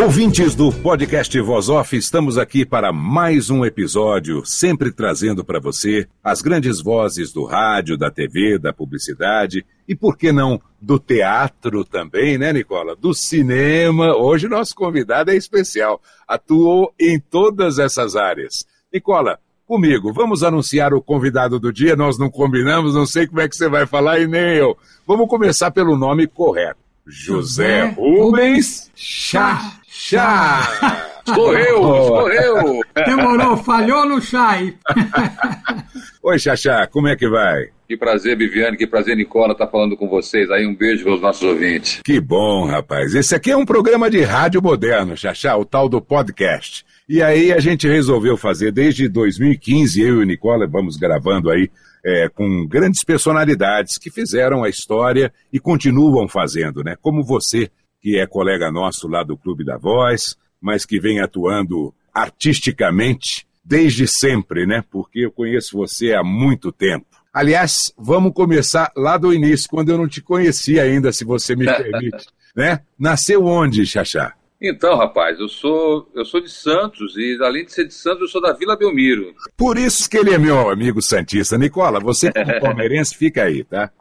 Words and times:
Ouvintes 0.00 0.54
do 0.54 0.70
podcast 0.70 1.40
Voz 1.40 1.68
Off, 1.68 1.96
estamos 1.96 2.38
aqui 2.38 2.64
para 2.64 2.92
mais 2.92 3.50
um 3.50 3.64
episódio, 3.64 4.46
sempre 4.46 4.92
trazendo 4.92 5.44
para 5.44 5.58
você 5.58 6.06
as 6.22 6.40
grandes 6.40 6.80
vozes 6.80 7.32
do 7.32 7.44
rádio, 7.44 7.98
da 7.98 8.08
TV, 8.08 8.60
da 8.60 8.72
publicidade 8.72 9.66
e, 9.88 9.96
por 9.96 10.16
que 10.16 10.30
não, 10.30 10.60
do 10.80 11.00
teatro 11.00 11.84
também, 11.84 12.38
né, 12.38 12.52
Nicola? 12.52 12.94
Do 12.94 13.12
cinema. 13.12 14.16
Hoje 14.16 14.46
nosso 14.46 14.72
convidado 14.72 15.32
é 15.32 15.36
especial, 15.36 16.00
atuou 16.28 16.94
em 16.98 17.18
todas 17.18 17.80
essas 17.80 18.14
áreas. 18.14 18.64
Nicola, 18.94 19.40
comigo, 19.66 20.12
vamos 20.12 20.44
anunciar 20.44 20.94
o 20.94 21.02
convidado 21.02 21.58
do 21.58 21.72
dia, 21.72 21.96
nós 21.96 22.16
não 22.16 22.30
combinamos, 22.30 22.94
não 22.94 23.04
sei 23.04 23.26
como 23.26 23.40
é 23.40 23.48
que 23.48 23.56
você 23.56 23.68
vai 23.68 23.84
falar 23.84 24.20
e 24.20 24.28
nem 24.28 24.54
eu. 24.54 24.78
Vamos 25.04 25.28
começar 25.28 25.72
pelo 25.72 25.96
nome 25.96 26.28
correto. 26.28 26.87
José, 27.08 27.84
Rubens 27.96 28.90
Chá. 28.94 29.78
Chá! 29.88 31.22
Escorreu, 31.26 32.02
escorreu! 32.02 32.80
Demorou, 32.94 33.56
falhou 33.56 34.06
no 34.06 34.20
chá 34.20 34.50
aí. 34.50 34.74
Oi, 36.22 36.38
Xaxá, 36.38 36.86
como 36.86 37.08
é 37.08 37.16
que 37.16 37.28
vai? 37.28 37.68
Que 37.88 37.96
prazer, 37.96 38.36
Viviane, 38.36 38.76
que 38.76 38.86
prazer, 38.86 39.16
Nicola, 39.16 39.52
estar 39.52 39.66
tá 39.66 39.72
falando 39.72 39.96
com 39.96 40.08
vocês. 40.08 40.50
Aí 40.50 40.66
um 40.66 40.74
beijo 40.74 41.04
para 41.04 41.14
os 41.14 41.20
nossos 41.20 41.42
ouvintes. 41.42 42.00
Que 42.04 42.20
bom, 42.20 42.66
rapaz. 42.66 43.14
Esse 43.14 43.34
aqui 43.34 43.50
é 43.50 43.56
um 43.56 43.64
programa 43.64 44.10
de 44.10 44.22
rádio 44.22 44.62
moderno, 44.62 45.16
Xaxá, 45.16 45.56
o 45.56 45.64
tal 45.64 45.88
do 45.88 46.00
podcast. 46.00 46.84
E 47.08 47.22
aí 47.22 47.52
a 47.52 47.58
gente 47.58 47.88
resolveu 47.88 48.36
fazer 48.36 48.70
desde 48.70 49.08
2015, 49.08 50.02
eu 50.02 50.20
e 50.20 50.22
o 50.22 50.26
Nicola 50.26 50.66
vamos 50.66 50.96
gravando 50.96 51.50
aí 51.50 51.70
é, 52.04 52.28
com 52.28 52.66
grandes 52.66 53.04
personalidades 53.04 53.98
que 53.98 54.10
fizeram 54.10 54.64
a 54.64 54.68
história 54.68 55.32
e 55.52 55.58
continuam 55.58 56.28
fazendo, 56.28 56.82
né? 56.82 56.96
Como 57.00 57.24
você 57.24 57.70
que 58.00 58.18
é 58.18 58.26
colega 58.26 58.70
nosso 58.70 59.08
lá 59.08 59.22
do 59.22 59.36
Clube 59.36 59.64
da 59.64 59.76
Voz, 59.76 60.36
mas 60.60 60.84
que 60.84 61.00
vem 61.00 61.20
atuando 61.20 61.92
artisticamente 62.14 63.46
desde 63.64 64.06
sempre, 64.06 64.66
né? 64.66 64.82
Porque 64.90 65.26
eu 65.26 65.30
conheço 65.30 65.76
você 65.76 66.14
há 66.14 66.22
muito 66.22 66.72
tempo. 66.72 67.06
Aliás, 67.32 67.92
vamos 67.96 68.32
começar 68.32 68.90
lá 68.96 69.16
do 69.16 69.32
início, 69.32 69.68
quando 69.68 69.90
eu 69.90 69.98
não 69.98 70.08
te 70.08 70.20
conhecia 70.22 70.82
ainda, 70.82 71.12
se 71.12 71.24
você 71.24 71.54
me 71.54 71.66
permite. 71.76 72.26
né? 72.56 72.80
Nasceu 72.98 73.44
onde, 73.44 73.84
Xaxá? 73.84 74.34
Então, 74.60 74.96
rapaz, 74.96 75.38
eu 75.38 75.48
sou 75.48 76.10
eu 76.14 76.24
sou 76.24 76.40
de 76.40 76.50
Santos 76.50 77.16
e 77.16 77.38
além 77.40 77.64
de 77.64 77.72
ser 77.72 77.86
de 77.86 77.94
Santos, 77.94 78.22
eu 78.22 78.28
sou 78.28 78.40
da 78.40 78.52
Vila 78.52 78.76
Belmiro. 78.76 79.32
Por 79.56 79.78
isso 79.78 80.10
que 80.10 80.16
ele 80.16 80.34
é 80.34 80.38
meu 80.38 80.68
amigo 80.68 81.00
santista. 81.00 81.56
Nicola, 81.56 82.00
você 82.00 82.32
como 82.32 82.46
palmeirense, 82.60 83.16
fica 83.16 83.44
aí, 83.44 83.62
tá? 83.62 83.92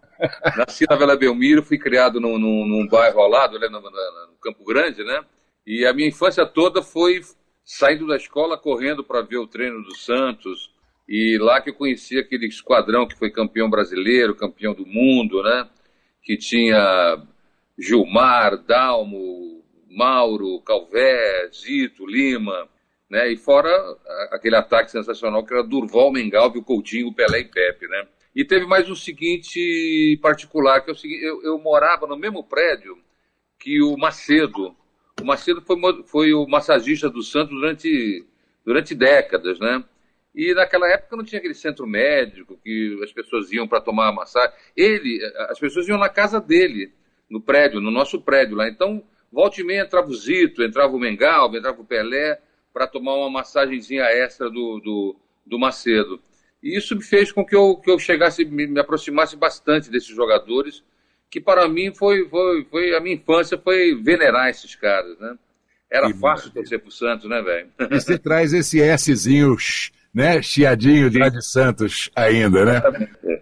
Nasci 0.57 0.85
na 0.89 0.95
Vila 0.95 1.15
Belmiro, 1.15 1.61
fui 1.61 1.77
criado 1.77 2.19
num, 2.19 2.39
num, 2.39 2.65
num 2.65 2.87
bairro 2.87 3.19
ao 3.19 3.29
lado, 3.29 3.59
né, 3.59 3.67
no, 3.69 3.79
no, 3.79 3.91
Campo 4.41 4.65
Grande, 4.65 5.03
né? 5.03 5.23
E 5.65 5.85
a 5.85 5.93
minha 5.93 6.07
infância 6.07 6.43
toda 6.43 6.81
foi 6.81 7.21
saindo 7.63 8.07
da 8.07 8.15
escola, 8.15 8.57
correndo 8.57 9.03
para 9.03 9.21
ver 9.21 9.37
o 9.37 9.47
treino 9.47 9.83
do 9.83 9.95
Santos. 9.95 10.71
E 11.07 11.37
lá 11.39 11.61
que 11.61 11.69
eu 11.69 11.75
conheci 11.75 12.17
aquele 12.17 12.47
esquadrão 12.47 13.07
que 13.07 13.17
foi 13.17 13.29
campeão 13.29 13.69
brasileiro, 13.69 14.35
campeão 14.35 14.73
do 14.73 14.87
mundo, 14.87 15.43
né? 15.43 15.67
Que 16.23 16.35
tinha 16.35 17.21
Gilmar, 17.77 18.57
Dalmo, 18.57 19.63
Mauro, 19.89 20.61
Calvé, 20.61 21.49
Zito, 21.53 22.05
Lima, 22.05 22.67
né? 23.09 23.31
E 23.31 23.37
fora 23.37 23.69
aquele 24.31 24.55
ataque 24.55 24.91
sensacional 24.91 25.45
que 25.45 25.53
era 25.53 25.63
Durval, 25.63 26.11
Mengalvio, 26.11 26.63
Coutinho, 26.63 27.13
Pelé 27.13 27.39
e 27.39 27.45
Pepe, 27.45 27.87
né? 27.87 28.07
E 28.35 28.45
teve 28.45 28.65
mais 28.65 28.89
um 28.89 28.95
seguinte 28.95 30.19
particular, 30.21 30.81
que 30.81 30.91
é 30.91 30.93
seguinte, 30.93 31.23
eu, 31.23 31.41
eu 31.41 31.57
morava 31.57 32.05
no 32.05 32.15
mesmo 32.15 32.43
prédio 32.43 32.97
que 33.59 33.81
o 33.81 33.97
Macedo. 33.97 34.75
O 35.19 35.25
Macedo 35.25 35.61
foi, 35.61 36.03
foi 36.03 36.33
o 36.33 36.45
massagista 36.45 37.09
do 37.09 37.23
Santos 37.23 37.49
durante, 37.49 38.23
durante 38.63 38.93
décadas, 38.93 39.59
né? 39.59 39.83
E 40.35 40.53
naquela 40.53 40.87
época 40.87 41.17
não 41.17 41.23
tinha 41.23 41.39
aquele 41.39 41.55
centro 41.55 41.87
médico 41.87 42.59
que 42.63 42.99
as 43.03 43.11
pessoas 43.11 43.51
iam 43.51 43.67
para 43.67 43.81
tomar 43.81 44.11
massagem. 44.11 44.55
Ele, 44.75 45.19
as 45.49 45.59
pessoas 45.59 45.87
iam 45.87 45.97
na 45.97 46.09
casa 46.09 46.39
dele, 46.39 46.93
no 47.27 47.41
prédio, 47.41 47.81
no 47.81 47.89
nosso 47.89 48.21
prédio 48.21 48.55
lá. 48.55 48.69
Então, 48.69 49.03
volta 49.31 49.61
e 49.61 49.63
meia 49.63 49.81
entrava 49.81 50.07
o 50.07 50.15
Zito, 50.15 50.63
entrava 50.63 50.95
o 50.95 50.99
Mengal, 50.99 51.53
entrava 51.55 51.81
o 51.81 51.85
Pelé, 51.85 52.39
para 52.73 52.87
tomar 52.87 53.15
uma 53.15 53.29
massagenzinha 53.29 54.03
extra 54.03 54.49
do, 54.49 54.79
do, 54.79 55.15
do 55.45 55.59
Macedo. 55.59 56.19
E 56.61 56.77
isso 56.77 56.95
me 56.95 57.03
fez 57.03 57.31
com 57.31 57.45
que 57.45 57.55
eu, 57.55 57.75
que 57.75 57.89
eu 57.89 57.97
chegasse, 57.97 58.45
me, 58.45 58.67
me 58.67 58.79
aproximasse 58.79 59.35
bastante 59.35 59.89
desses 59.89 60.15
jogadores, 60.15 60.83
que 61.29 61.41
para 61.41 61.67
mim 61.67 61.93
foi, 61.93 62.27
foi, 62.29 62.65
foi 62.69 62.95
a 62.95 62.99
minha 62.99 63.15
infância 63.15 63.57
foi 63.57 63.95
venerar 63.95 64.49
esses 64.49 64.75
caras, 64.75 65.17
né? 65.19 65.35
Era 65.89 66.07
que 66.07 66.19
fácil 66.19 66.51
torcer 66.51 66.79
pro 66.79 66.91
Santos, 66.91 67.29
né, 67.29 67.41
velho? 67.41 67.69
E 67.79 67.99
você 67.99 68.17
traz 68.17 68.53
esse 68.53 68.79
Szinho, 68.97 69.55
né, 70.13 70.41
chiadinho 70.41 71.09
de, 71.09 71.29
de 71.29 71.45
Santos 71.45 72.09
ainda, 72.15 72.65
né? 72.65 72.81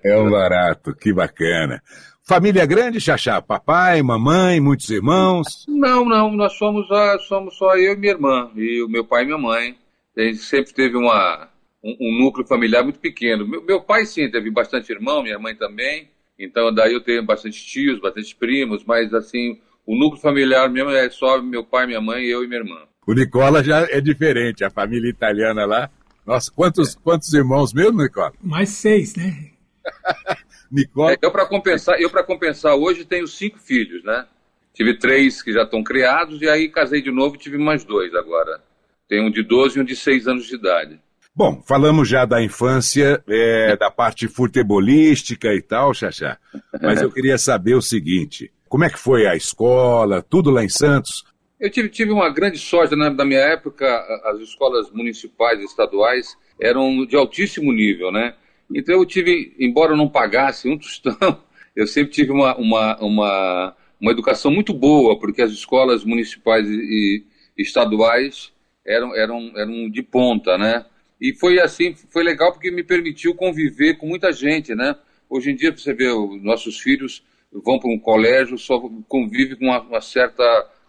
É 0.03 0.17
um 0.17 0.29
barato, 0.29 0.95
que 0.95 1.11
bacana. 1.11 1.81
Família 2.27 2.65
grande, 2.65 2.99
Xaxá? 2.99 3.39
Papai, 3.39 4.01
mamãe, 4.01 4.59
muitos 4.59 4.89
irmãos? 4.89 5.63
Não, 5.67 6.03
não, 6.03 6.31
nós 6.31 6.53
somos, 6.53 6.87
somos 7.27 7.55
só 7.55 7.77
eu 7.77 7.93
e 7.93 7.95
minha 7.95 8.13
irmã, 8.13 8.49
e 8.55 8.81
o 8.81 8.89
meu 8.89 9.05
pai 9.05 9.21
e 9.21 9.25
minha 9.27 9.37
mãe. 9.37 9.77
A 10.17 10.21
gente 10.21 10.39
sempre 10.39 10.73
teve 10.73 10.97
uma, 10.97 11.47
um, 11.83 11.95
um 12.01 12.19
núcleo 12.19 12.47
familiar 12.47 12.81
muito 12.81 12.97
pequeno. 12.97 13.47
Meu, 13.47 13.63
meu, 13.63 13.79
pai, 13.79 14.07
sim, 14.07 14.27
teve 14.27 14.49
bastante 14.49 14.91
irmão, 14.91 15.21
minha 15.21 15.37
mãe 15.37 15.55
também. 15.55 16.09
Então, 16.39 16.73
daí 16.73 16.93
eu 16.93 16.99
tenho 16.99 17.23
bastante 17.23 17.63
tios, 17.63 18.01
bastante 18.01 18.35
primos, 18.35 18.83
mas, 18.83 19.13
assim, 19.13 19.59
o 19.85 19.95
núcleo 19.95 20.19
familiar 20.19 20.67
mesmo 20.67 20.89
é 20.89 21.07
só 21.11 21.39
meu 21.39 21.63
pai, 21.63 21.85
minha 21.85 22.01
mãe, 22.01 22.25
eu 22.25 22.43
e 22.43 22.47
minha 22.47 22.61
irmã. 22.61 22.79
O 23.05 23.13
Nicola 23.13 23.63
já 23.63 23.81
é 23.81 24.01
diferente, 24.01 24.63
a 24.63 24.71
família 24.71 25.11
italiana 25.11 25.63
lá. 25.63 25.91
Nossa, 26.25 26.51
quantos, 26.51 26.95
é. 26.95 26.99
quantos 27.03 27.31
irmãos 27.35 27.71
mesmo, 27.71 28.01
Nicola? 28.01 28.33
Mais 28.41 28.69
seis, 28.69 29.15
né? 29.15 29.51
Nicola. 30.71 31.13
É, 31.13 31.17
eu, 31.21 31.31
para 31.31 31.45
compensar, 31.45 31.99
eu, 31.99 32.09
para 32.09 32.23
compensar, 32.23 32.75
hoje 32.75 33.05
tenho 33.05 33.27
cinco 33.27 33.59
filhos, 33.59 34.03
né? 34.03 34.25
Tive 34.73 34.97
três 34.97 35.41
que 35.41 35.53
já 35.53 35.63
estão 35.63 35.83
criados, 35.83 36.41
e 36.41 36.49
aí 36.49 36.69
casei 36.69 37.01
de 37.01 37.11
novo 37.11 37.35
e 37.35 37.39
tive 37.39 37.57
mais 37.57 37.83
dois 37.83 38.13
agora. 38.13 38.61
Tenho 39.07 39.25
um 39.25 39.31
de 39.31 39.43
12 39.43 39.77
e 39.77 39.81
um 39.81 39.85
de 39.85 39.95
6 39.95 40.27
anos 40.27 40.47
de 40.47 40.55
idade. 40.55 40.99
Bom, 41.33 41.61
falamos 41.67 42.07
já 42.07 42.25
da 42.25 42.41
infância, 42.41 43.21
é, 43.27 43.75
da 43.75 43.91
parte 43.91 44.27
futebolística 44.27 45.53
e 45.53 45.61
tal, 45.61 45.93
Xaxá, 45.93 46.37
mas 46.81 47.01
eu 47.01 47.11
queria 47.11 47.37
saber 47.37 47.75
o 47.75 47.81
seguinte, 47.81 48.51
como 48.69 48.85
é 48.85 48.89
que 48.89 48.97
foi 48.97 49.27
a 49.27 49.35
escola, 49.35 50.21
tudo 50.21 50.49
lá 50.49 50.63
em 50.63 50.69
Santos? 50.69 51.25
Eu 51.59 51.69
tive, 51.69 51.89
tive 51.89 52.11
uma 52.11 52.29
grande 52.29 52.57
sorte, 52.57 52.95
né? 52.95 53.09
na 53.09 53.25
minha 53.25 53.39
época, 53.39 53.85
as 54.25 54.39
escolas 54.39 54.89
municipais 54.91 55.59
e 55.59 55.65
estaduais 55.65 56.37
eram 56.59 57.05
de 57.05 57.15
altíssimo 57.15 57.71
nível, 57.73 58.11
né? 58.11 58.33
Então 58.73 58.95
eu 58.95 59.05
tive, 59.05 59.55
embora 59.59 59.93
eu 59.93 59.97
não 59.97 60.09
pagasse 60.09 60.67
um 60.67 60.77
tostão, 60.77 61.15
eu 61.75 61.87
sempre 61.87 62.11
tive 62.11 62.31
uma, 62.31 62.55
uma, 62.55 62.97
uma, 62.99 63.75
uma 63.99 64.11
educação 64.11 64.51
muito 64.51 64.73
boa, 64.73 65.19
porque 65.19 65.41
as 65.41 65.51
escolas 65.51 66.03
municipais 66.03 66.67
e, 66.69 67.23
estaduais 67.57 68.51
eram, 68.85 69.15
eram, 69.15 69.51
eram 69.55 69.89
de 69.89 70.03
ponta, 70.03 70.57
né? 70.57 70.85
E 71.19 71.33
foi 71.33 71.59
assim, 71.59 71.95
foi 71.95 72.23
legal 72.23 72.51
porque 72.51 72.69
me 72.69 72.83
permitiu 72.83 73.33
conviver 73.33 73.97
com 73.97 74.07
muita 74.07 74.31
gente, 74.33 74.75
né? 74.75 74.95
Hoje 75.29 75.51
em 75.51 75.55
dia 75.55 75.71
você 75.75 75.93
vê 75.93 76.09
os 76.09 76.43
nossos 76.43 76.79
filhos 76.79 77.23
vão 77.63 77.79
para 77.79 77.89
um 77.89 77.99
colégio, 77.99 78.57
só 78.57 78.79
convive 79.07 79.55
com 79.55 79.65
uma, 79.65 79.81
uma 79.81 80.01
certa 80.01 80.43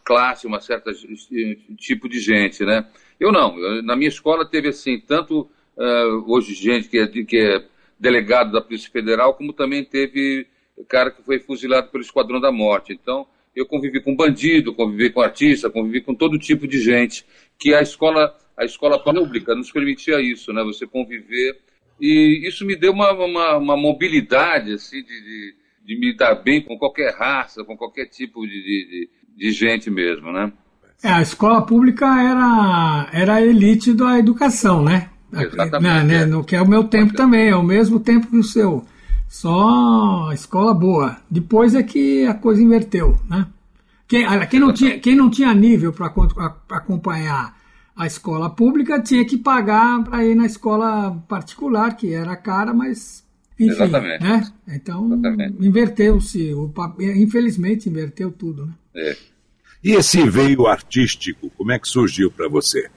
classe, 0.04 0.46
uma 0.46 0.60
certa 0.60 0.92
tipo 1.76 2.08
de 2.08 2.20
gente, 2.20 2.64
né? 2.64 2.86
Eu 3.18 3.32
não, 3.32 3.82
na 3.82 3.96
minha 3.96 4.08
escola 4.08 4.48
teve 4.48 4.68
assim, 4.68 5.00
tanto 5.00 5.48
uh, 5.76 6.32
hoje 6.32 6.54
gente 6.54 6.88
que 6.88 6.98
é, 6.98 7.06
que 7.06 7.38
é 7.38 7.64
delegado 7.98 8.52
da 8.52 8.60
Polícia 8.60 8.90
Federal, 8.90 9.34
como 9.34 9.52
também 9.52 9.84
teve 9.84 10.46
cara 10.88 11.10
que 11.10 11.22
foi 11.22 11.38
fuzilado 11.38 11.88
pelo 11.90 12.02
Esquadrão 12.02 12.40
da 12.40 12.52
Morte. 12.52 12.92
Então, 12.92 13.26
eu 13.54 13.66
convivi 13.66 14.00
com 14.00 14.14
bandido, 14.14 14.74
convivi 14.74 15.10
com 15.10 15.20
artista, 15.20 15.70
convivi 15.70 16.00
com 16.00 16.14
todo 16.14 16.38
tipo 16.38 16.66
de 16.66 16.78
gente, 16.78 17.24
que 17.58 17.74
a 17.74 17.80
escola, 17.80 18.36
a 18.56 18.64
escola 18.64 19.02
pública 19.02 19.54
nos 19.54 19.70
permitia 19.72 20.20
isso, 20.20 20.52
né? 20.52 20.62
Você 20.64 20.86
conviver. 20.86 21.58
E 22.00 22.46
isso 22.46 22.66
me 22.66 22.76
deu 22.76 22.92
uma, 22.92 23.12
uma, 23.12 23.56
uma 23.56 23.76
mobilidade, 23.76 24.74
assim, 24.74 25.02
de, 25.02 25.06
de, 25.06 25.54
de, 25.86 25.98
me 25.98 26.14
dar 26.14 26.34
bem 26.34 26.60
com 26.60 26.76
qualquer 26.76 27.14
raça, 27.14 27.64
com 27.64 27.74
qualquer 27.74 28.06
tipo 28.06 28.46
de, 28.46 28.52
de, 28.52 29.10
de 29.34 29.52
gente 29.52 29.90
mesmo, 29.90 30.30
né? 30.30 30.52
É, 31.02 31.08
a 31.08 31.22
escola 31.22 31.64
pública 31.64 32.06
era, 32.06 33.10
era 33.12 33.34
a 33.34 33.42
elite 33.42 33.94
da 33.94 34.18
educação, 34.18 34.82
né? 34.82 35.10
Exatamente. 35.42 36.04
Né, 36.06 36.18
né, 36.18 36.26
no 36.26 36.44
que 36.44 36.56
é 36.56 36.62
o 36.62 36.68
meu 36.68 36.84
tempo 36.84 37.14
também, 37.14 37.48
é 37.48 37.56
o 37.56 37.62
mesmo 37.62 38.00
tempo 38.00 38.28
que 38.28 38.36
o 38.36 38.44
seu. 38.44 38.84
Só 39.28 40.30
escola 40.32 40.72
boa. 40.72 41.16
Depois 41.30 41.74
é 41.74 41.82
que 41.82 42.24
a 42.26 42.34
coisa 42.34 42.62
inverteu, 42.62 43.18
né? 43.28 43.46
Quem, 44.08 44.24
quem, 44.48 44.60
não, 44.60 44.72
tinha, 44.72 45.00
quem 45.00 45.16
não 45.16 45.28
tinha 45.28 45.52
nível 45.52 45.92
para 45.92 46.06
acompanhar 46.70 47.56
a 47.96 48.06
escola 48.06 48.48
pública 48.48 49.00
tinha 49.00 49.24
que 49.24 49.38
pagar 49.38 50.04
para 50.04 50.24
ir 50.24 50.36
na 50.36 50.46
escola 50.46 51.10
particular, 51.26 51.96
que 51.96 52.12
era 52.12 52.36
cara, 52.36 52.72
mas 52.72 53.24
enfim, 53.58 53.72
Exatamente. 53.72 54.22
né? 54.22 54.52
Então 54.68 55.20
inverteu-se, 55.58 56.52
infelizmente 57.16 57.88
inverteu 57.88 58.30
tudo, 58.30 58.66
né? 58.66 58.74
É. 58.94 59.16
E 59.82 59.92
esse 59.92 60.28
veio 60.28 60.66
artístico, 60.66 61.50
como 61.50 61.72
é 61.72 61.78
que 61.78 61.88
surgiu 61.88 62.30
para 62.30 62.48
você? 62.48 62.88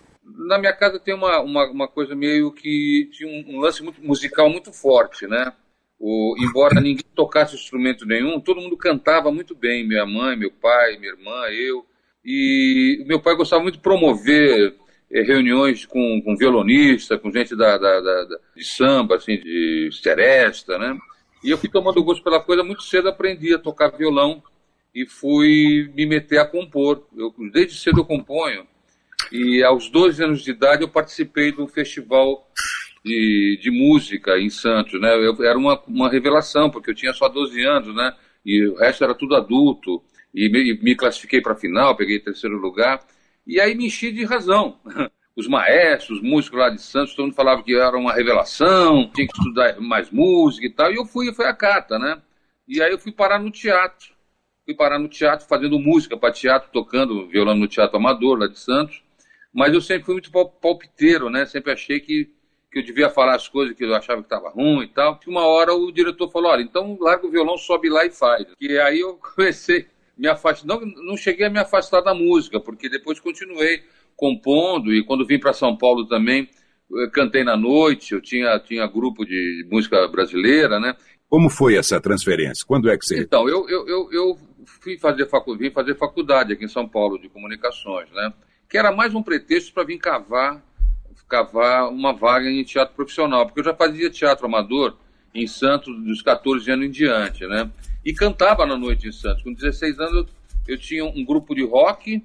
Na 0.50 0.58
minha 0.58 0.74
casa 0.74 1.00
tem 1.00 1.14
uma, 1.14 1.40
uma, 1.42 1.70
uma, 1.70 1.88
coisa 1.88 2.16
meio 2.16 2.52
que 2.52 3.08
tinha 3.12 3.30
um, 3.30 3.56
um 3.56 3.60
lance 3.60 3.84
muito, 3.84 4.04
musical 4.04 4.50
muito 4.50 4.74
forte, 4.74 5.28
né? 5.28 5.54
O, 6.00 6.36
embora 6.40 6.82
ninguém 6.82 7.06
tocasse 7.14 7.54
instrumento 7.54 8.04
nenhum, 8.04 8.40
todo 8.40 8.60
mundo 8.60 8.76
cantava 8.76 9.32
muito 9.32 9.54
bem. 9.54 9.88
Minha 9.88 10.08
mãe, 10.08 10.36
meu 10.36 10.50
pai, 10.50 10.98
minha 10.98 11.12
irmã, 11.12 11.46
eu. 11.52 11.86
E 12.26 13.04
meu 13.06 13.22
pai 13.22 13.36
gostava 13.36 13.62
muito 13.62 13.76
de 13.76 13.82
promover 13.82 14.74
eh, 15.12 15.22
reuniões 15.22 15.86
com, 15.86 16.20
com 16.26 16.36
violonista, 16.36 17.16
com 17.16 17.32
gente 17.32 17.56
da, 17.56 17.78
da, 17.78 18.00
da, 18.02 18.40
de 18.56 18.66
samba, 18.66 19.18
assim, 19.18 19.38
de 19.38 19.92
seresta, 20.02 20.80
né? 20.80 20.98
E 21.44 21.52
eu 21.52 21.60
fui 21.60 21.70
tomando 21.70 22.04
gosto 22.04 22.24
pela 22.24 22.42
coisa 22.42 22.64
muito 22.64 22.82
cedo, 22.82 23.08
aprendi 23.08 23.54
a 23.54 23.60
tocar 23.60 23.96
violão 23.96 24.42
e 24.96 25.06
fui 25.06 25.92
me 25.94 26.08
meter 26.08 26.40
a 26.40 26.46
compor. 26.46 27.08
Eu, 27.16 27.32
desde 27.54 27.78
cedo 27.78 28.00
eu 28.00 28.06
componho. 28.06 28.66
E 29.32 29.64
aos 29.64 29.90
12 29.90 30.24
anos 30.24 30.44
de 30.44 30.52
idade 30.52 30.82
eu 30.82 30.90
participei 30.90 31.54
um 31.58 31.68
festival 31.68 32.50
de, 33.04 33.60
de 33.62 33.72
música 33.72 34.38
em 34.40 34.50
Santos, 34.50 35.00
né? 35.00 35.14
Eu, 35.16 35.44
era 35.44 35.58
uma, 35.58 35.82
uma 35.88 36.10
revelação, 36.10 36.70
porque 36.70 36.92
eu 36.92 36.96
tinha 36.96 37.14
só 37.14 37.30
12 37.30 37.64
anos, 37.64 37.96
né? 37.96 38.14
E 38.46 38.68
o 38.68 38.76
resto 38.76 39.04
era 39.04 39.14
tudo 39.16 39.36
adulto. 39.36 40.04
E 40.34 40.50
me, 40.50 40.80
me 40.82 40.96
classifiquei 40.96 41.42
para 41.42 41.54
a 41.54 41.56
final, 41.56 41.96
peguei 41.96 42.20
terceiro 42.20 42.58
lugar. 42.58 43.00
E 43.46 43.60
aí 43.60 43.76
me 43.76 43.88
enchi 43.88 44.12
de 44.12 44.26
razão. 44.26 44.80
Os 45.36 45.48
maestros, 45.48 46.18
os 46.18 46.24
músicos 46.24 46.60
lá 46.60 46.70
de 46.70 46.82
Santos, 46.82 47.16
todo 47.16 47.28
mundo 47.28 47.36
falava 47.36 47.64
que 47.64 47.74
era 47.74 47.98
uma 47.98 48.12
revelação, 48.12 49.10
tinha 49.16 49.26
que 49.26 49.38
estudar 49.38 49.80
mais 49.80 50.12
música 50.12 50.66
e 50.66 50.70
tal. 50.70 50.92
E 50.92 50.98
eu 50.98 51.06
fui, 51.06 51.34
foi 51.34 51.46
a 51.46 51.54
carta, 51.54 51.98
né? 51.98 52.22
E 52.68 52.82
aí 52.82 52.92
eu 52.92 53.00
fui 53.00 53.14
parar 53.14 53.40
no 53.40 53.50
teatro. 53.50 54.10
Fui 54.66 54.74
parar 54.74 55.00
no 55.00 55.08
teatro 55.08 55.48
fazendo 55.48 55.80
música 55.80 56.18
para 56.18 56.34
teatro, 56.34 56.70
tocando 56.74 57.26
violão 57.28 57.56
no 57.56 57.70
Teatro 57.70 57.96
Amador, 57.96 58.38
lá 58.38 58.48
de 58.48 58.60
Santos. 58.60 59.02
Mas 59.60 59.74
eu 59.74 59.82
sempre 59.82 60.06
fui 60.06 60.14
muito 60.14 60.32
palpiteiro, 60.32 61.30
né? 61.30 61.46
Sempre 61.46 61.74
achei 61.74 62.00
que 62.00 62.30
que 62.72 62.80
eu 62.80 62.84
devia 62.84 63.10
falar 63.10 63.36
as 63.36 63.50
coisas 63.50 63.76
que 63.76 63.84
eu 63.84 63.94
achava 63.94 64.22
que 64.22 64.28
estava 64.28 64.50
ruim 64.50 64.84
e 64.84 64.88
tal. 64.88 65.20
Que 65.20 65.30
uma 65.30 65.46
hora 65.46 65.74
o 65.74 65.92
diretor 65.92 66.30
falou: 66.32 66.50
olha, 66.50 66.62
então 66.62 66.98
larga 66.98 67.28
o 67.28 67.30
violão, 67.30 67.58
sobe 67.58 67.90
lá 67.90 68.06
e 68.06 68.10
faz. 68.10 68.46
E 68.62 68.80
aí 68.80 69.02
eu 69.02 69.20
comecei 69.36 69.86
me 70.18 70.30
afastar. 70.30 70.66
Não, 70.66 70.80
não 70.80 71.18
cheguei 71.18 71.48
a 71.48 71.50
me 71.50 71.60
afastar 71.60 72.00
da 72.00 72.14
música, 72.14 72.58
porque 72.58 72.88
depois 72.88 73.20
continuei 73.20 73.84
compondo 74.16 74.94
e 74.94 75.04
quando 75.04 75.26
vim 75.28 75.38
para 75.38 75.52
São 75.52 75.76
Paulo 75.76 76.08
também 76.08 76.48
cantei 77.12 77.44
na 77.44 77.58
noite. 77.58 78.14
Eu 78.14 78.22
tinha, 78.22 78.58
tinha 78.60 78.88
grupo 78.88 79.26
de 79.26 79.68
música 79.70 80.08
brasileira, 80.08 80.80
né? 80.80 80.96
Como 81.28 81.50
foi 81.50 81.76
essa 81.76 82.00
transferência? 82.00 82.66
Quando 82.66 82.90
é 82.90 82.98
que 82.98 83.06
você. 83.06 83.20
Então, 83.20 83.50
eu, 83.50 83.68
eu, 83.68 83.86
eu, 83.90 84.10
eu 84.14 84.40
fui 84.82 84.98
fazer, 84.98 85.26
facu... 85.26 85.58
vim 85.58 85.70
fazer 85.70 85.96
faculdade 85.96 86.54
aqui 86.54 86.64
em 86.64 86.70
São 86.70 86.88
Paulo 86.88 87.20
de 87.20 87.28
comunicações, 87.28 88.10
né? 88.12 88.32
Que 88.70 88.78
era 88.78 88.92
mais 88.92 89.16
um 89.16 89.24
pretexto 89.24 89.74
para 89.74 89.84
vir 89.84 89.98
cavar 89.98 90.64
cavar 91.30 91.90
uma 91.90 92.12
vaga 92.12 92.50
em 92.50 92.64
teatro 92.64 92.96
profissional, 92.96 93.46
porque 93.46 93.60
eu 93.60 93.64
já 93.64 93.74
fazia 93.74 94.10
teatro 94.10 94.48
amador 94.48 94.98
em 95.34 95.46
Santos 95.46 95.96
dos 96.04 96.24
14 96.24 96.70
anos 96.72 96.88
em 96.88 96.90
diante, 96.90 97.46
né? 97.46 97.72
E 98.04 98.12
cantava 98.12 98.66
na 98.66 98.76
noite 98.76 99.08
em 99.08 99.12
Santos. 99.12 99.44
Com 99.44 99.54
16 99.54 100.00
anos 100.00 100.26
eu, 100.68 100.78
tinha 100.78 101.06
um 101.06 101.24
grupo 101.24 101.54
de 101.54 101.64
rock 101.64 102.24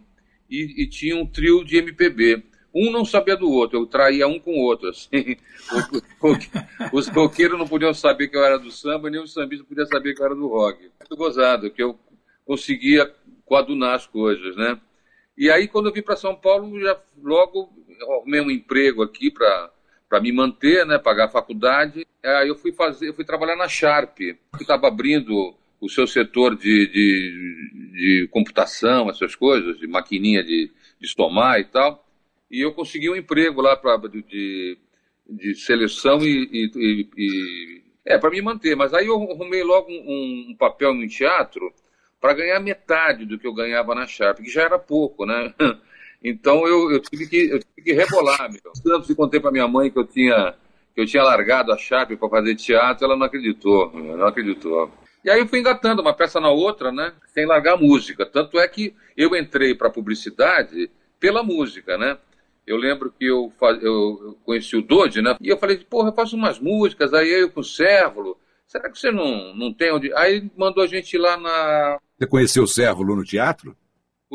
e, 0.51 0.83
e, 0.83 0.89
tinha 0.89 1.17
um 1.17 1.27
trio 1.27 1.63
de 1.65 1.77
MPB. 1.77 2.43
Um 2.75 2.91
não 2.91 3.05
sabia 3.05 3.37
do 3.37 3.49
outro, 3.49 3.79
eu 3.79 3.87
traía 3.87 4.27
um 4.27 4.41
com 4.41 4.53
o 4.53 4.63
outro, 4.63 4.89
assim. 4.89 5.37
Os 6.93 7.07
roqueiros 7.09 7.59
não 7.59 7.69
podiam 7.69 7.95
saber 7.95 8.29
que 8.29 8.37
eu 8.37 8.45
era 8.45 8.59
do 8.59 8.71
samba, 8.71 9.11
nem 9.11 9.23
os 9.23 9.33
sambistas 9.33 9.69
podiam 9.69 9.87
saber 9.87 10.15
que 10.15 10.21
eu 10.21 10.27
era 10.27 10.35
do 10.35 10.49
rock. 10.49 10.81
Muito 10.99 11.17
gozado, 11.17 11.71
que 11.71 11.83
eu 11.83 11.97
conseguia 12.45 13.09
coadunar 13.45 13.95
as 13.95 14.07
coisas, 14.07 14.57
né? 14.57 14.81
E 15.37 15.51
aí, 15.51 15.67
quando 15.67 15.89
eu 15.89 15.93
vim 15.93 16.03
para 16.03 16.17
São 16.17 16.35
Paulo, 16.35 16.81
já 16.81 16.99
logo 17.23 17.73
arrumei 18.03 18.41
um 18.41 18.51
emprego 18.51 19.03
aqui 19.03 19.31
para 19.31 19.71
para 20.09 20.21
me 20.21 20.31
manter, 20.31 20.87
né, 20.87 20.97
pagar 20.97 21.25
a 21.25 21.31
faculdade. 21.31 22.07
Aí 22.23 22.49
eu 22.49 22.55
fui 22.55 22.73
fazer, 22.73 23.09
eu 23.09 23.15
fui 23.15 23.25
trabalhar 23.25 23.57
na 23.57 23.67
Sharp, 23.67 24.17
que 24.17 24.37
estava 24.61 24.87
abrindo 24.87 25.57
o 25.81 25.89
seu 25.89 26.07
setor 26.07 26.57
de, 26.57 26.87
de, 26.87 27.93
de, 27.93 28.29
computação, 28.31 29.11
essas 29.11 29.35
coisas, 29.35 29.77
de 29.79 29.89
maquininha 29.89 30.45
de, 30.45 30.71
de 31.01 31.07
estomar 31.07 31.59
e 31.59 31.65
tal. 31.65 32.07
E 32.51 32.61
eu 32.61 32.73
consegui 32.73 33.11
um 33.11 33.17
emprego 33.17 33.61
lá 33.61 33.77
pra, 33.77 33.97
de, 33.97 34.79
de 35.29 35.55
seleção 35.57 36.23
e, 36.23 36.49
e, 36.53 37.09
e 37.17 37.83
é 38.07 38.17
para 38.17 38.31
me 38.31 38.41
manter. 38.41 38.77
Mas 38.77 38.95
aí 38.95 39.07
eu 39.07 39.17
arrumei 39.17 39.65
logo 39.65 39.91
um, 39.91 40.51
um 40.51 40.57
papel 40.57 40.95
no 40.95 41.09
teatro 41.09 41.73
para 42.25 42.33
ganhar 42.33 42.59
metade 42.59 43.27
do 43.27 43.39
que 43.39 43.47
eu 43.47 43.53
ganhava 43.53 43.95
na 43.95 44.07
Sharp, 44.07 44.39
que 44.39 44.49
já 44.49 44.63
era 44.63 44.79
pouco, 44.79 45.27
né? 45.27 45.53
Então 46.27 46.67
eu, 46.67 46.91
eu, 46.91 46.99
tive, 46.99 47.27
que, 47.27 47.51
eu 47.51 47.59
tive 47.59 47.83
que 47.85 47.93
rebolar, 47.93 48.51
meu. 48.51 48.73
Tanto 48.83 49.07
que 49.07 49.15
contei 49.15 49.39
para 49.39 49.53
minha 49.53 49.69
mãe 49.69 49.91
que 49.91 49.99
eu 49.99 50.07
tinha, 50.07 50.55
que 50.95 51.03
eu 51.03 51.05
tinha 51.05 51.23
largado 51.23 51.71
a 51.71 51.77
Sharp 51.77 52.13
para 52.13 52.29
fazer 52.31 52.55
teatro, 52.55 53.05
ela 53.05 53.15
não 53.15 53.27
acreditou, 53.27 53.93
meu, 53.93 54.17
não 54.17 54.27
acreditou. 54.27 54.91
E 55.23 55.29
aí 55.29 55.39
eu 55.39 55.47
fui 55.47 55.59
engatando 55.59 56.01
uma 56.01 56.15
peça 56.15 56.41
na 56.41 56.49
outra, 56.49 56.91
né? 56.91 57.13
Sem 57.27 57.45
largar 57.45 57.75
a 57.75 57.77
música. 57.77 58.25
Tanto 58.25 58.59
é 58.59 58.67
que 58.67 58.95
eu 59.15 59.37
entrei 59.37 59.75
para 59.75 59.91
publicidade 59.91 60.91
pela 61.21 61.43
música, 61.43 61.99
né? 61.99 62.17
Eu 62.67 62.79
lembro 62.79 63.13
que 63.13 63.27
eu, 63.27 63.53
faz, 63.61 63.83
eu 63.83 64.39
conheci 64.47 64.75
o 64.77 64.83
Dodge, 64.83 65.21
né? 65.21 65.37
E 65.43 65.51
eu 65.51 65.59
falei, 65.59 65.77
porra, 65.77 66.09
eu 66.09 66.15
faço 66.15 66.37
umas 66.37 66.59
músicas, 66.59 67.13
aí 67.13 67.29
eu 67.29 67.51
com 67.51 67.61
o 67.61 67.65
Sérvulo. 67.65 68.39
Será 68.67 68.91
que 68.91 68.99
você 68.99 69.11
não, 69.11 69.55
não 69.55 69.73
tem 69.73 69.93
onde. 69.93 70.13
Aí 70.15 70.51
mandou 70.57 70.83
a 70.83 70.87
gente 70.87 71.15
ir 71.15 71.19
lá 71.19 71.37
na. 71.37 71.99
Você 72.19 72.27
conheceu 72.27 72.65
o 72.65 72.69
Sérvulo 72.69 73.17
no 73.17 73.25
teatro? 73.25 73.77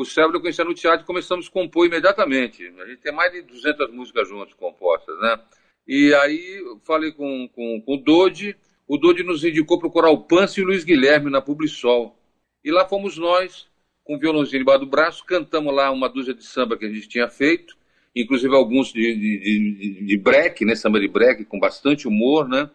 o 0.00 0.04
Cérebro 0.04 0.38
eu 0.38 0.40
conhecia 0.40 0.64
no 0.64 0.74
teatro 0.74 1.04
e 1.04 1.06
começamos 1.06 1.46
a 1.46 1.50
compor 1.50 1.86
imediatamente. 1.86 2.66
A 2.78 2.86
gente 2.86 3.02
tem 3.02 3.12
mais 3.12 3.32
de 3.32 3.42
200 3.42 3.92
músicas 3.92 4.28
juntas 4.28 4.54
compostas, 4.54 5.14
né? 5.20 5.38
E 5.86 6.14
aí 6.14 6.64
falei 6.84 7.12
com, 7.12 7.48
com, 7.48 7.82
com 7.82 7.94
o 7.94 7.96
Dodi, 7.98 8.56
o 8.88 8.96
Dodi 8.96 9.22
nos 9.22 9.44
indicou 9.44 9.78
procurar 9.78 10.10
o 10.10 10.22
Pance 10.22 10.58
e 10.58 10.62
o 10.64 10.66
Luiz 10.66 10.84
Guilherme 10.84 11.30
na 11.30 11.42
Publisol. 11.42 12.16
E 12.64 12.70
lá 12.70 12.86
fomos 12.86 13.18
nós, 13.18 13.66
com 14.02 14.16
o 14.16 14.18
violãozinho 14.18 14.60
debaixo 14.60 14.84
do 14.84 14.90
braço, 14.90 15.24
cantamos 15.24 15.74
lá 15.74 15.90
uma 15.90 16.08
dúzia 16.08 16.32
de 16.32 16.44
samba 16.44 16.78
que 16.78 16.86
a 16.86 16.92
gente 16.92 17.08
tinha 17.08 17.28
feito, 17.28 17.76
inclusive 18.16 18.54
alguns 18.54 18.92
de, 18.92 19.14
de, 19.14 19.38
de, 19.38 20.06
de 20.06 20.16
break, 20.16 20.64
né? 20.64 20.74
Samba 20.74 20.98
de 20.98 21.08
break, 21.08 21.44
com 21.44 21.58
bastante 21.58 22.08
humor, 22.08 22.48
né? 22.48 22.70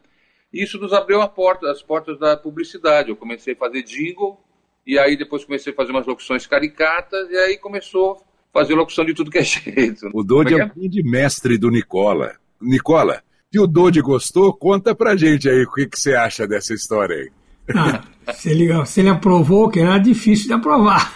Isso 0.56 0.80
nos 0.80 0.94
abriu 0.94 1.28
porta, 1.28 1.70
as 1.70 1.82
portas 1.82 2.18
da 2.18 2.38
publicidade. 2.38 3.10
Eu 3.10 3.18
comecei 3.18 3.54
a 3.54 3.58
fazer 3.58 3.84
jingle, 3.84 4.40
e 4.88 4.98
aí 4.98 5.18
depois 5.18 5.44
comecei 5.44 5.74
a 5.74 5.76
fazer 5.76 5.92
umas 5.92 6.08
locuções 6.08 6.48
caricatas, 6.48 7.30
e 7.30 7.36
aí 7.36 7.58
começou 7.58 8.14
a 8.54 8.60
fazer 8.60 8.74
locução 8.74 9.04
de 9.04 9.14
tudo 9.14 9.30
que 9.30 9.40
é 9.40 9.44
jeito. 9.44 10.10
O 10.14 10.24
Dodi 10.24 10.54
é, 10.54 10.60
é 10.60 10.66
um 10.66 10.70
grande 10.70 11.04
mestre 11.04 11.58
do 11.58 11.70
Nicola. 11.70 12.36
Nicola, 12.62 13.22
se 13.52 13.60
o 13.60 13.68
Dodi 13.68 14.02
gostou, 14.02 14.54
conta 14.54 14.96
pra 14.96 15.18
gente 15.18 15.50
aí 15.50 15.64
o 15.64 15.72
que, 15.72 15.88
que 15.88 16.00
você 16.00 16.16
acha 16.16 16.48
dessa 16.48 16.74
história 16.74 17.18
aí. 17.18 17.32
Ah, 17.76 18.34
se, 18.34 18.50
ele, 18.50 18.86
se 18.86 19.02
ele 19.02 19.10
aprovou, 19.10 19.70
que 19.70 19.80
era 19.80 19.98
difícil 19.98 20.48
de 20.48 20.54
aprovar. 20.54 21.14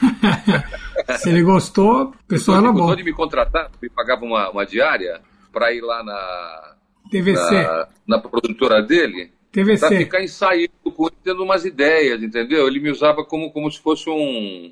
se 1.18 1.30
ele 1.30 1.44
gostou, 1.44 2.08
o 2.08 2.28
pessoal 2.28 2.58
era 2.58 2.72
bom. 2.74 2.94
de 2.94 3.04
me 3.04 3.14
contratar, 3.14 3.72
me 3.82 3.90
pagava 3.90 4.26
uma, 4.26 4.50
uma 4.50 4.66
diária 4.66 5.22
para 5.54 5.72
ir 5.74 5.82
lá 5.82 6.04
na, 6.04 6.76
TVC. 7.10 7.52
Na, 7.52 7.88
na 8.08 8.20
produtora 8.20 8.82
dele. 8.82 9.32
TVC. 9.52 9.80
Para 9.80 9.98
ficar 9.98 10.24
ensaiando 10.24 10.92
com 10.96 11.08
ele, 11.08 11.16
tendo 11.24 11.44
umas 11.44 11.66
ideias, 11.66 12.22
entendeu? 12.22 12.68
Ele 12.68 12.80
me 12.80 12.92
usava 12.92 13.26
como, 13.26 13.52
como 13.52 13.72
se 13.72 13.80
fosse 13.80 14.10
um, 14.10 14.72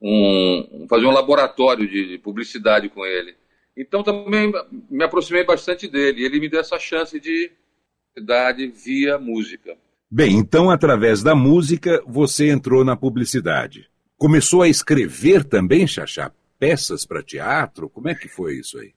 um 0.00 0.86
fazer 0.88 1.06
um 1.06 1.12
laboratório 1.12 1.88
de, 1.88 2.08
de 2.08 2.18
publicidade 2.18 2.88
com 2.88 3.04
ele. 3.04 3.34
Então 3.76 4.02
também 4.02 4.52
me 4.90 5.04
aproximei 5.04 5.44
bastante 5.44 5.88
dele. 5.88 6.24
Ele 6.24 6.40
me 6.40 6.48
deu 6.48 6.60
essa 6.60 6.78
chance 6.78 7.18
de 7.18 7.50
dar 8.20 8.54
via 8.54 9.18
música. 9.18 9.76
Bem, 10.10 10.36
então 10.36 10.70
através 10.70 11.22
da 11.22 11.34
música 11.34 12.02
você 12.06 12.48
entrou 12.48 12.84
na 12.84 12.96
publicidade. 12.96 13.88
Começou 14.16 14.62
a 14.62 14.68
escrever 14.68 15.44
também, 15.44 15.86
Xaxá? 15.86 16.32
Peças 16.58 17.06
para 17.06 17.22
teatro? 17.22 17.88
Como 17.88 18.08
é 18.08 18.14
que 18.14 18.26
foi 18.26 18.56
isso 18.56 18.78
aí? 18.78 18.92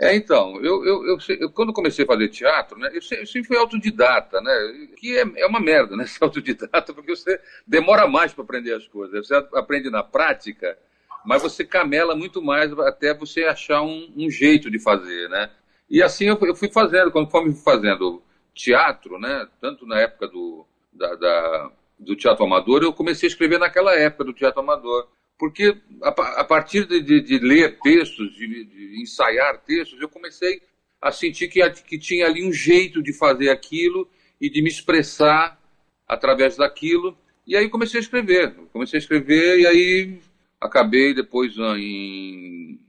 É, 0.00 0.14
então, 0.16 0.56
eu, 0.60 0.84
eu, 0.84 1.18
eu, 1.28 1.50
quando 1.52 1.72
comecei 1.72 2.04
a 2.04 2.08
fazer 2.08 2.28
teatro, 2.28 2.76
né, 2.76 2.90
eu 2.92 3.00
sempre 3.00 3.44
fui 3.44 3.56
autodidata, 3.56 4.40
né, 4.40 4.52
que 4.96 5.16
é, 5.16 5.24
é 5.36 5.46
uma 5.46 5.60
merda, 5.60 5.96
né, 5.96 6.04
ser 6.06 6.24
autodidata, 6.24 6.92
porque 6.92 7.14
você 7.14 7.40
demora 7.64 8.08
mais 8.08 8.32
para 8.34 8.42
aprender 8.42 8.74
as 8.74 8.88
coisas, 8.88 9.26
você 9.26 9.34
aprende 9.54 9.90
na 9.90 10.02
prática, 10.02 10.76
mas 11.24 11.42
você 11.42 11.64
camela 11.64 12.16
muito 12.16 12.42
mais 12.42 12.72
até 12.80 13.14
você 13.14 13.44
achar 13.44 13.82
um, 13.82 14.12
um 14.16 14.28
jeito 14.28 14.68
de 14.68 14.80
fazer, 14.80 15.28
né, 15.28 15.48
e 15.88 16.02
assim 16.02 16.24
eu, 16.24 16.36
eu 16.42 16.56
fui 16.56 16.68
fazendo, 16.72 17.12
conforme 17.12 17.52
fui 17.52 17.62
fazendo 17.62 18.20
teatro, 18.52 19.16
né, 19.20 19.46
tanto 19.60 19.86
na 19.86 20.00
época 20.00 20.26
do, 20.26 20.66
da, 20.92 21.14
da, 21.14 21.70
do 22.00 22.16
teatro 22.16 22.44
amador, 22.44 22.82
eu 22.82 22.92
comecei 22.92 23.28
a 23.28 23.30
escrever 23.30 23.60
naquela 23.60 23.94
época 23.94 24.24
do 24.24 24.32
teatro 24.32 24.60
amador, 24.60 25.06
porque 25.38 25.76
a, 26.02 26.08
a 26.40 26.44
partir 26.44 26.86
de, 26.86 27.00
de, 27.00 27.20
de, 27.20 27.38
ler 27.38 27.78
textos, 27.80 28.34
de, 28.34 28.64
de, 28.64 29.02
ensaiar 29.02 29.58
textos, 29.58 30.00
eu 30.00 30.08
comecei 30.08 30.60
a 31.00 31.10
sentir 31.10 31.48
que, 31.48 31.68
que 31.82 31.98
tinha 31.98 32.26
ali 32.26 32.46
um 32.46 32.52
jeito 32.52 33.02
de 33.02 33.12
fazer 33.12 33.50
aquilo 33.50 34.08
e 34.40 34.48
de 34.48 34.62
me 34.62 34.68
expressar 34.68 35.60
através 36.06 36.56
daquilo. 36.56 37.16
E 37.46 37.56
aí 37.56 37.68
comecei 37.68 37.98
a 37.98 38.02
escrever. 38.02 38.54
Comecei 38.72 38.98
a 38.98 39.02
escrever 39.02 39.60
e 39.60 39.66
aí 39.66 40.18
acabei 40.60 41.12
depois 41.12 41.58
ah, 41.58 41.78
em 41.78 42.80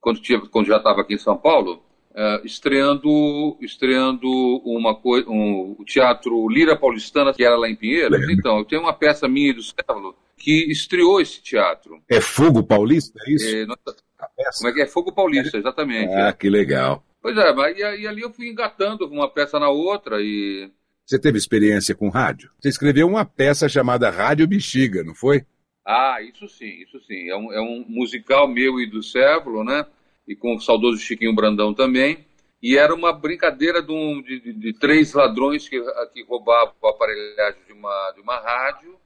quando, 0.00 0.20
tinha, 0.20 0.40
quando 0.40 0.66
já 0.66 0.76
estava 0.76 1.02
aqui 1.02 1.14
em 1.14 1.18
São 1.18 1.36
Paulo, 1.36 1.82
uh, 2.12 2.46
estreando 2.46 3.58
estreando 3.60 4.28
uma 4.64 4.94
coisa, 4.94 5.28
um, 5.28 5.76
o 5.78 5.84
teatro 5.84 6.48
Lira 6.48 6.76
Paulistana 6.76 7.34
que 7.34 7.44
era 7.44 7.56
lá 7.56 7.68
em 7.68 7.76
Pinheiros. 7.76 8.28
Então, 8.30 8.58
eu 8.58 8.64
tenho 8.64 8.82
uma 8.82 8.94
peça 8.94 9.28
minha 9.28 9.52
do 9.52 9.62
Cévalo 9.62 10.16
que 10.38 10.70
estreou 10.70 11.20
esse 11.20 11.42
teatro. 11.42 12.00
É 12.08 12.20
Fogo 12.20 12.62
Paulista, 12.62 13.18
é 13.26 13.32
isso? 13.32 13.56
É, 13.56 13.66
como 13.66 14.68
é 14.68 14.72
que 14.72 14.82
é? 14.82 14.86
Fogo 14.86 15.12
Paulista, 15.12 15.58
exatamente. 15.58 16.12
Ah, 16.14 16.28
é. 16.28 16.32
que 16.32 16.48
legal. 16.48 17.04
Pois 17.20 17.36
é, 17.36 17.52
mas 17.52 17.76
e, 17.76 17.80
e, 17.80 18.06
ali 18.06 18.22
eu 18.22 18.32
fui 18.32 18.48
engatando 18.48 19.06
uma 19.06 19.28
peça 19.28 19.58
na 19.58 19.68
outra 19.68 20.20
e... 20.20 20.70
Você 21.04 21.18
teve 21.18 21.38
experiência 21.38 21.94
com 21.94 22.08
rádio? 22.08 22.50
Você 22.60 22.68
escreveu 22.68 23.06
uma 23.06 23.24
peça 23.24 23.68
chamada 23.68 24.10
Rádio 24.10 24.46
Bexiga, 24.46 25.02
não 25.02 25.14
foi? 25.14 25.44
Ah, 25.84 26.18
isso 26.22 26.46
sim, 26.48 26.82
isso 26.82 27.00
sim. 27.06 27.28
É 27.30 27.36
um, 27.36 27.52
é 27.52 27.60
um 27.60 27.84
musical 27.88 28.46
meu 28.46 28.78
e 28.78 28.86
do 28.86 29.02
Cévolo, 29.02 29.64
né? 29.64 29.86
E 30.26 30.36
com 30.36 30.54
o 30.54 30.60
saudoso 30.60 30.98
Chiquinho 30.98 31.34
Brandão 31.34 31.72
também. 31.72 32.26
E 32.62 32.76
era 32.76 32.94
uma 32.94 33.12
brincadeira 33.12 33.80
de, 33.80 33.90
um, 33.90 34.20
de, 34.20 34.38
de, 34.38 34.52
de 34.52 34.72
três 34.74 35.14
ladrões 35.14 35.66
que, 35.66 35.80
que 36.12 36.24
roubavam 36.24 36.74
a 36.84 36.90
aparelhagem 36.90 37.60
de 37.66 37.72
uma, 37.72 38.12
de 38.14 38.20
uma 38.20 38.36
rádio 38.38 38.97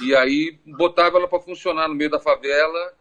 e 0.00 0.14
aí 0.14 0.58
botava 0.66 1.18
ela 1.18 1.28
para 1.28 1.40
funcionar 1.40 1.88
no 1.88 1.94
meio 1.94 2.10
da 2.10 2.18
favela 2.18 2.92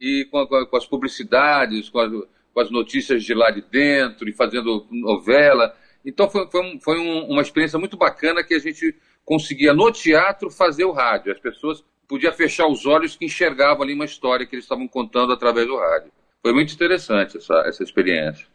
e 0.00 0.26
com, 0.30 0.46
com, 0.46 0.66
com 0.66 0.76
as 0.76 0.86
publicidades, 0.86 1.88
com 1.88 1.98
as, 1.98 2.10
com 2.52 2.60
as, 2.60 2.70
notícias 2.70 3.24
de 3.24 3.34
lá 3.34 3.50
de 3.50 3.62
dentro 3.62 4.28
e 4.28 4.32
fazendo 4.32 4.86
novela. 4.90 5.74
Então 6.04 6.28
foi, 6.28 6.48
foi, 6.50 6.60
um, 6.62 6.80
foi 6.80 6.98
um, 6.98 7.26
uma 7.30 7.42
experiência 7.42 7.78
muito 7.78 7.96
bacana 7.96 8.44
que 8.44 8.54
a 8.54 8.58
gente 8.58 8.94
conseguia 9.24 9.72
no 9.72 9.90
teatro 9.90 10.50
fazer 10.50 10.84
o 10.84 10.92
rádio. 10.92 11.32
As 11.32 11.40
pessoas 11.40 11.84
podiam 12.06 12.32
fechar 12.32 12.66
os 12.66 12.84
olhos 12.86 13.16
que 13.16 13.24
enxergavam 13.24 13.82
ali 13.82 13.94
uma 13.94 14.04
história 14.04 14.46
que 14.46 14.54
eles 14.54 14.64
estavam 14.64 14.86
contando 14.86 15.32
através 15.32 15.66
do 15.66 15.76
rádio. 15.76 16.12
Foi 16.42 16.52
muito 16.52 16.74
interessante 16.74 17.38
essa, 17.38 17.54
essa 17.66 17.82
experiência. 17.82 18.46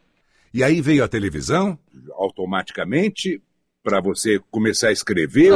E 0.53 0.63
aí 0.63 0.81
veio 0.81 1.03
a 1.03 1.07
televisão, 1.07 1.77
automaticamente, 2.13 3.41
para 3.83 4.01
você 4.01 4.39
começar 4.51 4.89
a 4.89 4.91
escrever, 4.91 5.53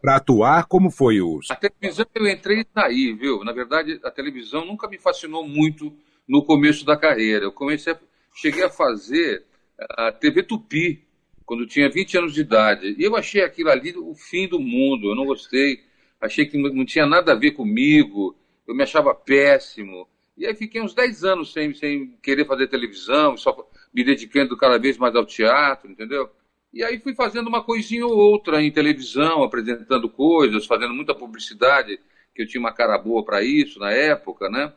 para 0.00 0.16
atuar? 0.16 0.66
Como 0.66 0.90
foi 0.90 1.20
o. 1.20 1.40
A 1.50 1.56
televisão 1.56 2.06
eu 2.14 2.28
entrei 2.28 2.66
saí, 2.74 3.12
viu? 3.12 3.44
Na 3.44 3.52
verdade, 3.52 4.00
a 4.04 4.10
televisão 4.10 4.64
nunca 4.64 4.88
me 4.88 4.98
fascinou 4.98 5.46
muito 5.46 5.92
no 6.26 6.44
começo 6.44 6.84
da 6.84 6.96
carreira. 6.96 7.44
Eu 7.44 7.52
comecei, 7.52 7.92
a... 7.92 7.98
cheguei 8.34 8.64
a 8.64 8.70
fazer 8.70 9.44
a 9.78 10.12
TV 10.12 10.42
Tupi 10.42 11.06
quando 11.44 11.66
tinha 11.66 11.88
20 11.88 12.18
anos 12.18 12.34
de 12.34 12.40
idade. 12.40 12.94
E 12.98 13.02
eu 13.02 13.16
achei 13.16 13.42
aquilo 13.42 13.70
ali 13.70 13.96
o 13.96 14.14
fim 14.14 14.48
do 14.48 14.60
mundo. 14.60 15.10
Eu 15.10 15.14
não 15.14 15.24
gostei. 15.26 15.80
Achei 16.20 16.46
que 16.46 16.58
não 16.58 16.84
tinha 16.84 17.06
nada 17.06 17.32
a 17.32 17.36
ver 17.36 17.52
comigo. 17.52 18.36
Eu 18.66 18.74
me 18.74 18.82
achava 18.82 19.14
péssimo. 19.14 20.08
E 20.36 20.46
aí 20.46 20.54
fiquei 20.54 20.80
uns 20.80 20.94
10 20.94 21.24
anos 21.24 21.52
sem, 21.52 21.74
sem 21.74 22.16
querer 22.22 22.46
fazer 22.46 22.68
televisão, 22.68 23.36
só 23.36 23.68
me 23.92 24.04
dedicando 24.04 24.56
cada 24.56 24.78
vez 24.78 24.96
mais 24.96 25.16
ao 25.16 25.26
teatro, 25.26 25.90
entendeu? 25.90 26.30
E 26.72 26.84
aí 26.84 26.98
fui 27.00 27.14
fazendo 27.14 27.48
uma 27.48 27.64
coisinha 27.64 28.06
ou 28.06 28.16
outra 28.16 28.62
em 28.62 28.70
televisão, 28.70 29.42
apresentando 29.42 30.08
coisas, 30.08 30.66
fazendo 30.66 30.94
muita 30.94 31.14
publicidade, 31.14 31.98
que 32.34 32.42
eu 32.42 32.46
tinha 32.46 32.60
uma 32.60 32.72
cara 32.72 32.98
boa 32.98 33.24
para 33.24 33.42
isso 33.42 33.78
na 33.78 33.90
época, 33.90 34.48
né? 34.50 34.72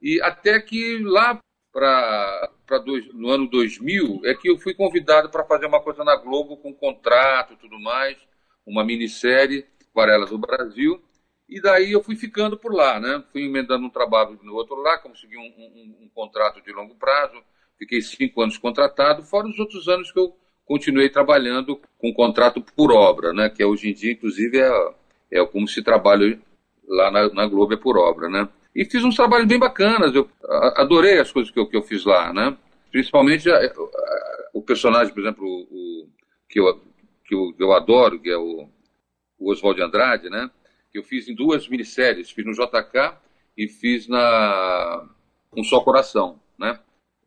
E 0.00 0.20
até 0.20 0.60
que 0.60 0.98
lá 0.98 1.38
para 1.72 2.50
no 3.14 3.30
ano 3.30 3.48
2000 3.48 4.22
é 4.24 4.34
que 4.34 4.48
eu 4.48 4.58
fui 4.58 4.74
convidado 4.74 5.30
para 5.30 5.44
fazer 5.44 5.66
uma 5.66 5.80
coisa 5.80 6.04
na 6.04 6.16
Globo 6.16 6.56
com 6.56 6.72
contrato 6.72 7.56
tudo 7.56 7.78
mais, 7.80 8.16
uma 8.66 8.84
minissérie, 8.84 9.66
Aquarelas 9.90 10.30
do 10.30 10.38
Brasil, 10.38 11.02
e 11.48 11.60
daí 11.60 11.92
eu 11.92 12.02
fui 12.02 12.16
ficando 12.16 12.56
por 12.56 12.72
lá, 12.72 12.98
né? 12.98 13.22
Fui 13.30 13.44
emendando 13.44 13.84
um 13.84 13.90
trabalho 13.90 14.38
no 14.42 14.54
outro 14.54 14.76
lá, 14.76 14.96
consegui 14.98 15.36
um, 15.36 15.42
um, 15.42 16.04
um 16.04 16.08
contrato 16.14 16.62
de 16.62 16.72
longo 16.72 16.94
prazo, 16.94 17.42
fiquei 17.78 18.00
cinco 18.00 18.40
anos 18.40 18.56
contratado, 18.56 19.22
fora 19.22 19.46
os 19.46 19.58
outros 19.58 19.86
anos 19.86 20.10
que 20.10 20.18
eu 20.18 20.34
continuei 20.72 21.10
trabalhando 21.10 21.78
com 21.98 22.14
contrato 22.14 22.62
por 22.74 22.90
obra, 22.92 23.30
né? 23.34 23.50
Que 23.50 23.62
hoje 23.62 23.90
em 23.90 23.92
dia, 23.92 24.12
inclusive, 24.12 24.58
é, 24.58 24.94
é 25.30 25.44
como 25.44 25.68
se 25.68 25.82
trabalha 25.82 26.40
lá 26.88 27.10
na, 27.10 27.28
na 27.28 27.46
Globo 27.46 27.74
é 27.74 27.76
por 27.76 27.98
obra, 27.98 28.26
né? 28.30 28.48
E 28.74 28.82
fiz 28.86 29.04
uns 29.04 29.14
trabalhos 29.14 29.46
bem 29.46 29.58
bacanas, 29.58 30.14
eu 30.14 30.26
adorei 30.76 31.18
as 31.18 31.30
coisas 31.30 31.52
que 31.52 31.60
eu, 31.60 31.66
que 31.66 31.76
eu 31.76 31.82
fiz 31.82 32.06
lá, 32.06 32.32
né? 32.32 32.56
Principalmente 32.90 33.50
a, 33.50 33.56
a, 33.56 34.48
o 34.54 34.62
personagem, 34.62 35.12
por 35.12 35.20
exemplo, 35.20 35.44
o, 35.44 36.04
o, 36.04 36.08
que, 36.48 36.58
eu, 36.58 36.80
que, 37.26 37.34
eu, 37.34 37.52
que 37.52 37.62
eu 37.62 37.72
adoro, 37.74 38.18
que 38.18 38.30
é 38.30 38.36
o, 38.38 38.66
o 39.38 39.52
Oswald 39.52 39.78
Andrade, 39.82 40.30
né? 40.30 40.50
Que 40.90 40.98
eu 40.98 41.02
fiz 41.02 41.28
em 41.28 41.34
duas 41.34 41.68
minisséries, 41.68 42.30
fiz 42.30 42.46
no 42.46 42.52
JK 42.52 43.18
e 43.58 43.68
fiz 43.68 44.08
na 44.08 45.06
Um 45.54 45.62
Só 45.62 45.80
Coração, 45.80 46.40
né? 46.58 46.80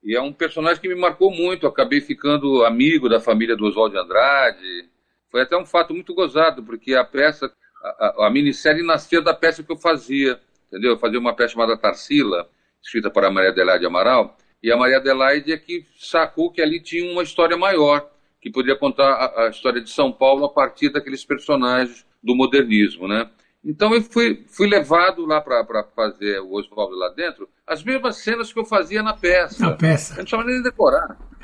E 0.05 0.15
é 0.15 0.21
um 0.21 0.31
personagem 0.31 0.79
que 0.79 0.88
me 0.88 0.93
marcou 0.93 1.31
muito. 1.31 1.65
acabei 1.65 2.00
ficando 2.00 2.63
amigo 2.63 3.09
da 3.09 3.19
família 3.19 3.57
do 3.57 3.65
Oswald 3.65 3.91
de 3.91 4.00
Andrade. 4.00 4.88
Foi 5.31 5.41
até 5.41 5.57
um 5.57 5.65
fato 5.65 5.95
muito 5.95 6.13
gozado, 6.13 6.63
porque 6.63 6.93
a 6.93 7.03
peça, 7.03 7.51
a, 7.83 8.27
a, 8.27 8.29
minissérie 8.29 8.85
nascia 8.85 9.19
da 9.19 9.33
peça 9.33 9.63
que 9.63 9.71
eu 9.71 9.77
fazia. 9.77 10.39
Entendeu? 10.67 10.91
Eu 10.91 10.97
fazia 11.00 11.19
uma 11.19 11.35
peça 11.35 11.53
chamada 11.53 11.75
Tarsila, 11.75 12.47
escrita 12.83 13.09
para 13.09 13.31
Maria 13.31 13.50
Adelaide 13.50 13.85
Amaral. 13.88 14.38
E 14.62 14.71
a 14.71 14.77
Maria 14.77 14.97
Adelaide 14.97 15.51
é 15.51 15.57
que 15.57 15.83
sacou 15.97 16.51
que 16.51 16.62
ali 16.62 16.79
tinha 16.79 17.12
uma 17.12 17.24
história 17.24 17.57
maior, 17.57 18.07
que 18.39 18.51
poderia 18.51 18.77
contar 18.77 19.12
a, 19.12 19.47
a 19.47 19.50
história 19.50 19.81
de 19.81 19.89
São 19.89 20.12
Paulo 20.12 20.45
a 20.45 20.50
partir 20.50 20.89
daqueles 20.89 21.25
personagens 21.25 22.05
do 22.24 22.35
modernismo, 22.35 23.07
né? 23.07 23.27
Então 23.65 23.93
eu 23.93 24.01
fui, 24.03 24.45
fui 24.48 24.67
levado 24.67 25.25
lá 25.25 25.41
para 25.41 25.84
fazer 25.95 26.39
o 26.39 26.53
Oswaldo 26.53 26.95
lá 26.95 27.10
dentro, 27.10 27.50
as 27.65 27.84
mesmas 27.84 28.17
cenas 28.17 28.53
que 28.53 28.60
eu 28.60 28.65
fazia 28.65 29.01
na 29.01 29.13
peça. 29.13 29.65
Na 29.65 29.75
peça. 29.75 30.13
Eu 30.13 30.17
não 30.17 30.24
precisava 30.24 30.43
nem 30.43 30.62
decorar. 30.62 31.17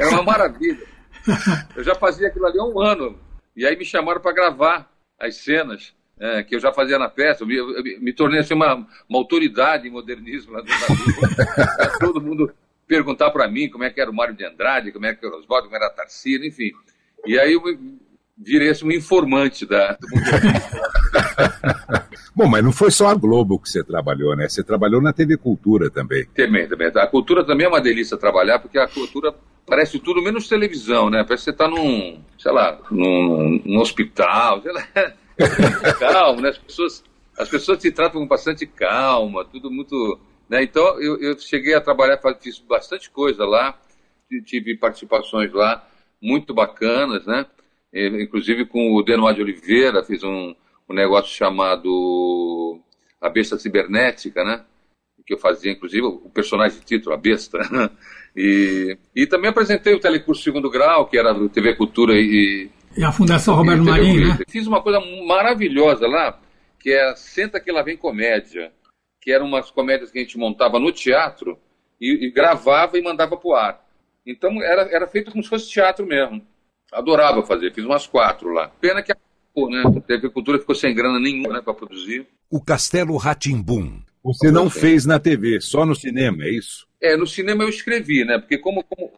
Era 0.00 0.08
uma 0.10 0.22
maravilha. 0.22 0.86
Eu 1.76 1.84
já 1.84 1.94
fazia 1.94 2.28
aquilo 2.28 2.46
ali 2.46 2.58
há 2.58 2.64
um 2.64 2.80
ano. 2.80 3.18
E 3.54 3.66
aí 3.66 3.76
me 3.76 3.84
chamaram 3.84 4.20
para 4.20 4.32
gravar 4.32 4.90
as 5.20 5.36
cenas 5.36 5.94
é, 6.18 6.42
que 6.42 6.54
eu 6.54 6.60
já 6.60 6.72
fazia 6.72 6.98
na 6.98 7.10
peça. 7.10 7.42
Eu 7.42 7.46
me, 7.46 7.56
eu 7.56 8.00
me 8.00 8.14
tornei 8.14 8.40
assim, 8.40 8.54
uma, 8.54 8.74
uma 9.06 9.18
autoridade 9.18 9.86
em 9.86 9.90
modernismo 9.90 10.52
lá 10.52 10.62
dentro 10.62 11.98
Todo 12.00 12.20
mundo 12.20 12.52
perguntar 12.86 13.30
para 13.30 13.46
mim 13.46 13.68
como 13.68 13.84
é 13.84 13.90
que 13.90 14.00
era 14.00 14.10
o 14.10 14.14
Mário 14.14 14.34
de 14.34 14.44
Andrade, 14.44 14.90
como 14.90 15.04
é 15.04 15.14
que 15.14 15.24
era 15.24 15.34
o 15.34 15.38
Oswaldo, 15.38 15.66
como 15.66 15.76
era 15.76 15.86
a 15.86 15.90
Tarsila, 15.90 16.46
enfim. 16.46 16.72
E 17.26 17.38
aí 17.38 17.52
eu 17.52 17.62
virei 18.36 18.70
assim, 18.70 18.86
um 18.86 18.92
informante 18.92 19.66
da, 19.66 19.92
do 19.92 20.08
Bom, 22.34 22.48
mas 22.48 22.64
não 22.64 22.72
foi 22.72 22.90
só 22.90 23.08
a 23.08 23.14
Globo 23.14 23.58
que 23.58 23.68
você 23.68 23.84
trabalhou, 23.84 24.34
né? 24.34 24.48
Você 24.48 24.62
trabalhou 24.62 25.00
na 25.00 25.12
TV 25.12 25.36
Cultura 25.36 25.90
também. 25.90 26.24
Também, 26.34 26.68
também. 26.68 26.90
A 26.94 27.06
cultura 27.06 27.44
também 27.44 27.66
é 27.66 27.68
uma 27.68 27.80
delícia 27.80 28.16
trabalhar, 28.16 28.58
porque 28.58 28.78
a 28.78 28.88
cultura 28.88 29.34
parece 29.66 29.98
tudo 29.98 30.22
menos 30.22 30.48
televisão, 30.48 31.10
né? 31.10 31.24
Parece 31.24 31.44
que 31.44 31.44
você 31.44 31.50
está 31.50 31.68
num, 31.68 32.20
sei 32.38 32.52
lá, 32.52 32.78
num, 32.90 33.60
num 33.64 33.78
hospital, 33.78 34.62
sei 34.62 34.72
lá. 34.72 34.86
calmo, 35.98 36.40
né? 36.40 36.50
As 36.50 36.58
pessoas, 36.58 37.04
as 37.38 37.48
pessoas 37.48 37.78
te 37.78 37.90
tratam 37.90 38.20
com 38.20 38.26
bastante 38.26 38.66
calma, 38.66 39.44
tudo 39.44 39.70
muito. 39.70 40.18
Né? 40.48 40.62
Então, 40.62 41.00
eu, 41.00 41.20
eu 41.20 41.38
cheguei 41.38 41.74
a 41.74 41.80
trabalhar, 41.80 42.20
fiz 42.40 42.58
bastante 42.58 43.10
coisa 43.10 43.44
lá, 43.44 43.78
tive 44.44 44.76
participações 44.76 45.52
lá 45.52 45.86
muito 46.20 46.54
bacanas, 46.54 47.26
né? 47.26 47.46
inclusive 47.94 48.64
com 48.64 48.94
o 48.94 49.02
Denoir 49.02 49.34
de 49.34 49.42
Oliveira, 49.42 50.02
fiz 50.02 50.22
um, 50.22 50.54
um 50.92 50.96
negócio 50.96 51.34
chamado 51.34 52.80
A 53.20 53.28
Besta 53.28 53.58
Cibernética, 53.58 54.44
né? 54.44 54.64
que 55.24 55.34
eu 55.34 55.38
fazia, 55.38 55.72
inclusive, 55.72 56.04
o 56.04 56.30
personagem 56.30 56.78
de 56.78 56.84
título, 56.84 57.14
a 57.14 57.18
besta. 57.18 57.58
e, 58.36 58.96
e 59.14 59.26
também 59.26 59.50
apresentei 59.50 59.94
o 59.94 60.00
Telecurso 60.00 60.42
Segundo 60.42 60.70
Grau, 60.70 61.06
que 61.06 61.18
era 61.18 61.32
do 61.32 61.48
TV 61.48 61.74
Cultura 61.74 62.14
e. 62.14 62.70
E 62.96 63.04
a 63.04 63.12
Fundação 63.12 63.54
Roberto 63.54 63.84
Marinho, 63.84 64.28
né? 64.28 64.38
Fiz 64.48 64.66
uma 64.66 64.82
coisa 64.82 65.00
maravilhosa 65.26 66.06
lá, 66.06 66.38
que 66.78 66.90
é 66.90 67.14
Senta 67.16 67.58
Que 67.58 67.72
Lá 67.72 67.82
Vem 67.82 67.96
Comédia, 67.96 68.70
que 69.20 69.32
eram 69.32 69.46
umas 69.46 69.70
comédias 69.70 70.10
que 70.10 70.18
a 70.18 70.22
gente 70.22 70.36
montava 70.36 70.78
no 70.78 70.92
teatro 70.92 71.58
e, 71.98 72.26
e 72.26 72.30
gravava 72.30 72.98
e 72.98 73.02
mandava 73.02 73.36
para 73.36 73.48
o 73.48 73.54
ar. 73.54 73.82
Então 74.26 74.62
era, 74.62 74.82
era 74.94 75.06
feito 75.06 75.30
como 75.30 75.42
se 75.42 75.48
fosse 75.48 75.70
teatro 75.70 76.06
mesmo. 76.06 76.44
Adorava 76.92 77.42
fazer, 77.42 77.72
fiz 77.72 77.84
umas 77.84 78.06
quatro 78.06 78.50
lá. 78.50 78.68
Pena 78.78 79.02
que 79.02 79.10
acabou, 79.10 79.21
né? 79.70 79.82
A 79.86 80.00
TV 80.00 80.30
Cultura 80.30 80.58
ficou 80.58 80.74
sem 80.74 80.94
grana 80.94 81.18
nenhuma 81.18 81.54
né, 81.54 81.60
para 81.60 81.74
produzir. 81.74 82.26
O 82.50 82.60
Castelo 82.60 83.16
Ratimbum. 83.16 84.02
Você 84.24 84.50
não 84.52 84.70
fez 84.70 85.04
na 85.04 85.18
TV, 85.18 85.60
só 85.60 85.84
no 85.84 85.96
cinema, 85.96 86.44
é 86.44 86.50
isso? 86.50 86.86
É, 87.00 87.16
no 87.16 87.26
cinema 87.26 87.64
eu 87.64 87.68
escrevi, 87.68 88.24
né? 88.24 88.38
Porque 88.38 88.56
como. 88.56 88.84
como... 88.84 89.12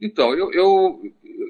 Então, 0.00 0.34
eu, 0.34 0.52
eu, 0.52 1.02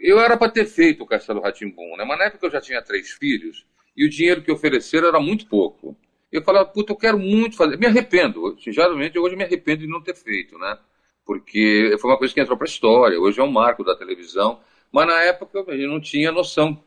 eu 0.02 0.20
era 0.20 0.36
para 0.36 0.52
ter 0.52 0.66
feito 0.66 1.02
o 1.02 1.06
Castelo 1.06 1.40
Ratimbum, 1.40 1.96
né? 1.96 2.04
Mas 2.04 2.18
na 2.18 2.24
época 2.26 2.46
eu 2.46 2.50
já 2.50 2.60
tinha 2.60 2.82
três 2.82 3.10
filhos 3.10 3.66
e 3.96 4.06
o 4.06 4.10
dinheiro 4.10 4.42
que 4.42 4.52
ofereceram 4.52 5.08
era 5.08 5.20
muito 5.20 5.46
pouco. 5.46 5.96
Eu 6.30 6.42
falava, 6.42 6.66
puta, 6.66 6.92
eu 6.92 6.96
quero 6.96 7.18
muito 7.18 7.56
fazer. 7.56 7.76
Me 7.76 7.86
arrependo, 7.86 8.56
sinceramente, 8.62 9.18
hoje 9.18 9.36
me 9.36 9.44
arrependo 9.44 9.80
de 9.80 9.88
não 9.88 10.00
ter 10.00 10.14
feito, 10.14 10.56
né? 10.58 10.78
Porque 11.24 11.94
foi 12.00 12.10
uma 12.10 12.18
coisa 12.18 12.32
que 12.32 12.40
entrou 12.40 12.56
para 12.56 12.66
a 12.66 12.70
história, 12.70 13.20
hoje 13.20 13.40
é 13.40 13.42
um 13.42 13.50
marco 13.50 13.84
da 13.84 13.96
televisão, 13.96 14.60
mas 14.90 15.06
na 15.06 15.22
época 15.22 15.64
eu 15.68 15.88
não 15.88 16.00
tinha 16.00 16.32
noção 16.32 16.82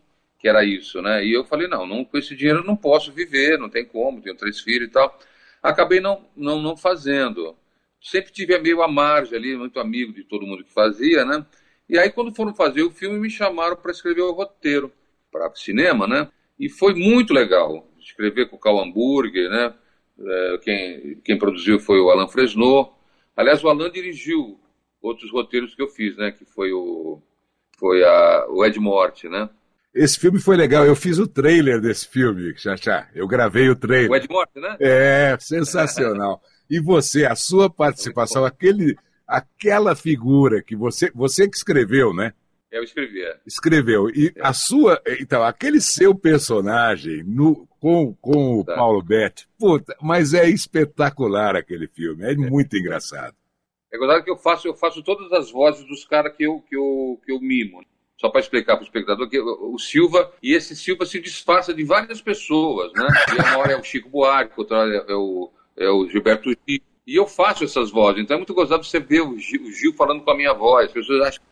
que 0.45 0.49
era 0.49 0.63
isso, 0.63 1.01
né? 1.01 1.25
E 1.25 1.33
eu 1.33 1.43
falei, 1.43 1.67
não, 1.67 1.87
não 1.87 2.05
com 2.05 2.19
esse 2.19 2.35
dinheiro 2.35 2.63
não 2.63 2.75
posso 2.75 3.11
viver, 3.11 3.57
não 3.57 3.67
tem 3.67 3.83
como, 3.83 4.21
tenho 4.21 4.37
três 4.37 4.59
filhos 4.59 4.89
e 4.89 4.91
tal. 4.91 5.17
Acabei 5.63 5.99
não, 5.99 6.23
não, 6.37 6.61
não 6.61 6.77
fazendo. 6.77 7.55
Sempre 7.99 8.31
tive 8.31 8.55
meio 8.59 8.83
à 8.83 8.87
margem 8.87 9.35
ali, 9.35 9.57
muito 9.57 9.79
amigo 9.79 10.13
de 10.13 10.23
todo 10.23 10.45
mundo 10.45 10.63
que 10.63 10.71
fazia, 10.71 11.25
né? 11.25 11.43
E 11.89 11.97
aí, 11.97 12.11
quando 12.11 12.31
foram 12.31 12.53
fazer 12.53 12.83
o 12.83 12.91
filme, 12.91 13.17
me 13.17 13.27
chamaram 13.27 13.75
para 13.75 13.89
escrever 13.89 14.21
o 14.21 14.33
roteiro 14.33 14.91
para 15.31 15.51
cinema, 15.55 16.05
né? 16.05 16.29
E 16.59 16.69
foi 16.69 16.93
muito 16.93 17.33
legal 17.33 17.89
escrever 17.99 18.47
com 18.47 18.55
o 18.55 18.59
Cal 18.59 18.79
Hamburger, 18.79 19.49
né? 19.49 19.73
É, 20.19 20.57
quem, 20.59 21.21
quem 21.25 21.39
produziu 21.39 21.79
foi 21.79 21.99
o 21.99 22.11
Alan 22.11 22.27
Fresnot. 22.27 22.91
Aliás, 23.35 23.63
o 23.63 23.67
Alan 23.67 23.89
dirigiu 23.89 24.59
outros 25.01 25.31
roteiros 25.31 25.73
que 25.73 25.81
eu 25.81 25.87
fiz, 25.87 26.15
né? 26.15 26.31
Que 26.31 26.45
foi 26.45 26.71
o, 26.71 27.19
foi 27.79 28.03
a, 28.03 28.45
o 28.49 28.63
Ed 28.63 28.79
Morte, 28.79 29.27
né? 29.27 29.49
Esse 29.95 30.19
filme 30.19 30.41
foi 30.41 30.57
legal. 30.57 30.85
Eu 30.85 30.95
fiz 30.95 31.17
o 31.19 31.25
trailer 31.25 31.79
desse 31.79 32.05
filme, 32.05 32.53
Xaxá. 32.57 33.07
Eu 33.15 33.25
gravei 33.25 33.69
o 33.69 33.75
trailer. 33.77 34.11
O 34.11 34.15
Ed 34.15 34.27
Morte, 34.29 34.59
né? 34.59 34.75
É, 34.77 35.37
sensacional. 35.39 36.41
e 36.69 36.81
você, 36.81 37.25
a 37.25 37.33
sua 37.33 37.69
participação, 37.69 38.43
aquele, 38.43 38.97
aquela 39.25 39.95
figura 39.95 40.61
que 40.61 40.75
você, 40.75 41.09
você 41.15 41.47
que 41.47 41.55
escreveu, 41.55 42.13
né? 42.13 42.33
Eu 42.69 42.83
escrevi. 42.83 43.23
É. 43.23 43.39
Escreveu. 43.47 44.09
E 44.09 44.33
é. 44.35 44.41
a 44.41 44.51
sua. 44.51 45.01
Então, 45.21 45.41
aquele 45.41 45.79
seu 45.79 46.13
personagem 46.13 47.23
no, 47.23 47.65
com, 47.79 48.13
com 48.15 48.59
o 48.59 48.65
tá. 48.65 48.75
Paulo 48.75 49.01
Betti, 49.01 49.47
puta, 49.57 49.95
mas 50.01 50.33
é 50.33 50.49
espetacular 50.49 51.55
aquele 51.55 51.87
filme. 51.87 52.25
É, 52.25 52.33
é. 52.33 52.35
muito 52.35 52.75
engraçado. 52.75 53.33
É 53.93 53.97
verdade 53.97 54.25
que 54.25 54.31
eu 54.31 54.35
faço, 54.35 54.67
eu 54.67 54.75
faço 54.75 55.01
todas 55.01 55.31
as 55.31 55.49
vozes 55.49 55.87
dos 55.87 56.03
caras 56.03 56.35
que 56.35 56.43
eu, 56.43 56.59
que, 56.67 56.75
eu, 56.75 57.17
que 57.25 57.31
eu 57.31 57.39
mimo. 57.39 57.81
Só 58.17 58.29
para 58.29 58.39
explicar 58.39 58.75
para 58.75 58.83
o 58.83 58.85
espectador 58.85 59.29
que 59.29 59.39
o 59.39 59.77
Silva, 59.77 60.31
e 60.41 60.53
esse 60.53 60.75
Silva 60.75 61.05
se 61.05 61.19
disfarça 61.19 61.73
de 61.73 61.83
várias 61.83 62.21
pessoas, 62.21 62.91
né? 62.93 63.07
E 63.29 63.41
uma 63.41 63.57
hora 63.57 63.73
é 63.73 63.77
o 63.77 63.83
Chico 63.83 64.09
Buarque, 64.09 64.53
outra 64.55 64.77
hora 64.77 65.05
é 65.07 65.13
o, 65.13 65.51
é 65.75 65.89
o 65.89 66.07
Gilberto 66.07 66.49
Gil. 66.49 66.81
E 67.07 67.15
eu 67.15 67.27
faço 67.27 67.63
essas 67.65 67.91
vozes, 67.91 68.23
então 68.23 68.35
é 68.35 68.37
muito 68.37 68.53
gostoso 68.53 68.83
você 68.83 68.99
ver 68.99 69.21
o 69.21 69.37
Gil, 69.37 69.63
o 69.63 69.71
Gil 69.71 69.93
falando 69.93 70.23
com 70.23 70.31
a 70.31 70.35
minha 70.35 70.53
voz. 70.53 70.87
As 70.87 70.93
pessoas 70.93 71.27
acham 71.27 71.43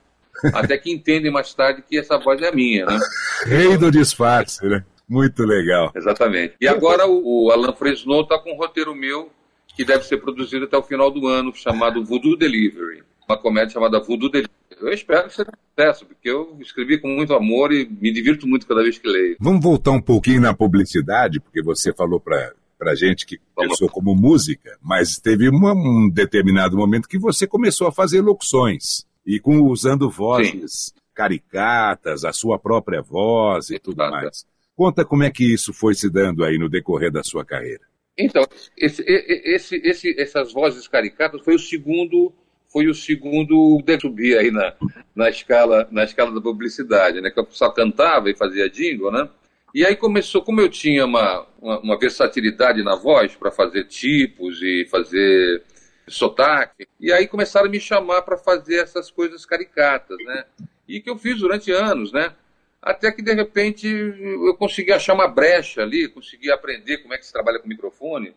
até 0.53 0.77
que 0.77 0.91
entendem 0.91 1.31
mais 1.31 1.53
tarde 1.53 1.83
que 1.87 1.97
essa 1.97 2.17
voz 2.17 2.41
é 2.41 2.51
minha, 2.51 2.85
né? 2.85 2.97
Rei 3.45 3.77
do 3.77 3.91
disfarce, 3.91 4.65
né? 4.65 4.83
Muito 5.07 5.43
legal. 5.43 5.91
Exatamente. 5.93 6.55
E 6.59 6.67
agora 6.67 7.05
o, 7.05 7.45
o 7.45 7.51
Alan 7.51 7.73
Fresnot 7.73 8.23
está 8.23 8.39
com 8.39 8.53
um 8.53 8.57
roteiro 8.57 8.95
meu 8.95 9.29
que 9.75 9.83
deve 9.83 10.05
ser 10.05 10.17
produzido 10.17 10.65
até 10.65 10.77
o 10.77 10.83
final 10.83 11.11
do 11.11 11.27
ano, 11.27 11.53
chamado 11.53 12.03
Voodoo 12.03 12.37
Delivery. 12.37 13.03
Uma 13.27 13.37
comédia 13.37 13.73
chamada 13.73 13.99
Voodoo 13.99 14.29
Delivery. 14.29 14.52
Eu 14.87 14.93
espero 14.93 15.27
que 15.27 15.35
seja 15.35 15.51
sucesso, 15.69 16.05
porque 16.05 16.29
eu 16.29 16.57
escrevi 16.59 16.99
com 16.99 17.07
muito 17.07 17.33
amor 17.33 17.71
e 17.71 17.87
me 17.87 18.11
divirto 18.11 18.47
muito 18.47 18.67
cada 18.67 18.83
vez 18.83 18.97
que 18.97 19.07
leio. 19.07 19.37
Vamos 19.39 19.63
voltar 19.63 19.91
um 19.91 20.01
pouquinho 20.01 20.41
na 20.41 20.53
publicidade, 20.53 21.39
porque 21.39 21.61
você 21.61 21.93
falou 21.93 22.19
para 22.19 22.53
para 22.83 22.95
gente 22.95 23.25
que 23.25 23.39
começou 23.55 23.87
como 23.87 24.13
música, 24.13 24.77
mas 24.81 25.17
teve 25.17 25.47
uma, 25.47 25.73
um 25.73 26.09
determinado 26.09 26.75
momento 26.75 27.07
que 27.07 27.17
você 27.17 27.47
começou 27.47 27.87
a 27.87 27.93
fazer 27.93 28.19
locuções 28.19 29.05
e 29.25 29.39
com 29.39 29.61
usando 29.61 30.09
vozes 30.09 30.87
Sim. 30.87 31.01
caricatas, 31.15 32.25
a 32.25 32.33
sua 32.33 32.59
própria 32.59 33.01
voz 33.01 33.69
e 33.69 33.79
tudo 33.79 34.01
Exato. 34.01 34.11
mais. 34.11 34.45
Conta 34.75 35.05
como 35.05 35.23
é 35.23 35.31
que 35.31 35.53
isso 35.53 35.71
foi 35.71 35.95
se 35.95 36.09
dando 36.09 36.43
aí 36.43 36.57
no 36.57 36.67
decorrer 36.67 37.09
da 37.09 37.23
sua 37.23 37.45
carreira. 37.45 37.85
Então, 38.17 38.43
esse, 38.77 39.01
esse, 39.07 39.75
esse, 39.77 40.19
essas 40.19 40.51
vozes 40.51 40.87
caricatas 40.87 41.41
foi 41.41 41.55
o 41.55 41.59
segundo 41.59 42.33
foi 42.73 42.87
o 42.87 42.93
segundo 42.93 43.79
de 43.85 43.99
subir 43.99 44.35
aí 44.35 44.49
na, 44.49 44.73
na 45.15 45.29
escala 45.29 45.87
na 45.91 46.03
escala 46.03 46.31
da 46.31 46.41
publicidade, 46.41 47.21
né? 47.21 47.29
Que 47.29 47.39
eu 47.39 47.47
só 47.51 47.69
cantava 47.69 48.31
e 48.31 48.35
fazia 48.35 48.67
jingle, 48.67 49.11
né? 49.11 49.29
E 49.75 49.85
aí 49.85 49.95
começou, 49.95 50.43
como 50.43 50.59
eu 50.59 50.69
tinha 50.69 51.05
uma, 51.05 51.47
uma, 51.61 51.79
uma 51.79 51.99
versatilidade 51.99 52.83
na 52.83 52.95
voz 52.95 53.35
para 53.35 53.51
fazer 53.51 53.85
tipos 53.85 54.59
e 54.61 54.85
fazer 54.89 55.63
sotaque. 56.07 56.87
E 56.99 57.11
aí 57.13 57.27
começaram 57.27 57.67
a 57.67 57.69
me 57.69 57.79
chamar 57.79 58.23
para 58.23 58.37
fazer 58.37 58.77
essas 58.77 59.09
coisas 59.11 59.45
caricatas, 59.45 60.17
né? 60.25 60.45
E 60.87 60.99
que 60.99 61.09
eu 61.09 61.17
fiz 61.17 61.39
durante 61.39 61.71
anos, 61.71 62.11
né? 62.11 62.33
Até 62.81 63.11
que 63.11 63.21
de 63.21 63.33
repente 63.33 63.87
eu 63.87 64.55
consegui 64.55 64.91
achar 64.91 65.13
uma 65.13 65.27
brecha 65.27 65.81
ali, 65.83 66.07
consegui 66.07 66.51
aprender 66.51 66.97
como 66.97 67.13
é 67.13 67.17
que 67.17 67.25
se 67.25 67.31
trabalha 67.31 67.59
com 67.59 67.67
microfone 67.67 68.35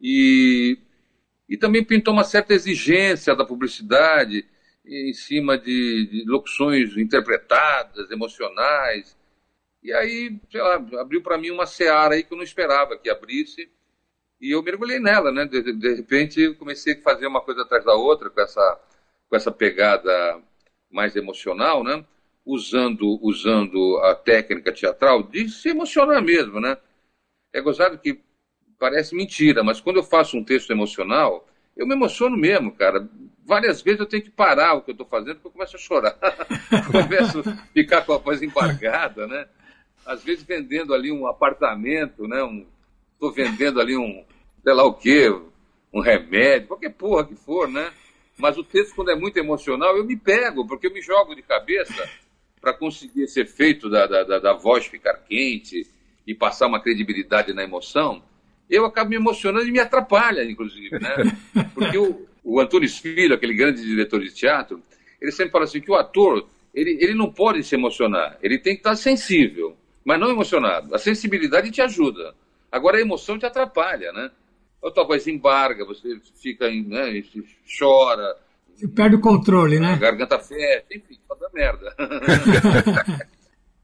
e, 0.00 0.78
e 1.48 1.56
também 1.56 1.84
pintou 1.84 2.12
uma 2.12 2.24
certa 2.24 2.52
exigência 2.52 3.34
da 3.34 3.44
publicidade 3.44 4.44
em 4.84 5.12
cima 5.12 5.56
de, 5.56 6.06
de 6.06 6.24
locuções 6.26 6.96
interpretadas, 6.96 8.10
emocionais. 8.10 9.16
E 9.82 9.92
aí, 9.92 10.38
sei 10.50 10.60
lá, 10.60 10.74
abriu 11.00 11.22
para 11.22 11.38
mim 11.38 11.50
uma 11.50 11.66
seara 11.66 12.14
aí 12.14 12.22
que 12.22 12.32
eu 12.32 12.36
não 12.36 12.44
esperava 12.44 12.98
que 12.98 13.08
abrisse 13.08 13.70
e 14.40 14.54
eu 14.54 14.62
mergulhei 14.62 15.00
nela, 15.00 15.32
né? 15.32 15.44
De, 15.46 15.72
de 15.72 15.94
repente 15.94 16.54
comecei 16.54 16.94
a 16.94 17.02
fazer 17.02 17.26
uma 17.26 17.40
coisa 17.40 17.62
atrás 17.62 17.84
da 17.84 17.94
outra 17.94 18.30
com 18.30 18.40
essa, 18.40 18.80
com 19.28 19.36
essa 19.36 19.50
pegada 19.50 20.42
mais 20.90 21.16
emocional, 21.16 21.82
né? 21.82 22.04
Usando, 22.44 23.18
usando 23.22 23.98
a 24.04 24.14
técnica 24.14 24.72
teatral 24.72 25.22
de 25.22 25.48
se 25.48 25.70
emocionar 25.70 26.22
mesmo, 26.22 26.60
né? 26.60 26.76
É 27.52 27.60
gozado 27.60 27.98
que 27.98 28.20
parece 28.78 29.14
mentira, 29.14 29.62
mas 29.62 29.80
quando 29.80 29.96
eu 29.96 30.02
faço 30.02 30.36
um 30.36 30.44
texto 30.44 30.70
emocional, 30.70 31.46
eu 31.76 31.86
me 31.86 31.94
emociono 31.94 32.36
mesmo, 32.36 32.72
cara. 32.72 33.08
Várias 33.44 33.80
vezes 33.80 34.00
eu 34.00 34.06
tenho 34.06 34.22
que 34.22 34.30
parar 34.30 34.74
o 34.74 34.82
que 34.82 34.90
eu 34.90 34.92
estou 34.92 35.06
fazendo 35.06 35.36
porque 35.36 35.48
eu 35.48 35.52
começo 35.52 35.76
a 35.76 35.78
chorar. 35.78 36.18
começo 36.90 37.40
a 37.40 37.56
ficar 37.72 38.02
com 38.02 38.12
a 38.12 38.18
voz 38.18 38.42
embargada, 38.42 39.26
né? 39.26 39.46
Às 40.04 40.22
vezes 40.22 40.44
vendendo 40.44 40.92
ali 40.92 41.10
um 41.10 41.26
apartamento, 41.26 42.26
né? 42.26 42.42
Um, 42.42 42.66
vendendo 43.32 43.80
ali 43.80 43.96
um, 43.96 44.24
sei 44.62 44.72
lá 44.72 44.84
o 44.84 44.94
quê, 44.94 45.28
um 45.92 46.00
remédio, 46.00 46.68
qualquer 46.68 46.90
porra 46.90 47.26
que 47.26 47.34
for, 47.34 47.68
né? 47.68 47.92
Mas 48.36 48.56
o 48.56 48.62
texto, 48.62 48.94
quando 48.94 49.10
é 49.10 49.16
muito 49.16 49.36
emocional, 49.36 49.96
eu 49.96 50.04
me 50.04 50.16
pego, 50.16 50.66
porque 50.66 50.86
eu 50.86 50.92
me 50.92 51.02
jogo 51.02 51.34
de 51.34 51.42
cabeça 51.42 52.08
para 52.60 52.72
conseguir 52.72 53.22
esse 53.22 53.40
efeito 53.40 53.88
da, 53.88 54.06
da, 54.06 54.38
da, 54.38 54.52
voz 54.54 54.86
ficar 54.86 55.14
quente 55.14 55.86
e 56.26 56.34
passar 56.34 56.66
uma 56.66 56.80
credibilidade 56.80 57.52
na 57.52 57.64
emoção. 57.64 58.22
Eu 58.68 58.84
acabo 58.84 59.10
me 59.10 59.16
emocionando 59.16 59.66
e 59.66 59.72
me 59.72 59.80
atrapalha, 59.80 60.42
inclusive, 60.42 60.98
né? 60.98 61.16
Porque 61.74 61.96
o, 61.96 62.26
o 62.44 62.60
Antunes 62.60 62.98
Filho, 62.98 63.34
aquele 63.34 63.54
grande 63.54 63.82
diretor 63.82 64.20
de 64.20 64.32
teatro, 64.32 64.82
ele 65.20 65.32
sempre 65.32 65.52
fala 65.52 65.64
assim 65.64 65.80
que 65.80 65.90
o 65.90 65.94
ator, 65.94 66.46
ele, 66.74 66.98
ele 67.00 67.14
não 67.14 67.32
pode 67.32 67.62
se 67.62 67.74
emocionar, 67.74 68.38
ele 68.42 68.58
tem 68.58 68.74
que 68.74 68.80
estar 68.80 68.96
sensível, 68.96 69.76
mas 70.04 70.20
não 70.20 70.30
emocionado. 70.30 70.94
A 70.94 70.98
sensibilidade 70.98 71.70
te 71.70 71.80
ajuda. 71.80 72.34
Agora 72.70 72.98
a 72.98 73.00
emoção 73.00 73.38
te 73.38 73.46
atrapalha, 73.46 74.12
né? 74.12 74.30
A 74.84 74.90
tua 74.90 75.04
voz 75.04 75.26
embarga, 75.26 75.84
você 75.84 76.20
fica, 76.40 76.70
né, 76.70 77.22
chora. 77.78 78.36
Você 78.74 78.86
perde 78.86 79.16
o 79.16 79.20
controle, 79.20 79.80
né? 79.80 79.94
A 79.94 79.96
garganta 79.96 80.38
fecha, 80.38 80.84
enfim, 80.92 81.18
toda 81.26 81.50
merda. 81.52 81.94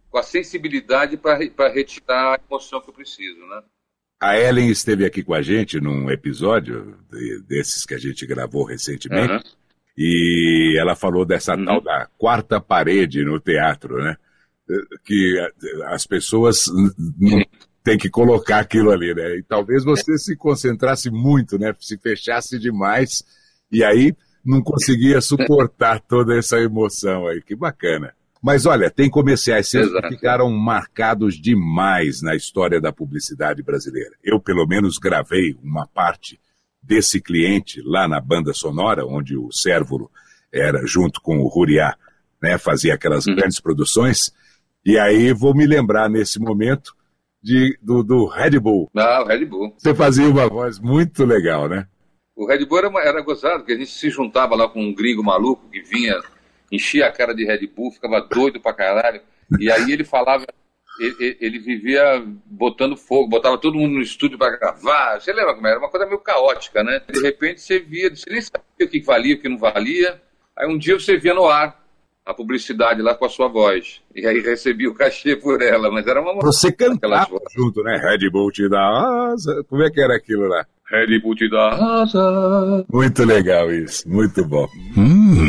Com 0.09 0.19
a 0.19 0.23
sensibilidade 0.23 1.17
para 1.17 1.69
retirar 1.69 2.35
a 2.35 2.41
emoção 2.49 2.81
que 2.81 2.91
eu 2.91 2.95
preciso, 2.95 3.45
né? 3.47 3.63
A 4.25 4.41
Ellen 4.41 4.71
esteve 4.71 5.05
aqui 5.05 5.23
com 5.23 5.35
a 5.35 5.43
gente 5.43 5.79
num 5.79 6.11
episódio 6.11 6.97
de, 7.13 7.43
desses 7.47 7.85
que 7.85 7.93
a 7.93 7.99
gente 7.99 8.27
gravou 8.27 8.65
recentemente. 8.65 9.35
Uhum. 9.35 9.41
E 9.99 10.79
ela 10.81 10.97
falou 10.97 11.27
dessa 11.27 11.55
uhum. 11.55 11.65
tal 11.67 11.81
da 11.83 12.09
quarta 12.17 12.59
parede 12.59 13.23
no 13.23 13.39
teatro, 13.39 14.03
né? 14.03 14.17
Que 15.05 15.39
as 15.89 16.07
pessoas 16.07 16.65
tem 17.85 17.99
que 17.99 18.09
colocar 18.09 18.61
aquilo 18.61 18.93
ali, 18.93 19.15
né? 19.15 19.37
E 19.37 19.43
talvez 19.43 19.85
você 19.85 20.17
se 20.17 20.35
concentrasse 20.35 21.11
muito, 21.11 21.59
né? 21.59 21.75
Se 21.79 21.99
fechasse 21.99 22.59
demais 22.59 23.23
e 23.71 23.85
aí 23.85 24.17
não 24.43 24.63
conseguia 24.63 25.21
suportar 25.21 26.01
toda 26.01 26.35
essa 26.35 26.59
emoção 26.59 27.27
aí. 27.27 27.43
Que 27.43 27.55
bacana. 27.55 28.15
Mas 28.45 28.67
olha, 28.67 28.91
tem 28.91 29.09
comerciais 29.09 29.71
seus 29.71 29.91
que 29.91 30.09
ficaram 30.09 30.51
marcados 30.51 31.41
demais 31.41 32.21
na 32.21 32.37
história 32.37 32.79
da 32.79 32.93
publicidade 32.93 33.63
brasileira. 33.63 34.11
Eu, 34.23 34.39
pelo 34.39 34.67
menos, 34.67 34.99
gravei 34.99 35.57
uma 35.63 35.87
parte 35.87 36.39
desse 36.83 37.23
cliente 37.23 37.81
lá 37.83 38.07
na 38.07 38.21
banda 38.21 38.53
sonora, 38.53 39.07
onde 39.07 39.35
o 39.35 39.51
Cérvulo 39.51 40.11
era 40.53 40.87
junto 40.87 41.23
com 41.23 41.39
o 41.39 41.49
Ruriá, 41.49 41.97
né, 42.43 42.59
fazia 42.59 42.93
aquelas 42.93 43.27
uhum. 43.27 43.35
grandes 43.35 43.59
produções. 43.59 44.31
E 44.85 44.99
aí 44.99 45.33
vou 45.33 45.55
me 45.55 45.67
lembrar 45.67 46.11
nesse 46.11 46.39
momento 46.39 46.95
de, 47.43 47.79
do, 47.81 48.03
do 48.03 48.27
Red 48.27 48.61
Bull. 48.61 48.91
Ah, 48.95 49.23
o 49.23 49.27
Red 49.27 49.47
Bull. 49.47 49.75
Você 49.79 49.95
fazia 49.95 50.29
uma 50.29 50.47
voz 50.51 50.79
muito 50.79 51.25
legal, 51.25 51.67
né? 51.67 51.89
O 52.37 52.47
Red 52.47 52.67
Bull 52.67 52.77
era, 52.77 53.09
era 53.09 53.23
gozado, 53.23 53.61
porque 53.61 53.73
a 53.73 53.79
gente 53.79 53.91
se 53.91 54.11
juntava 54.11 54.55
lá 54.55 54.69
com 54.69 54.83
um 54.83 54.95
gringo 54.95 55.25
maluco 55.25 55.67
que 55.71 55.81
vinha, 55.81 56.21
enchia 56.75 57.07
a 57.07 57.13
cara 57.13 57.35
de 57.35 57.45
Red 57.45 57.67
Bull, 57.67 57.93
ficava 57.93 58.21
doido 58.21 58.61
pra 58.61 58.73
caralho. 58.73 59.21
E 59.59 59.71
aí 59.71 59.93
ele 59.93 60.05
falava, 60.05 60.47
ele, 60.99 61.37
ele, 61.41 61.59
vivia 61.59 62.25
botando 62.47 62.97
fogo, 62.97 63.29
botava 63.29 63.59
todo 63.59 63.79
mundo 63.79 63.95
no 63.95 64.01
estúdio 64.01 64.39
para 64.39 64.57
gravar. 64.57 65.21
Você 65.21 65.33
lembra 65.33 65.55
como 65.55 65.67
era? 65.67 65.79
Uma 65.79 65.91
coisa 65.91 66.07
meio 66.07 66.19
caótica, 66.19 66.83
né? 66.83 67.01
De 67.11 67.21
repente 67.21 67.61
você 67.61 67.79
via, 67.79 68.15
você 68.15 68.31
nem 68.31 68.41
sabia 68.41 68.63
o 68.81 68.89
que 68.89 69.01
valia, 69.01 69.35
o 69.35 69.41
que 69.41 69.49
não 69.49 69.59
valia. 69.59 70.21
Aí 70.57 70.69
um 70.69 70.79
dia 70.79 70.99
você 70.99 71.17
via 71.17 71.35
no 71.35 71.47
ar 71.47 71.85
a 72.25 72.33
publicidade 72.33 73.03
lá 73.03 73.15
com 73.15 73.27
a 73.27 73.29
sua 73.29 73.49
voz. 73.49 74.01
E 74.15 74.27
aí 74.27 74.41
recebia 74.41 74.89
o 74.89 74.95
cachê 74.95 75.37
por 75.37 75.61
ela, 75.61 75.91
mas 75.91 76.07
era 76.07 76.23
uma... 76.23 76.35
Você 76.41 76.73
cantava 76.73 77.39
junto, 77.55 77.83
né? 77.83 77.99
Red 77.99 78.31
Bull 78.31 78.51
te 78.51 78.69
dá 78.69 79.31
asa. 79.33 79.65
Como 79.69 79.83
é 79.83 79.91
que 79.91 80.01
era 80.01 80.17
aquilo 80.17 80.47
lá? 80.47 80.65
Red 80.91 81.19
Bull 81.21 81.35
te 81.35 81.51
dá 81.51 82.03
asa. 82.03 82.85
Muito 82.91 83.25
legal 83.25 83.71
isso, 83.71 84.09
muito 84.09 84.45
bom. 84.47 84.67
Hum, 84.97 85.44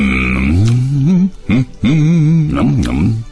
hum, 1.48 1.66
hum, 1.82 2.50
hum, 2.56 2.84
hum, 2.84 3.24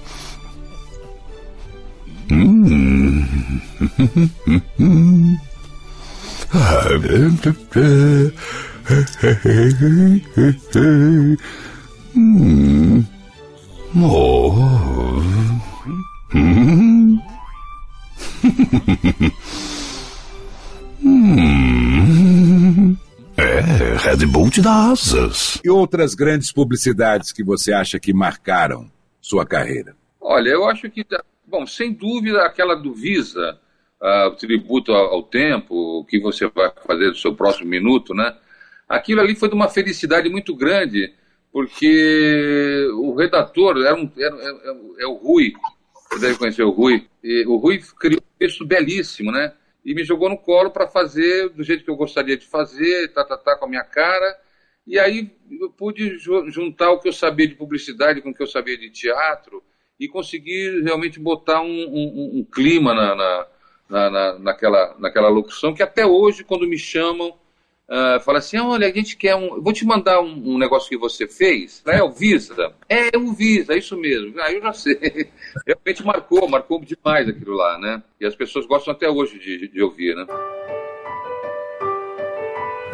hum. 2.30 2.60
hum. 12.14 13.08
Oh. 13.96 14.52
Hum. 16.32 16.94
É, 23.44 23.98
Red 23.98 24.26
Bull 24.26 24.50
te 24.50 24.62
dá 24.62 24.92
asas. 24.92 25.60
E 25.64 25.70
outras 25.70 26.16
grandes 26.16 26.52
publicidades 26.52 27.32
que 27.32 27.44
você 27.44 27.74
acha 27.74 28.00
que 28.00 28.14
marcaram 28.14 28.90
sua 29.22 29.46
carreira? 29.46 29.96
Olha, 30.20 30.50
eu 30.50 30.66
acho 30.66 30.90
que, 30.90 31.06
bom, 31.46 31.68
sem 31.68 31.92
dúvida, 31.94 32.44
aquela 32.44 32.76
do 32.76 32.94
Visa, 32.94 33.60
uh, 34.02 34.36
tributo 34.38 34.94
ao, 34.94 35.16
ao 35.16 35.24
tempo, 35.24 35.76
o 36.00 36.06
que 36.06 36.20
você 36.20 36.48
vai 36.48 36.72
fazer 36.88 37.12
do 37.12 37.18
seu 37.18 37.36
próximo 37.36 37.70
minuto, 37.70 38.14
né? 38.14 38.34
Aquilo 38.88 39.22
ali 39.22 39.36
foi 39.36 39.50
de 39.50 39.56
uma 39.56 39.70
felicidade 39.70 40.30
muito 40.30 40.56
grande 40.56 41.14
porque 41.54 42.90
o 42.96 43.14
redator 43.14 43.78
era 43.78 43.96
um, 43.96 44.12
era, 44.18 44.36
é, 44.36 44.50
é, 44.50 45.04
é, 45.04 45.08
o 45.08 45.14
Rui, 45.14 45.54
você 46.10 46.20
deve 46.20 46.38
conhecer 46.40 46.64
o 46.64 46.72
Rui, 46.72 47.06
e 47.24 47.46
o 47.46 47.58
Rui 47.58 47.80
criou 48.00 48.20
um 48.20 48.38
texto 48.40 48.66
belíssimo, 48.66 49.32
né? 49.32 49.54
E 49.84 49.94
me 49.94 50.04
jogou 50.04 50.30
no 50.30 50.38
colo 50.38 50.72
para 50.72 50.88
fazer 50.88 51.50
do 51.50 51.64
jeito 51.64 51.84
que 51.84 51.90
eu 51.90 51.96
gostaria 51.96 52.38
de 52.38 52.46
fazer, 52.46 53.10
tá, 53.14 53.24
tá, 53.24 53.38
tá, 53.38 53.58
com 53.58 53.66
a 53.66 53.70
minha 53.70 53.84
cara. 53.84 54.40
E 54.86 55.00
aí 55.00 55.32
eu 55.60 55.70
pude 55.70 56.18
juntar 56.18 56.92
o 56.92 57.00
que 57.00 57.08
eu 57.08 57.14
sabia 57.14 57.48
de 57.48 57.56
publicidade 57.56 58.22
com 58.22 58.30
o 58.30 58.34
que 58.34 58.44
eu 58.44 58.48
sabia 58.48 58.78
de 58.78 58.90
teatro 58.90 59.64
e 60.00 60.08
conseguir 60.08 60.82
realmente 60.84 61.20
botar 61.20 61.62
um, 61.62 61.68
um, 61.68 62.32
um 62.40 62.46
clima 62.46 62.94
na, 62.94 63.16
na, 63.16 64.10
na, 64.10 64.40
naquela, 64.40 64.96
naquela 65.00 65.30
locução 65.30 65.74
que 65.74 65.84
até 65.84 66.06
hoje, 66.06 66.44
quando 66.44 66.68
me 66.68 66.78
chamam, 66.78 67.38
Uh, 67.90 68.18
fala 68.22 68.40
assim, 68.40 68.58
olha, 68.58 68.88
a 68.88 68.92
gente 68.92 69.18
quer 69.18 69.36
um. 69.36 69.62
Vou 69.62 69.74
te 69.74 69.86
mandar 69.86 70.22
um, 70.22 70.54
um 70.54 70.58
negócio 70.58 70.90
que 70.90 70.98
você 70.98 71.28
fez, 71.28 71.84
né? 71.86 72.02
O 72.02 72.12
Visa. 72.12 72.74
É 72.88 73.16
o 73.18 73.34
Visa, 73.34 73.74
é 73.74 73.78
isso 73.78 73.98
mesmo. 73.98 74.34
Ah, 74.40 74.52
eu 74.52 74.62
já 74.62 74.74
sei. 74.74 74.98
Realmente 75.68 76.06
marcou, 76.06 76.48
marcou 76.48 76.82
demais 76.82 77.28
aquilo 77.28 77.56
lá, 77.56 77.78
né? 77.78 78.02
E 78.22 78.26
as 78.26 78.36
pessoas 78.36 78.66
gostam 78.66 78.94
até 78.94 79.10
hoje 79.10 79.38
de, 79.38 79.68
de 79.68 79.82
ouvir, 79.82 80.16
né? 80.16 80.26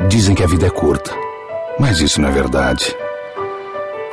Dizem 0.09 0.33
que 0.35 0.43
a 0.43 0.47
vida 0.47 0.65
é 0.65 0.71
curta, 0.71 1.11
mas 1.79 2.01
isso 2.01 2.19
não 2.19 2.29
é 2.29 2.31
verdade. 2.31 2.95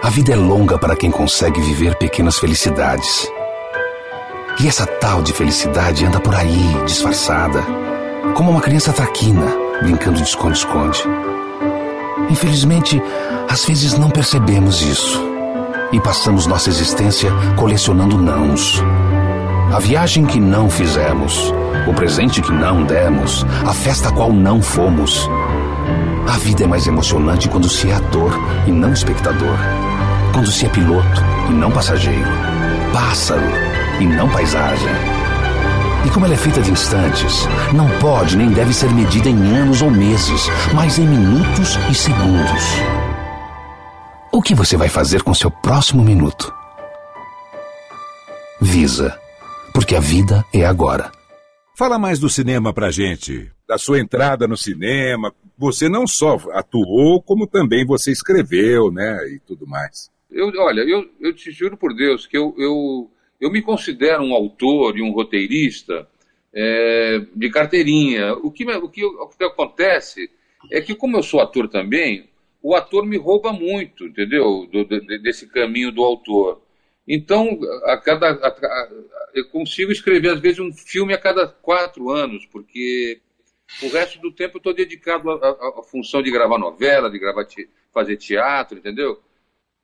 A 0.03 0.11
vida 0.11 0.35
é 0.35 0.37
longa 0.37 0.79
para 0.79 0.95
quem 0.95 1.11
consegue 1.11 1.59
viver 1.63 1.97
pequenas 1.97 2.39
felicidades. 2.39 3.33
E 4.63 4.69
essa 4.69 4.87
tal 4.87 5.23
de 5.23 5.33
felicidade 5.33 6.05
anda 6.05 6.21
por 6.21 6.35
aí, 6.35 6.85
disfarçada, 6.85 7.63
como 8.37 8.51
uma 8.51 8.61
criança 8.61 8.93
traquina 8.93 9.66
brincando 9.83 10.19
de 10.19 10.25
esconde-esconde. 10.25 11.03
Infelizmente, 12.31 13.03
às 13.49 13.65
vezes 13.65 13.97
não 13.99 14.11
percebemos 14.11 14.83
isso 14.83 15.23
e 15.93 16.01
passamos 16.01 16.47
nossa 16.47 16.69
existência 16.69 17.31
colecionando 17.57 18.19
nãos. 18.19 18.83
A 19.73 19.79
viagem 19.79 20.25
que 20.25 20.41
não 20.41 20.71
fizemos, 20.71 21.53
o 21.87 21.95
presente 21.95 22.41
que 22.41 22.53
não 22.53 22.85
demos, 22.85 23.45
a 23.67 23.73
festa 23.73 24.09
a 24.09 24.13
qual 24.13 24.33
não 24.33 24.61
fomos. 24.61 25.29
A 26.29 26.39
vida 26.39 26.65
é 26.65 26.67
mais 26.67 26.87
emocionante 26.87 27.49
quando 27.49 27.69
se 27.69 27.89
é 27.91 27.95
ator 27.95 28.33
e 28.67 28.73
não 28.73 28.93
espectador. 28.93 29.57
Quando 30.33 30.51
se 30.51 30.67
é 30.67 30.69
piloto 30.69 31.23
e 31.49 31.53
não 31.53 31.71
passageiro. 31.71 32.29
Pássaro 32.93 33.43
e 34.01 34.07
não 34.07 34.29
paisagem 34.29 35.26
e 36.07 36.11
como 36.11 36.25
ela 36.25 36.35
é 36.35 36.39
feita 36.39 36.63
de 36.63 36.71
instantes, 36.71 37.45
não 37.75 37.89
pode 37.99 38.37
nem 38.37 38.53
deve 38.53 38.73
ser 38.73 38.89
medida 38.93 39.29
em 39.29 39.57
anos 39.57 39.83
ou 39.83 39.91
meses, 39.91 40.47
mas 40.73 40.99
em 40.99 41.07
minutos 41.07 41.75
e 41.91 41.95
segundos. 41.95 42.63
O 44.33 44.41
que 44.41 44.55
você 44.55 44.77
vai 44.77 44.89
fazer 44.89 45.23
com 45.25 45.35
seu 45.35 45.51
próximo 45.51 46.05
minuto? 46.05 46.55
Visa, 48.61 49.19
porque 49.75 49.97
a 49.97 50.01
vida 50.01 50.45
é 50.55 50.65
agora. 50.65 51.11
Fala 51.77 51.99
mais 51.99 52.21
do 52.21 52.29
cinema 52.29 52.73
pra 52.73 52.91
gente, 52.91 53.51
da 53.69 53.77
sua 53.77 53.99
entrada 53.99 54.47
no 54.47 54.57
cinema. 54.57 55.35
Você 55.59 55.89
não 55.89 56.07
só 56.07 56.39
atuou, 56.53 57.21
como 57.21 57.49
também 57.49 57.85
você 57.85 58.13
escreveu, 58.13 58.93
né, 58.93 59.29
e 59.29 59.41
tudo 59.41 59.67
mais. 59.67 60.09
Eu, 60.31 60.53
olha, 60.59 60.83
eu, 60.83 61.05
eu 61.21 61.35
te 61.35 61.51
juro 61.51 61.77
por 61.77 61.95
Deus 61.95 62.27
que 62.27 62.37
eu, 62.37 62.55
eu 62.59 63.11
eu 63.41 63.51
me 63.51 63.63
considero 63.63 64.23
um 64.23 64.35
autor 64.35 64.97
e 64.99 65.03
um 65.03 65.13
roteirista 65.13 66.09
é, 66.53 67.21
de 67.35 67.51
carteirinha. 67.51 68.35
O 68.35 68.51
que, 68.51 68.65
o, 68.65 68.89
que, 68.89 69.05
o 69.05 69.29
que 69.29 69.45
acontece 69.45 70.31
é 70.71 70.81
que, 70.81 70.95
como 70.95 71.17
eu 71.17 71.23
sou 71.23 71.41
ator 71.41 71.69
também, 71.69 72.29
o 72.63 72.75
ator 72.75 73.07
me 73.07 73.17
rouba 73.17 73.53
muito, 73.53 74.07
entendeu? 74.07 74.67
Do, 74.67 74.85
desse 74.85 75.47
caminho 75.49 75.93
do 75.93 76.03
autor. 76.03 76.63
Então, 77.07 77.61
a 77.85 77.97
cada, 77.99 78.31
a, 78.31 78.49
a, 78.49 78.91
eu 79.35 79.49
consigo 79.51 79.93
escrever, 79.93 80.31
às 80.31 80.41
vezes, 80.41 80.59
um 80.59 80.73
filme 80.73 81.15
a 81.15 81.19
cada 81.19 81.47
quatro 81.47 82.11
anos, 82.11 82.45
porque 82.47 83.21
o 83.83 83.89
resto 83.89 84.19
do 84.21 84.33
tempo 84.33 84.57
eu 84.57 84.59
estou 84.59 84.75
dedicado 84.75 85.31
à 85.31 85.83
função 85.85 86.23
de 86.23 86.31
gravar 86.31 86.59
novela, 86.59 87.11
de 87.11 87.19
gravar 87.19 87.45
te, 87.45 87.69
fazer 87.93 88.17
teatro, 88.17 88.79
entendeu? 88.79 89.21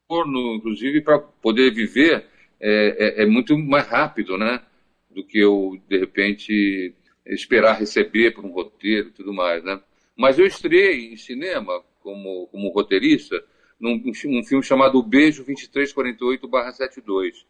Porno, 0.09 0.57
inclusive, 0.57 1.01
para 1.03 1.19
poder 1.19 1.71
viver 1.73 2.27
é, 2.62 3.20
é, 3.20 3.22
é 3.25 3.27
muito 3.27 3.59
mais 3.59 3.87
rápido, 3.87 4.38
né? 4.38 4.62
Do 5.11 5.27
que 5.27 5.38
eu, 5.38 5.79
de 5.88 5.98
repente, 5.98 6.94
esperar 7.27 7.79
receber 7.79 8.31
por 8.31 8.44
um 8.44 8.53
roteiro 8.53 9.09
e 9.09 9.12
tudo 9.12 9.35
mais, 9.35 9.62
né? 9.64 9.81
Mas 10.16 10.38
eu 10.38 10.46
estreiei 10.46 11.12
em 11.12 11.16
cinema 11.16 11.83
como, 12.01 12.46
como 12.46 12.70
roteirista 12.70 13.42
num 13.83 14.01
um 14.07 14.14
filme 14.14 14.62
chamado 14.62 15.03
Beijo 15.03 15.44
2348-72. 15.44 17.44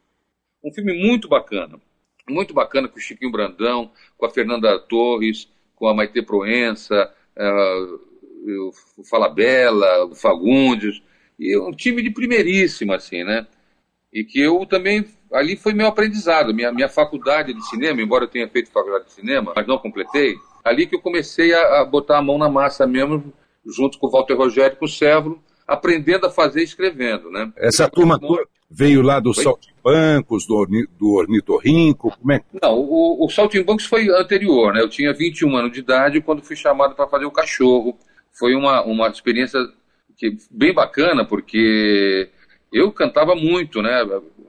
Um 0.65 0.73
filme 0.73 0.95
muito 0.95 1.29
bacana, 1.29 1.79
muito 2.29 2.55
bacana 2.55 2.89
com 2.89 2.97
o 2.97 3.01
Chiquinho 3.01 3.31
Brandão, 3.31 3.93
com 4.17 4.25
a 4.25 4.31
Fernanda 4.31 4.79
Torres, 4.79 5.47
com 5.75 5.89
a 5.89 5.95
Maite 5.95 6.23
Proença, 6.23 7.13
uh, 7.37 8.01
o 8.69 8.73
Falabella, 9.05 10.07
o 10.07 10.15
Fagundes, 10.15 11.03
e 11.39 11.55
um 11.59 11.73
time 11.73 12.03
de 12.03 12.11
primeiríssima, 12.11 12.97
assim, 12.97 13.25
né? 13.25 13.47
E 14.13 14.25
que 14.25 14.41
eu 14.41 14.67
também 14.67 15.05
ali 15.33 15.57
foi 15.57 15.73
meu 15.73 15.87
aprendizado, 15.87 16.53
minha, 16.53 16.71
minha 16.71 16.89
faculdade 16.89 17.55
de 17.55 17.67
cinema, 17.69 18.03
embora 18.03 18.25
eu 18.25 18.29
tenha 18.29 18.49
feito 18.49 18.71
faculdade 18.71 19.07
de 19.07 19.13
cinema, 19.13 19.53
mas 19.57 19.67
não 19.67 19.79
completei, 19.79 20.37
ali 20.63 20.87
que 20.87 20.95
eu 20.95 21.01
comecei 21.01 21.55
a, 21.55 21.81
a 21.81 21.85
botar 21.85 22.19
a 22.19 22.23
mão 22.23 22.37
na 22.37 22.49
massa 22.49 22.87
mesmo, 22.87 23.33
junto 23.65 23.99
com 23.99 24.09
o 24.09 24.11
Walter 24.11 24.35
Rogério 24.35 24.75
e 24.75 24.79
com 24.79 24.85
o 24.85 24.89
Sérvulo, 24.89 25.43
aprendendo 25.67 26.27
a 26.27 26.31
fazer 26.31 26.61
e 26.61 26.65
escrevendo, 26.65 27.31
né? 27.31 27.51
Essa 27.57 27.89
turma, 27.89 28.19
toda, 28.19 28.47
Veio 28.75 29.03
lá 29.03 29.21
do 29.21 29.35
Saltimbancos, 29.35 30.47
do, 30.47 30.57
orni, 30.57 30.87
do 30.99 31.13
Ornitorrinco? 31.13 32.11
Como 32.19 32.33
é? 32.33 32.41
Não, 32.63 32.79
o, 32.79 33.27
o 33.27 33.29
Saltimbancos 33.29 33.85
foi 33.85 34.09
anterior, 34.09 34.73
né? 34.73 34.81
Eu 34.81 34.89
tinha 34.89 35.13
21 35.13 35.55
anos 35.55 35.73
de 35.73 35.81
idade 35.81 36.23
quando 36.23 36.43
fui 36.43 36.57
chamado 36.57 36.95
para 36.95 37.07
fazer 37.07 37.27
o 37.27 37.31
cachorro. 37.31 37.99
Foi 38.33 38.55
uma, 38.55 38.83
uma 38.83 39.09
experiência 39.09 39.61
que, 40.17 40.39
bem 40.51 40.73
bacana, 40.73 41.23
porque 41.23 42.31
eu 42.73 42.91
cantava 42.91 43.35
muito, 43.35 43.83
né? 43.83 44.03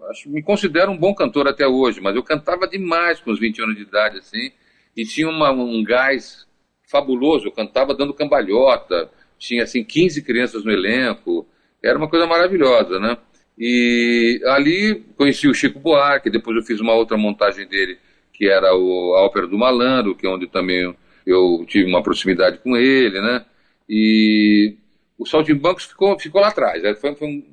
Acho, 0.09 0.29
me 0.29 0.41
considero 0.41 0.91
um 0.91 0.97
bom 0.97 1.13
cantor 1.13 1.47
até 1.47 1.67
hoje, 1.67 1.99
mas 1.99 2.15
eu 2.15 2.23
cantava 2.23 2.67
demais 2.67 3.19
com 3.19 3.31
os 3.31 3.39
20 3.39 3.61
anos 3.61 3.75
de 3.75 3.81
idade, 3.81 4.19
assim, 4.19 4.51
e 4.95 5.03
tinha 5.03 5.27
uma, 5.27 5.51
um 5.51 5.83
gás 5.83 6.47
fabuloso. 6.89 7.47
Eu 7.47 7.51
cantava 7.51 7.93
dando 7.93 8.13
cambalhota, 8.13 9.09
tinha 9.37 9.63
assim 9.63 9.83
15 9.83 10.21
crianças 10.23 10.63
no 10.63 10.71
elenco, 10.71 11.45
era 11.83 11.97
uma 11.97 12.07
coisa 12.07 12.25
maravilhosa, 12.25 12.99
né? 12.99 13.17
E 13.57 14.41
ali 14.45 15.03
conheci 15.17 15.47
o 15.47 15.53
Chico 15.53 15.79
Buarque, 15.79 16.29
depois 16.29 16.55
eu 16.57 16.63
fiz 16.63 16.79
uma 16.79 16.93
outra 16.93 17.17
montagem 17.17 17.67
dele, 17.67 17.97
que 18.31 18.47
era 18.47 18.73
o, 18.75 19.15
a 19.15 19.23
Ópera 19.23 19.47
do 19.47 19.57
Malandro, 19.57 20.15
que 20.15 20.25
é 20.25 20.29
onde 20.29 20.47
também 20.47 20.95
eu 21.25 21.65
tive 21.67 21.89
uma 21.89 22.01
proximidade 22.01 22.57
com 22.59 22.75
ele, 22.75 23.21
né? 23.21 23.45
E 23.87 24.75
o 25.17 25.25
Saltimbancos 25.25 25.85
ficou, 25.85 26.17
ficou 26.19 26.41
lá 26.41 26.47
atrás. 26.47 26.81
Né? 26.81 26.95
Foi, 26.95 27.15
foi 27.15 27.27
um, 27.27 27.43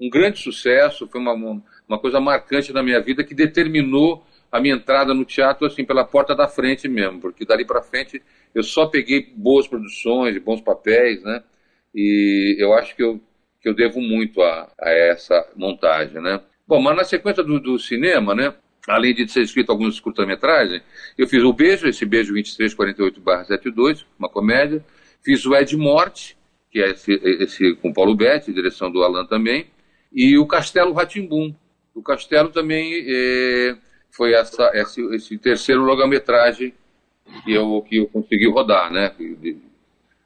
um, 0.00 0.08
grande 0.08 0.38
sucesso, 0.38 1.06
foi 1.06 1.20
uma, 1.20 1.34
uma 1.88 1.98
coisa 1.98 2.20
marcante 2.20 2.72
na 2.72 2.82
minha 2.82 3.00
vida 3.00 3.24
que 3.24 3.34
determinou 3.34 4.24
a 4.50 4.60
minha 4.60 4.74
entrada 4.74 5.14
no 5.14 5.24
teatro 5.24 5.66
assim 5.66 5.84
pela 5.84 6.04
porta 6.04 6.34
da 6.34 6.48
frente 6.48 6.88
mesmo, 6.88 7.20
porque 7.20 7.44
dali 7.44 7.64
para 7.64 7.82
frente 7.82 8.22
eu 8.54 8.62
só 8.62 8.86
peguei 8.86 9.32
boas 9.36 9.68
produções, 9.68 10.36
bons 10.38 10.60
papéis, 10.60 11.22
né? 11.22 11.42
E 11.94 12.56
eu 12.58 12.72
acho 12.74 12.96
que 12.96 13.02
eu, 13.02 13.20
que 13.60 13.68
eu 13.68 13.74
devo 13.74 14.00
muito 14.00 14.42
a, 14.42 14.70
a 14.80 14.90
essa 14.90 15.48
montagem, 15.54 16.20
né? 16.20 16.40
Bom, 16.66 16.80
mas 16.80 16.96
na 16.96 17.04
sequência 17.04 17.42
do, 17.42 17.60
do 17.60 17.78
cinema, 17.78 18.34
né? 18.34 18.54
Além 18.88 19.14
de 19.14 19.28
ser 19.28 19.42
escrito 19.42 19.70
alguns 19.70 20.00
curta-metragens, 20.00 20.82
eu 21.16 21.28
fiz 21.28 21.42
o 21.42 21.52
Beijo, 21.52 21.86
esse 21.86 22.04
Beijo 22.06 22.34
2348-72, 22.34 24.04
uma 24.18 24.28
comédia. 24.28 24.84
Fiz 25.22 25.44
o 25.44 25.54
Ed 25.54 25.76
Morte, 25.76 26.36
que 26.70 26.80
é 26.80 26.90
esse, 26.90 27.12
esse 27.12 27.74
com 27.76 27.92
Paulo 27.92 28.14
Betti, 28.14 28.52
direção 28.52 28.90
do 28.90 29.02
Alan 29.02 29.26
também. 29.26 29.66
E 30.12 30.38
o 30.38 30.46
Castelo 30.46 30.92
Ratimbum. 30.92 31.54
O 31.94 32.02
Castelo 32.02 32.50
também 32.50 33.04
é, 33.06 33.76
foi 34.10 34.32
essa, 34.32 34.70
esse, 34.74 35.02
esse 35.14 35.38
terceiro 35.38 35.82
longa-metragem 35.82 36.74
que 37.44 37.52
eu, 37.52 37.84
que 37.88 37.96
eu 37.98 38.06
consegui 38.08 38.48
rodar, 38.48 38.92
né? 38.92 39.14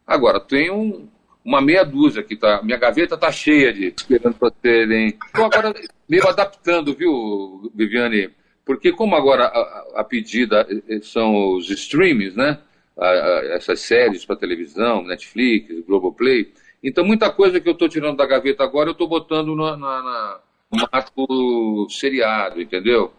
Agora, 0.07 0.41
tem 0.41 0.71
um, 0.71 1.09
uma 1.45 1.61
meia 1.61 1.85
dúzia 1.85 2.23
que 2.23 2.37
tá. 2.37 2.63
Minha 2.63 2.79
gaveta 2.79 3.17
tá 3.17 3.31
cheia 3.31 3.73
de 3.73 3.95
esperando 3.97 4.35
para 4.35 4.53
serem. 4.63 5.09
Estou 5.27 5.45
agora 5.45 5.75
meio 6.09 6.27
adaptando, 6.27 6.95
viu, 6.95 7.71
Viviane? 7.75 8.31
Porque 8.65 8.93
como 8.93 9.15
agora 9.15 9.45
a, 9.45 10.01
a 10.01 10.05
pedida 10.05 10.67
eh, 10.89 11.01
são 11.03 11.55
os 11.55 11.69
streams, 11.71 12.35
né? 12.35 12.59
A, 12.97 13.07
a, 13.07 13.47
essas 13.57 13.81
séries 13.81 14.25
para 14.25 14.37
televisão, 14.37 15.03
Netflix, 15.03 15.85
Globoplay. 15.87 16.53
Então 16.85 17.03
muita 17.03 17.31
coisa 17.31 17.59
que 17.59 17.67
eu 17.67 17.73
estou 17.73 17.89
tirando 17.89 18.19
da 18.19 18.27
gaveta 18.27 18.63
agora 18.63 18.91
eu 18.91 18.93
estou 18.93 19.09
botando 19.09 19.57
na, 19.57 19.75
na, 19.75 20.03
na, 20.03 20.41
no 20.71 20.89
marco 20.93 21.87
seriado, 21.89 22.61
entendeu? 22.61 23.11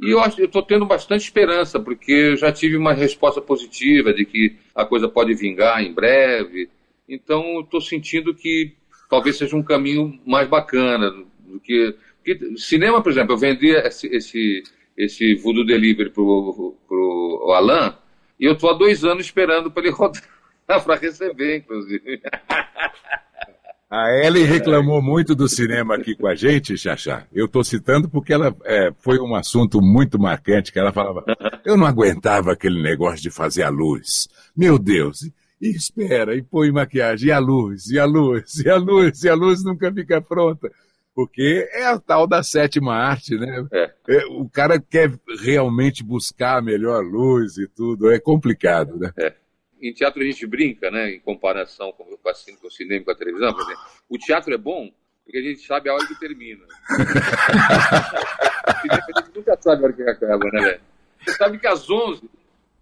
E 0.00 0.10
eu 0.10 0.22
estou 0.24 0.62
tendo 0.62 0.86
bastante 0.86 1.24
esperança, 1.24 1.80
porque 1.80 2.12
eu 2.12 2.36
já 2.36 2.52
tive 2.52 2.76
uma 2.76 2.92
resposta 2.92 3.40
positiva 3.40 4.14
de 4.14 4.24
que 4.24 4.56
a 4.72 4.84
coisa 4.84 5.08
pode 5.08 5.34
vingar 5.34 5.82
em 5.82 5.92
breve. 5.92 6.70
Então, 7.08 7.60
estou 7.60 7.80
sentindo 7.80 8.32
que 8.32 8.74
talvez 9.10 9.36
seja 9.36 9.56
um 9.56 9.62
caminho 9.62 10.20
mais 10.24 10.46
bacana 10.46 11.10
do 11.40 11.58
que, 11.58 11.96
cinema, 12.56 13.02
por 13.02 13.10
exemplo, 13.10 13.32
eu 13.32 13.38
vendi 13.38 13.70
esse, 13.70 14.06
esse, 14.06 14.62
esse 14.96 15.34
Voodoo 15.34 15.66
Delivery 15.66 16.10
pro, 16.10 16.76
pro 16.86 17.52
Alan 17.52 17.96
e 18.38 18.44
eu 18.44 18.52
estou 18.52 18.70
há 18.70 18.74
dois 18.74 19.04
anos 19.04 19.24
esperando 19.24 19.68
para 19.68 19.82
ele 19.82 19.90
rodar 19.96 20.22
para 20.68 20.96
receber, 20.96 21.56
inclusive. 21.56 22.20
A 23.90 24.22
Ellen 24.22 24.44
reclamou 24.44 25.00
muito 25.00 25.34
do 25.34 25.48
cinema 25.48 25.94
aqui 25.94 26.14
com 26.14 26.26
a 26.26 26.34
gente, 26.34 26.76
Xaxá. 26.76 27.26
Eu 27.32 27.46
estou 27.46 27.64
citando 27.64 28.06
porque 28.06 28.34
ela 28.34 28.54
é, 28.66 28.92
foi 28.98 29.18
um 29.18 29.34
assunto 29.34 29.80
muito 29.80 30.18
marcante, 30.18 30.70
que 30.70 30.78
ela 30.78 30.92
falava, 30.92 31.24
eu 31.64 31.74
não 31.74 31.86
aguentava 31.86 32.52
aquele 32.52 32.82
negócio 32.82 33.22
de 33.22 33.30
fazer 33.30 33.62
a 33.62 33.70
luz. 33.70 34.28
Meu 34.54 34.78
Deus, 34.78 35.22
e 35.58 35.70
espera, 35.70 36.36
e 36.36 36.42
põe 36.42 36.70
maquiagem, 36.70 37.28
e 37.28 37.32
a 37.32 37.38
luz, 37.38 37.86
e 37.86 37.98
a 37.98 38.04
luz, 38.04 38.58
e 38.58 38.68
a 38.68 38.76
luz, 38.76 39.24
e 39.24 39.28
a 39.30 39.34
luz 39.34 39.64
nunca 39.64 39.90
fica 39.90 40.20
pronta. 40.20 40.70
Porque 41.14 41.66
é 41.72 41.86
a 41.86 41.98
tal 41.98 42.26
da 42.26 42.42
sétima 42.42 42.92
arte, 42.92 43.38
né? 43.38 43.66
É. 43.72 43.90
É, 44.06 44.26
o 44.26 44.46
cara 44.50 44.78
quer 44.78 45.10
realmente 45.40 46.04
buscar 46.04 46.58
a 46.58 46.62
melhor 46.62 47.02
luz 47.02 47.56
e 47.56 47.66
tudo, 47.66 48.10
é 48.10 48.20
complicado, 48.20 48.98
né? 48.98 49.10
É 49.16 49.32
em 49.80 49.92
teatro 49.92 50.22
a 50.22 50.24
gente 50.24 50.46
brinca, 50.46 50.90
né, 50.90 51.14
em 51.14 51.20
comparação 51.20 51.92
com, 51.92 52.04
com, 52.04 52.16
com 52.16 52.66
o 52.66 52.70
cinema 52.70 53.02
e 53.02 53.04
com 53.04 53.10
a 53.10 53.14
televisão, 53.14 53.52
por 53.52 53.62
exemplo. 53.62 53.82
O 54.08 54.18
teatro 54.18 54.54
é 54.54 54.58
bom 54.58 54.90
porque 55.24 55.38
a 55.38 55.42
gente 55.42 55.60
sabe 55.66 55.90
a 55.90 55.94
hora 55.94 56.06
que 56.06 56.18
termina. 56.18 56.64
a 58.66 59.20
gente 59.20 59.36
nunca 59.36 59.58
sabe 59.60 59.82
a 59.82 59.84
hora 59.84 59.92
que 59.92 60.02
acaba, 60.02 60.50
né, 60.50 60.60
velho? 60.62 60.80
Você 61.22 61.32
sabe 61.32 61.58
que 61.58 61.66
às 61.66 61.90
11, 61.90 62.22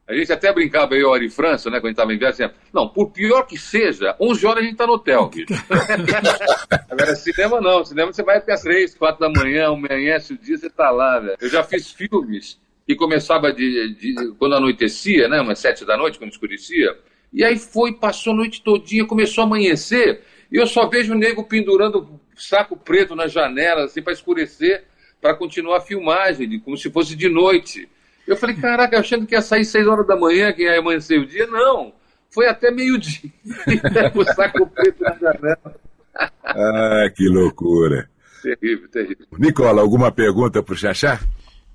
a 0.06 0.14
gente 0.14 0.32
até 0.32 0.52
brincava 0.52 0.94
aí, 0.94 1.02
hora 1.02 1.24
em 1.24 1.28
França, 1.28 1.68
né, 1.68 1.78
quando 1.78 1.87
a 1.87 1.88
gente 1.88 1.94
estava 1.96 2.14
em 2.14 2.18
viagem, 2.18 2.46
assim, 2.46 2.54
não, 2.72 2.88
por 2.88 3.11
pior 3.11 3.42
que 3.42 3.59
seja, 3.59 4.14
11 4.20 4.46
horas 4.46 4.59
a 4.59 4.62
gente 4.62 4.72
está 4.74 4.87
no 4.87 4.92
hotel, 4.92 5.28
bicho. 5.28 5.52
Agora, 6.88 7.16
cinema 7.16 7.61
não, 7.61 7.85
cinema 7.85 8.12
você 8.12 8.22
vai 8.22 8.37
até 8.37 8.52
as 8.52 8.62
3, 8.62 8.94
4 8.94 9.20
da 9.20 9.40
manhã, 9.42 9.66
amanhece 9.68 10.35
o 10.35 10.38
dia, 10.38 10.56
você 10.56 10.68
está 10.68 10.90
lá, 10.90 11.18
velho. 11.18 11.37
Eu 11.40 11.48
já 11.48 11.64
fiz 11.64 11.90
filmes 11.90 12.61
que 12.87 12.94
começava 12.94 13.53
de, 13.53 13.94
de, 13.94 14.35
quando 14.38 14.55
anoitecia, 14.55 15.29
né, 15.29 15.40
umas 15.40 15.59
sete 15.59 15.85
da 15.85 15.96
noite, 15.96 16.18
quando 16.18 16.31
escurecia, 16.31 16.96
e 17.33 17.44
aí 17.44 17.59
foi, 17.59 17.92
passou 17.92 18.33
a 18.33 18.37
noite 18.37 18.62
todinha, 18.62 19.05
começou 19.05 19.42
a 19.42 19.46
amanhecer, 19.46 20.22
e 20.51 20.57
eu 20.57 20.66
só 20.66 20.87
vejo 20.88 21.12
o 21.12 21.18
nego 21.18 21.42
pendurando 21.42 22.20
saco 22.37 22.77
preto 22.77 23.16
na 23.16 23.27
janela, 23.27 23.85
assim, 23.85 24.01
para 24.01 24.12
escurecer, 24.12 24.85
para 25.20 25.35
continuar 25.35 25.79
a 25.79 25.81
filmagem, 25.81 26.61
como 26.61 26.77
se 26.77 26.88
fosse 26.90 27.16
de 27.16 27.29
noite. 27.29 27.88
Eu 28.27 28.37
falei, 28.37 28.55
caraca, 28.55 28.99
achando 28.99 29.27
que 29.27 29.35
ia 29.35 29.42
sair 29.42 29.64
seis 29.64 29.87
horas 29.87 30.07
da 30.07 30.16
manhã, 30.16 30.53
que 30.53 30.62
ia 30.62 30.79
amanhecer 30.79 31.18
o 31.18 31.27
dia, 31.27 31.46
não. 31.46 31.92
Foi 32.31 32.46
até 32.46 32.70
meio-dia, 32.70 33.31
o 34.14 34.25
saco 34.25 34.66
preto 34.68 35.03
na 35.03 35.16
janela. 35.16 35.81
ah, 36.14 37.11
que 37.14 37.29
loucura. 37.29 38.09
Terrível, 38.42 38.88
terrível. 38.88 39.27
Nicola, 39.38 39.81
alguma 39.81 40.12
pergunta 40.12 40.62
para 40.62 40.75
o 40.75 40.77
Xaxá? 40.77 41.20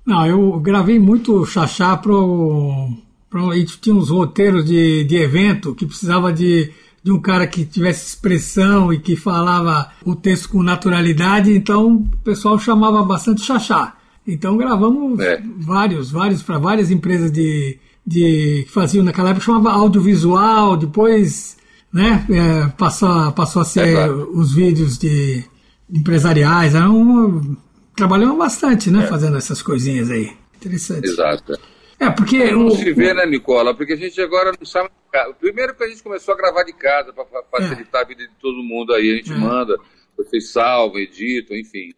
Não, 0.04 0.26
eu 0.26 0.58
gravei 0.60 0.98
muito 0.98 1.44
chachá 1.46 1.96
pro, 1.96 2.88
pro 3.30 3.50
a 3.50 3.56
gente 3.56 3.80
tinha 3.80 3.94
uns 3.94 4.10
roteiros 4.10 4.64
de, 4.64 5.04
de 5.04 5.16
evento 5.16 5.74
que 5.74 5.86
precisava 5.86 6.32
de, 6.32 6.72
de 7.02 7.12
um 7.12 7.20
cara 7.20 7.46
que 7.46 7.64
tivesse 7.64 8.06
expressão 8.06 8.92
e 8.92 8.98
que 8.98 9.14
falava 9.14 9.90
o 10.04 10.14
texto 10.14 10.48
com 10.48 10.62
naturalidade, 10.62 11.52
então 11.52 11.96
o 11.96 12.16
pessoal 12.24 12.58
chamava 12.58 13.02
bastante 13.04 13.42
chachá. 13.42 13.96
Então 14.26 14.56
gravamos 14.56 15.18
é. 15.20 15.40
vários, 15.58 16.10
vários 16.10 16.42
para 16.42 16.58
várias 16.58 16.90
empresas 16.90 17.30
de, 17.30 17.78
de 18.06 18.64
que 18.66 18.72
faziam 18.72 19.04
naquela 19.04 19.30
época 19.30 19.44
chamava 19.44 19.72
audiovisual, 19.72 20.76
depois 20.76 21.56
né, 21.92 22.24
é, 22.30 22.68
passou, 22.76 23.30
passou 23.32 23.62
a 23.62 23.64
ser 23.64 23.88
é 23.88 23.92
claro. 23.92 24.30
os 24.34 24.54
vídeos 24.54 24.98
de 24.98 25.44
empresariais, 25.92 26.74
era 26.74 26.90
um 26.90 27.56
trabalhamos 27.96 28.36
bastante, 28.36 28.90
né? 28.90 29.04
É. 29.04 29.06
Fazendo 29.06 29.36
essas 29.36 29.62
coisinhas 29.62 30.10
aí. 30.10 30.36
Interessante. 30.56 31.08
Exato. 31.08 31.58
É, 31.98 32.10
porque. 32.10 32.50
Não 32.50 32.66
o, 32.66 32.70
se 32.72 32.92
vê, 32.92 33.14
né, 33.14 33.24
Nicola? 33.26 33.74
Porque 33.74 33.92
a 33.92 33.96
gente 33.96 34.20
agora 34.20 34.52
não 34.58 34.66
sabe. 34.66 34.90
Primeiro 35.38 35.74
que 35.74 35.84
a 35.84 35.88
gente 35.88 36.02
começou 36.02 36.34
a 36.34 36.36
gravar 36.36 36.64
de 36.64 36.72
casa 36.72 37.12
para 37.12 37.24
facilitar 37.50 38.00
é. 38.00 38.04
a 38.04 38.08
vida 38.08 38.26
de 38.26 38.34
todo 38.40 38.62
mundo 38.62 38.92
aí. 38.92 39.12
A 39.12 39.16
gente 39.16 39.32
é. 39.32 39.36
manda, 39.36 39.78
vocês 40.16 40.50
salvam, 40.50 40.98
editam, 40.98 41.56
enfim. 41.56 41.92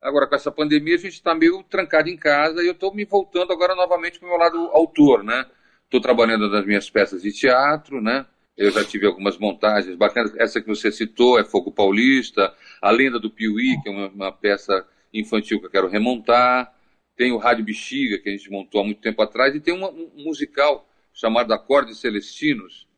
Agora, 0.00 0.26
com 0.26 0.34
essa 0.34 0.50
pandemia, 0.50 0.96
a 0.96 0.98
gente 0.98 1.14
está 1.14 1.34
meio 1.34 1.62
trancado 1.62 2.08
em 2.08 2.16
casa 2.16 2.62
e 2.62 2.66
eu 2.66 2.72
estou 2.72 2.92
me 2.94 3.04
voltando 3.04 3.52
agora 3.52 3.74
novamente 3.74 4.18
para 4.18 4.26
o 4.26 4.30
meu 4.30 4.38
lado 4.38 4.58
autor, 4.72 5.22
né? 5.22 5.46
Estou 5.84 6.00
trabalhando 6.00 6.48
nas 6.48 6.66
minhas 6.66 6.90
peças 6.90 7.22
de 7.22 7.32
teatro, 7.32 8.00
né? 8.00 8.26
Eu 8.56 8.70
já 8.70 8.84
tive 8.84 9.06
algumas 9.06 9.38
montagens 9.38 9.96
bacanas. 9.96 10.34
Essa 10.36 10.60
que 10.60 10.66
você 10.66 10.90
citou 10.90 11.38
é 11.38 11.44
Fogo 11.44 11.70
Paulista, 11.70 12.52
A 12.80 12.90
Lenda 12.90 13.18
do 13.18 13.30
Piuí, 13.30 13.80
que 13.82 13.88
é 13.88 13.92
uma, 13.92 14.08
uma 14.08 14.32
peça 14.32 14.84
infantil 15.12 15.60
que 15.60 15.66
eu 15.66 15.70
quero 15.70 15.88
remontar, 15.88 16.72
tem 17.16 17.32
o 17.32 17.38
Rádio 17.38 17.64
Bexiga, 17.64 18.18
que 18.18 18.28
a 18.28 18.32
gente 18.32 18.50
montou 18.50 18.80
há 18.80 18.84
muito 18.84 19.00
tempo 19.00 19.20
atrás, 19.22 19.54
e 19.54 19.60
tem 19.60 19.74
uma, 19.74 19.90
um 19.90 20.24
musical 20.24 20.88
chamado 21.12 21.52
Acordes 21.52 22.00
Celestinos, 22.00 22.88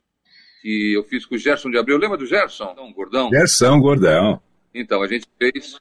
que 0.62 0.94
eu 0.94 1.04
fiz 1.04 1.26
com 1.26 1.34
o 1.34 1.38
Gerson 1.38 1.70
de 1.70 1.78
Abreu. 1.78 1.98
Lembra 1.98 2.16
do 2.16 2.26
Gerson? 2.26 2.74
Não, 2.74 2.92
Gordão? 2.92 3.28
Gerson 3.30 3.80
Gordão. 3.80 4.40
Então, 4.72 5.02
a 5.02 5.08
gente 5.08 5.26
fez, 5.38 5.78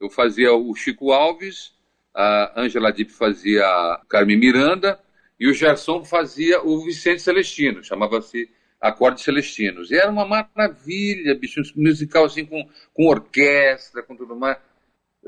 eu 0.00 0.10
fazia 0.10 0.52
o 0.52 0.74
Chico 0.74 1.12
Alves, 1.12 1.72
a 2.14 2.60
Angela 2.60 2.92
Dipp 2.92 3.12
fazia 3.12 3.64
a 3.64 4.02
Carmen 4.08 4.38
Miranda, 4.38 5.00
e 5.38 5.48
o 5.48 5.54
Gerson 5.54 6.04
fazia 6.04 6.60
o 6.62 6.84
Vicente 6.84 7.22
Celestino, 7.22 7.82
chamava-se 7.84 8.50
Acordes 8.80 9.24
Celestinos. 9.24 9.90
E 9.90 9.96
era 9.96 10.10
uma 10.10 10.26
maravilha, 10.26 11.34
bicho, 11.34 11.60
um 11.60 11.82
musical 11.82 12.24
assim 12.24 12.44
com, 12.44 12.68
com 12.92 13.06
orquestra, 13.06 14.02
com 14.02 14.16
tudo 14.16 14.36
mais. 14.36 14.58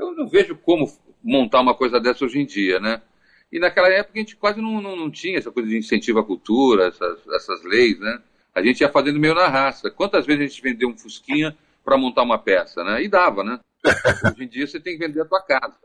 Eu 0.01 0.15
não 0.15 0.27
vejo 0.27 0.57
como 0.57 0.91
montar 1.23 1.61
uma 1.61 1.75
coisa 1.75 2.01
dessa 2.01 2.25
hoje 2.25 2.41
em 2.41 2.47
dia, 2.47 2.81
né? 2.81 3.03
E 3.53 3.59
naquela 3.59 3.89
época 3.89 4.13
a 4.17 4.19
gente 4.19 4.35
quase 4.35 4.61
não, 4.61 4.81
não, 4.81 4.97
não 4.97 5.11
tinha 5.11 5.37
essa 5.39 5.51
coisa 5.51 5.69
de 5.69 5.77
incentivo 5.77 6.21
à 6.21 6.25
cultura, 6.25 6.87
essas, 6.87 7.19
essas 7.29 7.63
leis, 7.65 8.01
né? 8.01 8.19
A 8.55 8.63
gente 8.63 8.81
ia 8.81 8.89
fazendo 8.89 9.19
meio 9.19 9.35
na 9.35 9.49
raça. 9.49 9.91
Quantas 9.91 10.25
vezes 10.25 10.43
a 10.43 10.47
gente 10.47 10.63
vendeu 10.63 10.89
um 10.89 10.97
Fusquinha 10.97 11.57
para 11.85 11.99
montar 11.99 12.23
uma 12.23 12.39
peça, 12.39 12.83
né? 12.83 13.03
E 13.03 13.09
dava, 13.09 13.45
né? 13.45 13.61
Hoje 14.33 14.45
em 14.45 14.49
dia 14.49 14.67
você 14.67 14.81
tem 14.81 14.97
que 14.97 15.07
vender 15.07 15.21
a 15.21 15.25
tua 15.27 15.43
casa. 15.43 15.77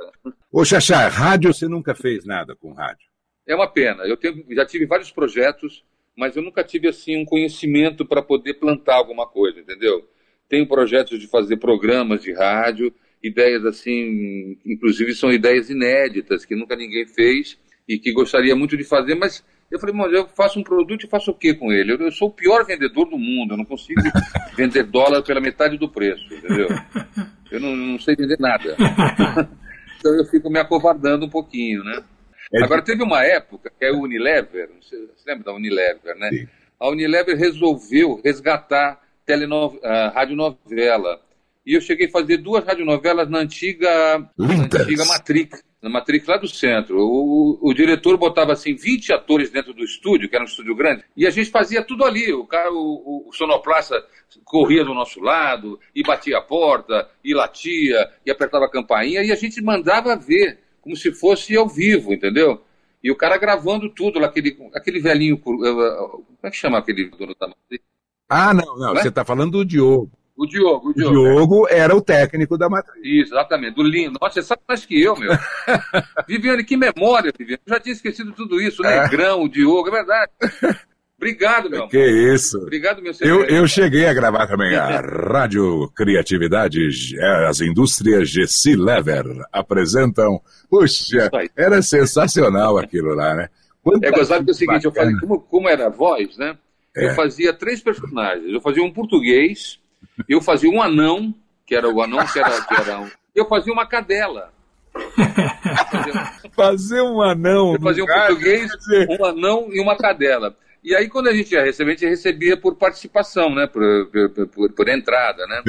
Ô, 0.52 0.64
Xaxá, 0.64 1.08
rádio 1.08 1.54
você 1.54 1.68
nunca 1.68 1.94
fez 1.94 2.26
nada 2.26 2.56
com 2.56 2.72
rádio? 2.72 3.08
É 3.46 3.54
uma 3.54 3.68
pena. 3.68 4.04
Eu 4.04 4.16
tenho, 4.16 4.46
já 4.52 4.66
tive 4.66 4.86
vários 4.86 5.12
projetos, 5.12 5.84
mas 6.16 6.36
eu 6.36 6.42
nunca 6.42 6.64
tive 6.64 6.88
assim 6.88 7.18
um 7.18 7.26
conhecimento 7.26 8.06
para 8.06 8.22
poder 8.22 8.56
plantar 8.56 8.96
alguma 8.96 9.28
coisa, 9.28 9.60
entendeu? 9.60 10.08
Tenho 10.48 10.68
projetos 10.68 11.20
de 11.20 11.28
fazer 11.28 11.58
programas 11.58 12.22
de 12.22 12.32
rádio, 12.34 12.94
ideias 13.28 13.66
assim, 13.66 14.58
inclusive 14.66 15.14
são 15.14 15.32
ideias 15.32 15.70
inéditas 15.70 16.46
que 16.46 16.56
nunca 16.56 16.76
ninguém 16.76 17.06
fez 17.06 17.58
e 17.88 17.98
que 17.98 18.12
gostaria 18.12 18.56
muito 18.56 18.78
de 18.78 18.84
fazer, 18.84 19.16
mas 19.16 19.44
eu 19.72 19.80
falei, 19.80 19.96
mas 19.96 20.14
eu 20.14 20.28
faço 20.28 20.60
um 20.60 20.64
produto 20.64 21.06
e 21.06 21.10
faço 21.10 21.32
o 21.32 21.34
que 21.34 21.54
com 21.54 21.72
ele? 21.72 21.94
Eu, 21.94 21.98
eu, 21.98 22.12
sou 22.12 22.30
o 22.30 22.32
pior 22.32 22.66
vendedor 22.66 23.10
do 23.10 23.18
mundo, 23.18 23.54
eu 23.54 23.58
não 23.58 23.66
consigo 23.66 24.02
vender 24.56 24.84
dólar 24.84 25.24
pela 25.24 25.42
metade 25.42 25.78
do 25.78 25.90
preço, 25.90 26.26
entendeu? 26.34 26.68
Eu 27.52 27.60
não, 27.60 27.76
não 27.76 28.00
sei 28.00 28.16
vender 28.16 28.38
nada. 28.40 28.76
então 30.00 30.16
eu 30.16 30.26
fico 30.26 30.50
me 30.50 30.60
acovardando 30.60 31.26
um 31.26 31.30
pouquinho, 31.30 31.84
né? 31.84 32.04
É 32.54 32.64
Agora, 32.64 32.82
teve 32.84 33.04
uma 33.04 33.24
época 33.24 33.72
que 33.78 33.86
é 33.86 33.90
a 33.90 33.94
Unilever, 33.94 34.70
você, 34.80 34.96
você 34.98 35.30
lembra 35.32 35.46
da 35.46 35.54
Unilever, 35.54 36.16
né? 36.16 36.30
Sim. 36.30 36.48
A 36.80 36.90
Unilever 36.90 37.36
resolveu 37.36 38.22
resgatar 38.24 39.02
telenove, 39.26 39.78
uh, 39.78 40.14
radionovela. 40.14 41.20
E 41.66 41.74
eu 41.74 41.82
cheguei 41.82 42.08
a 42.08 42.12
fazer 42.12 42.38
duas 42.38 42.64
radionovelas 42.64 43.28
na 43.28 43.40
antiga, 43.40 43.90
na 44.38 44.54
antiga 44.54 45.04
Matrix, 45.06 45.64
na 45.82 45.90
Matrix 45.90 46.28
lá 46.28 46.38
do 46.38 46.48
centro. 46.48 47.00
O, 47.00 47.58
o, 47.60 47.74
diretor 47.74 48.18
botava 48.18 48.54
assim 48.54 48.76
20 48.76 49.14
atores 49.14 49.50
dentro 49.50 49.74
do 49.74 49.84
estúdio, 49.84 50.30
que 50.30 50.36
era 50.36 50.44
um 50.44 50.48
estúdio 50.48 50.76
grande, 50.76 51.04
e 51.18 51.26
a 51.26 51.32
gente 51.32 51.50
fazia 51.50 51.84
tudo 51.84 52.06
ali. 52.06 52.32
O 52.32 52.46
cara, 52.46 52.72
o, 52.72 53.28
o 53.28 53.34
sonoplasta 53.34 54.04
corria 54.44 54.86
do 54.86 54.94
nosso 54.94 55.20
lado, 55.20 55.80
e 55.96 56.04
batia 56.04 56.38
a 56.38 56.42
porta, 56.42 57.10
e 57.24 57.34
latia, 57.34 58.12
e 58.24 58.30
apertava 58.30 58.66
a 58.66 58.72
campainha, 58.72 59.24
e 59.24 59.32
a 59.32 59.36
gente 59.36 59.60
mandava 59.60 60.16
ver, 60.16 60.60
como 60.82 60.96
se 60.96 61.12
fosse 61.12 61.56
ao 61.56 61.68
vivo, 61.68 62.14
entendeu? 62.14 62.62
E 63.04 63.10
o 63.10 63.16
cara 63.16 63.38
gravando 63.38 63.90
tudo, 63.90 64.24
aquele, 64.24 64.58
aquele 64.74 65.00
velhinho. 65.00 65.36
Eh, 65.36 65.40
eh, 65.40 65.96
como 65.98 66.38
é 66.44 66.50
que 66.50 66.58
chama 66.58 66.78
aquele 66.78 67.10
dono 67.10 67.36
da 67.40 67.48
Matrix? 67.48 67.84
Ah, 68.30 68.54
não, 68.54 68.78
não. 68.78 68.96
Você 68.96 69.10
está 69.10 69.24
falando 69.24 69.52
do 69.52 69.66
Diogo. 69.66 70.12
O 70.38 70.46
Diogo, 70.46 70.90
o 70.90 70.94
Diogo. 70.94 71.14
Diogo 71.14 71.68
é. 71.70 71.80
era 71.80 71.96
o 71.96 72.02
técnico 72.02 72.58
da 72.58 72.68
matriz. 72.68 73.00
Isso, 73.04 73.34
exatamente. 73.34 73.76
Do 73.76 73.84
lindo. 73.84 74.20
Nossa, 74.22 74.34
você 74.34 74.44
sabe 74.44 74.62
mais 74.68 74.86
que 74.86 75.02
eu, 75.02 75.16
meu. 75.16 75.32
Viviane, 76.28 76.64
que 76.64 76.76
memória, 76.76 77.32
Viviane. 77.38 77.62
Eu 77.66 77.74
já 77.74 77.80
tinha 77.80 77.94
esquecido 77.94 78.34
tudo 78.34 78.60
isso. 78.60 78.84
O 78.84 78.86
é. 78.86 79.04
Negrão, 79.04 79.44
o 79.44 79.50
Diogo, 79.50 79.88
é 79.88 79.92
verdade. 79.92 80.32
Obrigado, 81.18 81.70
meu 81.70 81.88
Que 81.88 81.98
amor. 81.98 82.36
isso. 82.36 82.58
Obrigado, 82.58 83.02
meu 83.02 83.14
senhor. 83.14 83.46
Eu, 83.50 83.58
eu 83.58 83.68
cheguei 83.68 84.06
a 84.06 84.14
gravar 84.14 84.48
também 84.48 84.76
a 84.76 85.00
Rádio 85.00 85.90
Criatividade, 85.96 86.80
as 87.48 87.62
indústrias 87.62 88.30
Gessi 88.30 88.76
Lever 88.76 89.24
apresentam. 89.52 90.42
Puxa, 90.70 91.32
era 91.56 91.82
sensacional 91.82 92.78
aquilo 92.78 93.16
lá, 93.16 93.34
né? 93.34 93.50
Quanta 93.82 94.08
é 94.08 94.12
gozado 94.12 94.44
que 94.44 94.52
é 94.52 94.54
o 94.54 94.56
seguinte, 94.56 94.86
eu 94.86 94.92
falei, 94.92 95.16
como, 95.20 95.40
como 95.40 95.70
era 95.70 95.88
a 95.88 95.90
voz, 95.90 96.38
né? 96.38 96.58
É. 96.96 97.08
Eu 97.08 97.16
fazia 97.16 97.54
três 97.54 97.82
personagens. 97.82 98.52
Eu 98.52 98.60
fazia 98.60 98.84
um 98.84 98.92
português, 98.92 99.80
eu 100.28 100.42
fazia 100.42 100.70
um 100.70 100.82
anão, 100.82 101.34
que 101.66 101.76
era 101.76 101.90
o 101.90 102.02
anão 102.02 102.26
que 102.26 102.40
era. 102.40 102.62
Que 102.62 102.74
era 102.74 103.00
um... 103.00 103.10
Eu 103.34 103.48
fazia 103.48 103.74
uma 103.74 103.86
cadela. 103.86 104.54
fazer 106.56 107.02
um 107.02 107.22
anão. 107.22 107.74
Eu 107.74 107.82
fazia 107.82 108.04
um 108.04 108.08
português, 108.08 108.72
um 109.20 109.26
anão 109.26 109.68
e 109.72 109.82
uma 109.82 109.98
cadela. 109.98 110.56
E 110.84 110.96
aí, 110.96 111.10
quando 111.10 111.28
a 111.28 111.34
gente 111.34 111.52
ia 111.52 111.64
receber, 111.64 111.92
a 111.92 111.96
gente 111.96 112.06
recebia 112.08 112.56
por 112.56 112.76
participação, 112.76 113.54
né? 113.54 113.68
Por, 113.68 114.08
por, 114.08 114.48
por, 114.48 114.72
por 114.72 114.88
entrada, 114.88 115.46
né? 115.48 115.64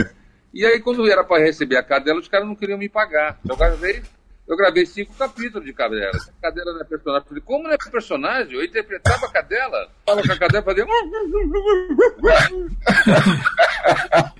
E 0.52 0.64
aí, 0.64 0.78
quando 0.78 1.10
era 1.10 1.24
para 1.24 1.42
receber 1.42 1.76
a 1.76 1.82
cadela, 1.82 2.20
os 2.20 2.28
caras 2.28 2.46
não 2.46 2.54
queriam 2.54 2.78
me 2.78 2.88
pagar. 2.88 3.40
Então, 3.42 3.56
o 3.56 3.76
veio, 3.76 4.02
eu 4.48 4.56
gravei 4.56 4.86
cinco 4.86 5.12
capítulos 5.14 5.66
de 5.66 5.72
Cadela. 5.72 6.12
Cadela 6.40 6.72
não 6.72 6.80
é 6.80 6.84
personagem. 6.84 7.28
Falei, 7.28 7.42
como 7.44 7.64
não 7.64 7.72
é 7.72 7.76
personagem? 7.90 8.54
Eu 8.54 8.64
interpretava 8.64 9.26
a 9.26 9.32
Cadela. 9.32 9.88
Fala 10.06 10.22
com 10.22 10.32
a 10.32 10.38
Cadela 10.38 10.64
fazia. 10.64 10.86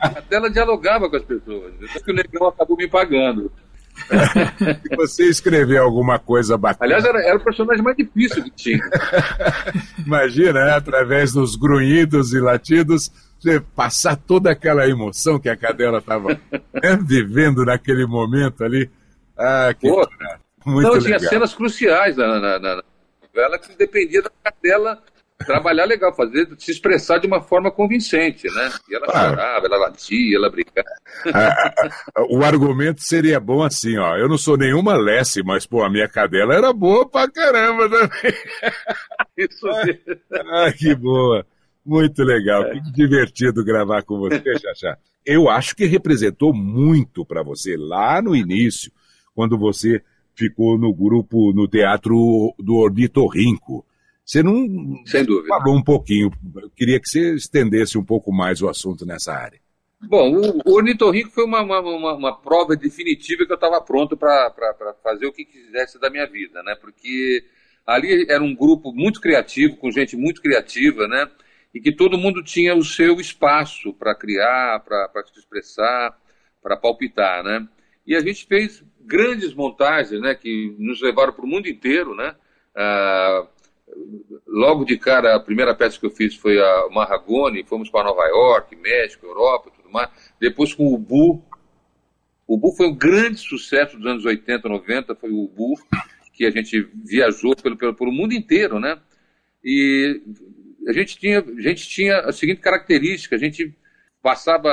a 0.01 0.11
Cadela 0.11 0.51
dialogava 0.51 1.11
com 1.11 1.17
as 1.17 1.25
pessoas. 1.25 1.75
Só 1.93 1.99
que 2.01 2.13
o 2.13 2.15
negão 2.15 2.47
acabou 2.47 2.77
me 2.77 2.89
pagando. 2.89 3.51
Você 4.97 5.25
escreveu 5.25 5.83
alguma 5.83 6.19
coisa 6.19 6.57
bacana? 6.57 6.85
Aliás, 6.85 7.05
era, 7.05 7.21
era 7.27 7.37
o 7.37 7.45
personagem 7.45 7.83
mais 7.83 7.97
difícil 7.97 8.45
que 8.45 8.51
tinha. 8.51 8.91
Imagina, 10.05 10.67
né? 10.67 10.73
através 10.73 11.33
dos 11.33 11.57
grunhidos 11.57 12.33
e 12.33 12.39
latidos, 12.39 13.11
você 13.39 13.61
passar 13.75 14.17
toda 14.17 14.51
aquela 14.51 14.89
emoção 14.89 15.39
que 15.39 15.49
a 15.49 15.57
cadela 15.57 15.99
estava 15.99 16.29
né, 16.29 16.99
vivendo 17.05 17.65
naquele 17.65 18.07
momento 18.07 18.63
ali. 18.63 18.89
Ah, 19.37 19.75
que 19.79 19.89
Pô, 19.89 20.09
muito 20.65 20.89
Não, 20.89 20.99
tinha 20.99 21.19
cenas 21.19 21.55
cruciais 21.55 22.17
na, 22.17 22.41
na, 22.41 22.59
na 22.59 22.83
novela 23.23 23.59
que 23.59 23.77
dependia 23.77 24.23
da 24.23 24.31
cadela 24.43 25.03
trabalhar 25.45 25.85
legal, 25.85 26.15
fazer, 26.15 26.49
se 26.59 26.71
expressar 26.71 27.19
de 27.19 27.27
uma 27.27 27.43
forma 27.43 27.71
convincente, 27.71 28.47
né? 28.47 28.73
E 28.89 28.95
ela 28.95 29.07
ah. 29.09 29.29
chorava, 29.29 29.67
ela 29.67 29.77
latia, 29.79 30.37
ela 30.37 30.51
brincava. 30.51 30.89
Ah, 31.33 31.75
ah, 32.15 32.27
o 32.31 32.43
argumento 32.43 33.03
seria 33.03 33.39
bom 33.39 33.63
assim, 33.63 33.99
ó. 33.99 34.17
Eu 34.17 34.29
não 34.29 34.39
sou 34.39 34.57
nenhuma 34.57 34.97
Lessie, 34.97 35.43
mas, 35.45 35.67
pô, 35.67 35.83
a 35.83 35.91
minha 35.91 36.09
cadela 36.09 36.55
era 36.55 36.73
boa 36.73 37.09
pra 37.09 37.31
caramba 37.31 37.89
também. 37.89 38.33
Isso 39.37 39.67
mesmo. 39.67 40.21
Ah, 40.53 40.73
que 40.73 40.95
boa. 40.95 41.47
Muito 41.85 42.23
legal, 42.25 42.65
é. 42.65 42.73
que 42.73 42.93
divertido 42.93 43.65
gravar 43.65 44.03
com 44.03 44.19
você, 44.19 44.43
Xaxá. 44.59 44.97
Eu 45.25 45.49
acho 45.49 45.77
que 45.77 45.87
representou 45.87 46.53
muito 46.55 47.25
para 47.25 47.43
você 47.43 47.77
lá 47.77 48.23
no 48.23 48.35
início, 48.35 48.91
quando 49.37 49.59
você 49.59 50.03
ficou 50.35 50.79
no 50.79 50.93
grupo, 50.95 51.53
no 51.53 51.69
teatro 51.69 52.55
do 52.59 52.77
Ornitorrinco. 52.77 53.85
Você 54.25 54.43
não 54.43 54.67
Sem 55.05 55.25
dúvida. 55.25 55.49
falou 55.49 55.77
um 55.77 55.85
pouquinho, 55.85 56.33
eu 56.57 56.71
queria 56.71 56.99
que 56.99 57.09
você 57.09 57.35
estendesse 57.35 57.97
um 57.97 58.05
pouco 58.05 58.33
mais 58.33 58.61
o 58.63 58.69
assunto 58.69 59.05
nessa 59.05 59.33
área. 59.33 59.61
Bom, 60.01 60.35
o, 60.65 60.75
Ornitorrinco 60.75 61.31
foi 61.31 61.45
uma, 61.45 61.63
uma, 61.63 61.81
uma, 61.81 62.15
uma, 62.15 62.37
prova 62.37 62.75
definitiva 62.75 63.47
que 63.47 63.53
eu 63.53 63.57
estava 63.57 63.81
pronto 63.81 64.17
para 64.17 64.53
fazer 65.03 65.27
o 65.27 65.33
que 65.33 65.45
quisesse 65.45 66.01
da 66.01 66.11
minha 66.11 66.27
vida, 66.27 66.63
né? 66.63 66.75
Porque 66.75 67.45
ali 67.87 68.27
era 68.29 68.43
um 68.43 68.55
grupo 68.55 68.93
muito 68.93 69.21
criativo, 69.21 69.77
com 69.77 69.91
gente 69.91 70.17
muito 70.17 70.43
criativa, 70.43 71.07
né? 71.07 71.31
E 71.75 71.81
que 71.81 71.93
todo 71.93 72.19
mundo 72.19 72.43
tinha 72.43 72.75
o 72.75 72.85
seu 72.85 73.21
espaço 73.21 73.93
para 73.95 74.15
criar, 74.15 74.81
para 74.81 75.25
se 75.33 75.39
expressar, 75.39 76.19
para 76.63 76.77
palpitar, 76.77 77.43
né? 77.45 77.67
E 78.07 78.15
a 78.15 78.21
gente 78.21 78.47
fez 78.47 78.85
grandes 79.07 79.55
montagens, 79.55 80.21
né, 80.21 80.35
que 80.35 80.75
nos 80.79 81.01
levaram 81.01 81.33
para 81.33 81.45
o 81.45 81.49
mundo 81.49 81.69
inteiro, 81.69 82.15
né? 82.15 82.35
Ah, 82.75 83.47
logo 84.47 84.85
de 84.85 84.99
cara, 84.99 85.35
a 85.35 85.41
primeira 85.41 85.75
peça 85.75 85.99
que 85.99 86.07
eu 86.07 86.11
fiz 86.11 86.35
foi 86.35 86.59
a 86.61 86.89
Marragone, 86.91 87.65
fomos 87.65 87.89
para 87.89 88.05
Nova 88.05 88.27
York, 88.27 88.75
México, 88.77 89.27
Europa, 89.27 89.71
tudo 89.75 89.91
mais. 89.91 90.11
Depois 90.41 90.75
com 90.75 90.93
o 90.93 90.99
Bu. 90.99 91.43
O 92.47 92.57
Bu 92.59 92.73
foi 92.73 92.87
um 92.87 92.95
grande 92.95 93.39
sucesso 93.39 93.97
dos 93.97 94.07
anos 94.07 94.25
80, 94.25 94.69
90, 94.69 95.15
foi 95.17 95.31
o 95.31 95.49
Bu, 95.49 95.75
que 96.33 96.45
a 96.45 96.51
gente 96.51 96.89
viajou 97.05 97.57
pelo, 97.57 97.77
pelo, 97.77 97.95
pelo 97.95 98.13
mundo 98.13 98.35
inteiro, 98.35 98.79
né? 98.79 98.99
E 99.65 100.23
a 100.87 100.93
gente 100.93 101.19
tinha, 101.19 101.41
a 101.41 101.61
gente 101.61 101.89
tinha 101.89 102.21
a 102.21 102.33
seguinte 102.33 102.61
característica, 102.61 103.35
a 103.35 103.39
gente 103.39 103.75
passava 104.23 104.71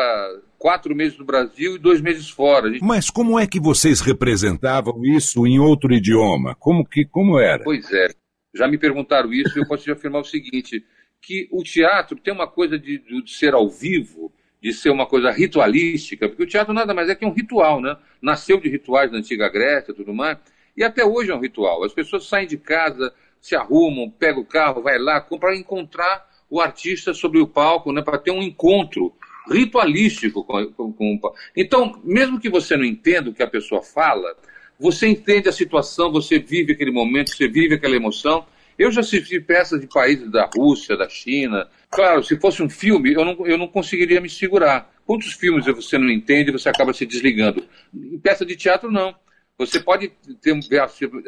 quatro 0.64 0.96
meses 0.96 1.18
no 1.18 1.26
Brasil 1.26 1.76
e 1.76 1.78
dois 1.78 2.00
meses 2.00 2.30
fora. 2.30 2.72
Gente... 2.72 2.82
Mas 2.82 3.10
como 3.10 3.38
é 3.38 3.46
que 3.46 3.60
vocês 3.60 4.00
representavam 4.00 5.04
isso 5.04 5.46
em 5.46 5.60
outro 5.60 5.94
idioma? 5.94 6.56
Como 6.56 6.88
que 6.88 7.04
como 7.04 7.38
era? 7.38 7.62
Pois 7.62 7.92
é, 7.92 8.08
já 8.56 8.66
me 8.66 8.78
perguntaram 8.78 9.34
isso 9.34 9.58
e 9.58 9.62
eu 9.62 9.68
posso 9.68 9.84
te 9.84 9.92
afirmar 9.92 10.22
o 10.22 10.24
seguinte, 10.24 10.82
que 11.22 11.50
o 11.52 11.64
teatro 11.64 12.18
tem 12.18 12.34
uma 12.34 12.48
coisa 12.48 12.80
de, 12.80 12.98
de 12.98 13.30
ser 13.30 13.54
ao 13.54 13.70
vivo, 13.70 14.32
de 14.62 14.72
ser 14.72 14.90
uma 14.90 15.06
coisa 15.06 15.32
ritualística, 15.32 16.30
porque 16.30 16.44
o 16.44 16.48
teatro 16.48 16.74
nada 16.74 16.94
mais 16.94 17.10
é 17.10 17.16
que 17.16 17.26
um 17.26 17.34
ritual, 17.34 17.82
né? 17.82 17.98
Nasceu 18.22 18.58
de 18.58 18.70
rituais 18.70 19.12
da 19.12 19.18
antiga 19.18 19.50
Grécia 19.50 19.92
e 19.92 19.96
tudo 19.96 20.14
mais, 20.14 20.38
e 20.78 20.84
até 20.86 21.04
hoje 21.04 21.30
é 21.30 21.36
um 21.36 21.42
ritual. 21.42 21.84
As 21.84 21.92
pessoas 21.92 22.26
saem 22.26 22.48
de 22.48 22.58
casa, 22.58 23.14
se 23.42 23.54
arrumam, 23.54 24.10
pegam 24.10 24.42
o 24.42 24.46
carro, 24.46 24.82
vai 24.82 24.98
lá, 24.98 25.20
para 25.20 25.58
encontrar 25.58 26.26
o 26.50 26.62
artista 26.62 27.14
sobre 27.14 27.42
o 27.42 27.48
palco, 27.48 27.92
né? 27.92 28.02
Para 28.02 28.18
ter 28.18 28.32
um 28.32 28.42
encontro 28.42 29.14
ritualístico. 29.50 30.44
Com, 30.44 30.66
com, 30.72 30.94
com, 30.94 31.34
Então, 31.56 32.00
mesmo 32.04 32.40
que 32.40 32.50
você 32.50 32.76
não 32.78 32.86
entenda 32.86 33.30
o 33.30 33.34
que 33.34 33.44
a 33.44 33.48
pessoa 33.48 33.82
fala, 33.82 34.36
você 34.80 35.08
entende 35.08 35.48
a 35.48 35.52
situação, 35.52 36.12
você 36.12 36.40
vive 36.40 36.74
aquele 36.74 36.92
momento, 36.92 37.36
você 37.36 37.48
vive 37.48 37.76
aquela 37.76 37.96
emoção. 37.96 38.46
Eu 38.78 38.92
já 38.92 39.02
assisti 39.02 39.40
peças 39.40 39.80
de 39.80 39.88
países 39.88 40.30
da 40.32 40.50
Rússia, 40.54 40.98
da 40.98 41.08
China. 41.08 41.68
Claro, 41.92 42.24
se 42.24 42.40
fosse 42.40 42.64
um 42.64 42.70
filme, 42.70 43.14
eu 43.14 43.24
não, 43.24 43.46
eu 43.46 43.58
não 43.58 43.68
conseguiria 43.68 44.20
me 44.20 44.30
segurar. 44.30 44.92
Quantos 45.06 45.34
filmes 45.34 45.66
você 45.66 45.98
não 45.98 46.10
entende 46.10 46.52
você 46.52 46.70
acaba 46.70 46.94
se 46.94 47.06
desligando? 47.06 47.64
Em 47.94 48.18
peça 48.18 48.46
de 48.46 48.56
teatro, 48.56 48.92
não. 48.92 49.16
Você 49.58 49.80
pode 49.80 50.12
ter, 50.42 50.58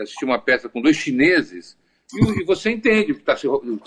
assistir 0.01 0.25
uma 0.25 0.39
peça 0.39 0.67
com 0.67 0.81
dois 0.81 0.97
chineses 0.97 1.77
e, 2.13 2.41
e 2.41 2.43
você 2.43 2.71
entende 2.71 3.11
o 3.11 3.15
que 3.15 3.21
está 3.21 3.37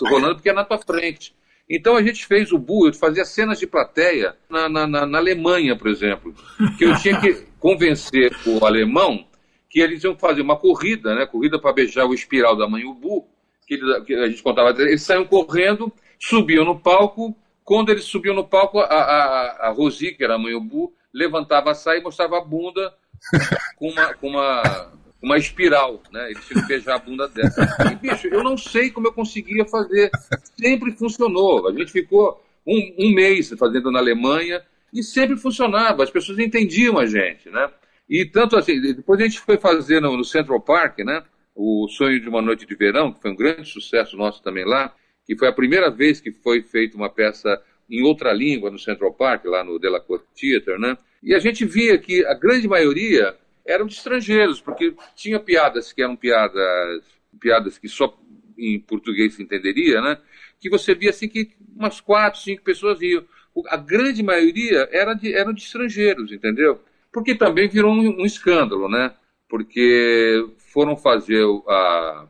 rolando 0.01 0.35
porque 0.35 0.49
é 0.49 0.53
na 0.53 0.63
tua 0.63 0.77
frente. 0.77 1.33
Então 1.69 1.95
a 1.95 2.01
gente 2.01 2.25
fez 2.25 2.51
o 2.51 2.57
Bu, 2.57 2.87
eu 2.87 2.93
fazia 2.93 3.23
cenas 3.23 3.59
de 3.59 3.67
plateia 3.67 4.35
na, 4.49 4.67
na, 4.67 4.87
na, 4.87 5.05
na 5.05 5.17
Alemanha, 5.19 5.75
por 5.75 5.87
exemplo, 5.87 6.33
que 6.77 6.85
eu 6.85 6.97
tinha 6.97 7.19
que 7.21 7.45
convencer 7.59 8.35
o 8.45 8.65
alemão 8.65 9.27
que 9.69 9.79
eles 9.79 10.03
iam 10.03 10.17
fazer 10.17 10.41
uma 10.41 10.57
corrida, 10.57 11.13
né? 11.13 11.27
Corrida 11.27 11.59
para 11.59 11.71
beijar 11.71 12.05
o 12.05 12.13
espiral 12.13 12.57
da 12.57 12.67
mãe 12.67 12.83
Ubu, 12.85 13.27
que, 13.67 13.75
ele, 13.75 14.01
que 14.01 14.15
a 14.15 14.27
gente 14.27 14.41
contava, 14.41 14.69
eles 14.81 15.03
saíam 15.03 15.25
correndo, 15.25 15.93
subiam 16.17 16.65
no 16.65 16.79
palco, 16.79 17.37
quando 17.63 17.89
eles 17.91 18.05
subiam 18.05 18.33
no 18.33 18.43
palco, 18.43 18.79
a, 18.79 18.85
a, 18.85 19.67
a 19.67 19.69
Rosi, 19.69 20.13
que 20.13 20.23
era 20.23 20.35
a 20.35 20.39
mãe 20.39 20.55
Ubu, 20.55 20.91
levantava 21.13 21.69
a 21.69 21.75
saia 21.75 21.99
e 21.99 22.03
mostrava 22.03 22.39
a 22.39 22.43
bunda 22.43 22.95
com 23.77 23.89
uma, 23.89 24.13
com 24.15 24.27
uma, 24.29 24.91
uma 25.21 25.37
espiral, 25.37 26.01
né? 26.11 26.31
Eles 26.31 26.45
tinham 26.45 26.61
que 26.61 26.67
beijar 26.67 26.95
a 26.95 26.99
bunda 26.99 27.27
dela. 27.27 27.49
E, 27.91 27.95
bicho, 27.95 28.27
eu 28.27 28.43
não 28.43 28.57
sei 28.57 28.89
como 28.89 29.07
eu 29.07 29.13
conseguia 29.13 29.65
fazer. 29.65 30.09
Sempre 30.57 30.91
funcionou. 30.93 31.67
A 31.67 31.73
gente 31.73 31.91
ficou 31.91 32.41
um, 32.65 32.95
um 32.97 33.13
mês 33.13 33.49
fazendo 33.57 33.91
na 33.91 33.99
Alemanha 33.99 34.61
e 34.93 35.03
sempre 35.03 35.37
funcionava. 35.37 36.03
As 36.03 36.09
pessoas 36.09 36.39
entendiam 36.39 36.97
a 36.97 37.05
gente, 37.05 37.49
né? 37.49 37.69
E 38.09 38.25
tanto 38.25 38.57
assim, 38.57 38.79
depois 38.81 39.19
a 39.19 39.23
gente 39.23 39.39
foi 39.39 39.57
fazer 39.57 39.99
no, 39.99 40.15
no 40.17 40.23
Central 40.23 40.61
Park, 40.61 40.99
né? 40.99 41.23
O 41.53 41.87
Sonho 41.89 42.19
de 42.19 42.29
uma 42.29 42.41
Noite 42.41 42.65
de 42.65 42.75
Verão, 42.75 43.11
que 43.11 43.21
foi 43.21 43.31
um 43.31 43.35
grande 43.35 43.69
sucesso 43.69 44.15
nosso 44.15 44.41
também 44.41 44.65
lá, 44.65 44.95
que 45.25 45.35
foi 45.37 45.47
a 45.47 45.53
primeira 45.53 45.91
vez 45.91 46.21
que 46.21 46.31
foi 46.31 46.63
feita 46.63 46.95
uma 46.95 47.09
peça 47.09 47.61
em 47.89 48.01
outra 48.03 48.31
língua 48.31 48.71
no 48.71 48.79
Central 48.79 49.13
Park, 49.13 49.45
lá 49.45 49.63
no 49.63 49.77
Delacorte 49.77 50.25
Theater, 50.39 50.79
né? 50.79 50.97
E 51.21 51.35
a 51.35 51.39
gente 51.39 51.65
via 51.65 51.97
que 51.97 52.25
a 52.25 52.33
grande 52.33 52.67
maioria 52.67 53.35
eram 53.69 53.85
de 53.85 53.93
estrangeiros, 53.93 54.59
porque 54.59 54.95
tinha 55.15 55.39
piadas 55.39 55.93
que 55.93 56.01
eram 56.01 56.15
piadas, 56.15 57.03
piadas 57.39 57.77
que 57.77 57.87
só 57.87 58.17
em 58.57 58.79
português 58.79 59.35
se 59.35 59.43
entenderia, 59.43 60.01
né? 60.01 60.17
Que 60.59 60.69
você 60.69 60.95
via 60.95 61.11
assim 61.11 61.29
que 61.29 61.51
umas 61.75 62.01
quatro, 62.01 62.41
cinco 62.41 62.63
pessoas 62.63 62.99
riam. 62.99 63.23
A 63.67 63.77
grande 63.77 64.23
maioria 64.23 64.89
era 64.91 65.13
de, 65.13 65.33
eram 65.33 65.53
de 65.53 65.61
estrangeiros, 65.61 66.31
entendeu? 66.31 66.81
Porque 67.11 67.35
também 67.35 67.69
virou 67.69 67.93
um, 67.93 68.21
um 68.21 68.25
escândalo, 68.25 68.89
né? 68.89 69.13
Porque 69.47 70.45
foram 70.57 70.97
fazer 70.97 71.43
a, 71.67 72.27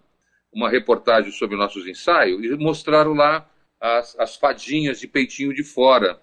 uma 0.53 0.69
reportagem 0.69 1.31
sobre 1.31 1.55
nossos 1.55 1.87
ensaios 1.87 2.43
e 2.43 2.55
mostraram 2.57 3.13
lá 3.13 3.49
as, 3.79 4.17
as 4.19 4.35
fadinhas 4.35 4.99
de 4.99 5.07
peitinho 5.07 5.53
de 5.53 5.63
fora, 5.63 6.19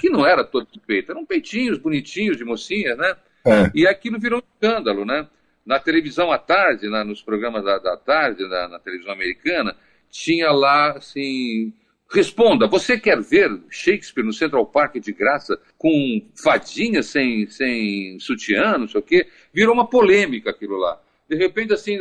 que 0.00 0.10
não 0.10 0.26
era 0.26 0.42
todo 0.42 0.66
de 0.70 0.80
peito, 0.80 1.12
eram 1.12 1.24
peitinhos 1.24 1.78
bonitinhos 1.78 2.36
de 2.36 2.44
mocinhas, 2.44 2.98
né? 2.98 3.16
É. 3.46 3.70
E 3.74 3.86
aquilo 3.86 4.18
virou 4.18 4.40
um 4.40 4.42
escândalo, 4.54 5.04
né? 5.04 5.26
Na 5.64 5.78
televisão 5.78 6.32
à 6.32 6.38
tarde, 6.38 6.88
na, 6.88 7.04
nos 7.04 7.22
programas 7.22 7.64
da, 7.64 7.78
da 7.78 7.96
tarde, 7.96 8.46
na, 8.48 8.68
na, 8.68 8.78
televisão 8.78 9.12
americana, 9.12 9.76
tinha 10.10 10.50
lá, 10.50 10.92
assim... 10.92 11.72
Responda, 12.10 12.66
você 12.66 12.98
quer 12.98 13.20
ver 13.20 13.50
Shakespeare 13.68 14.24
no 14.24 14.32
Central 14.32 14.64
Park 14.64 14.94
de 14.94 15.12
graça 15.12 15.60
com 15.76 16.22
fadinha 16.34 17.02
sem, 17.02 17.46
sem 17.50 18.18
sutiã, 18.18 18.78
não 18.78 18.88
sei 18.88 18.98
o 18.98 19.02
quê? 19.02 19.26
Virou 19.52 19.74
uma 19.74 19.86
polêmica 19.86 20.48
aquilo 20.48 20.78
lá. 20.78 20.98
De 21.28 21.36
repente, 21.36 21.74
assim, 21.74 21.98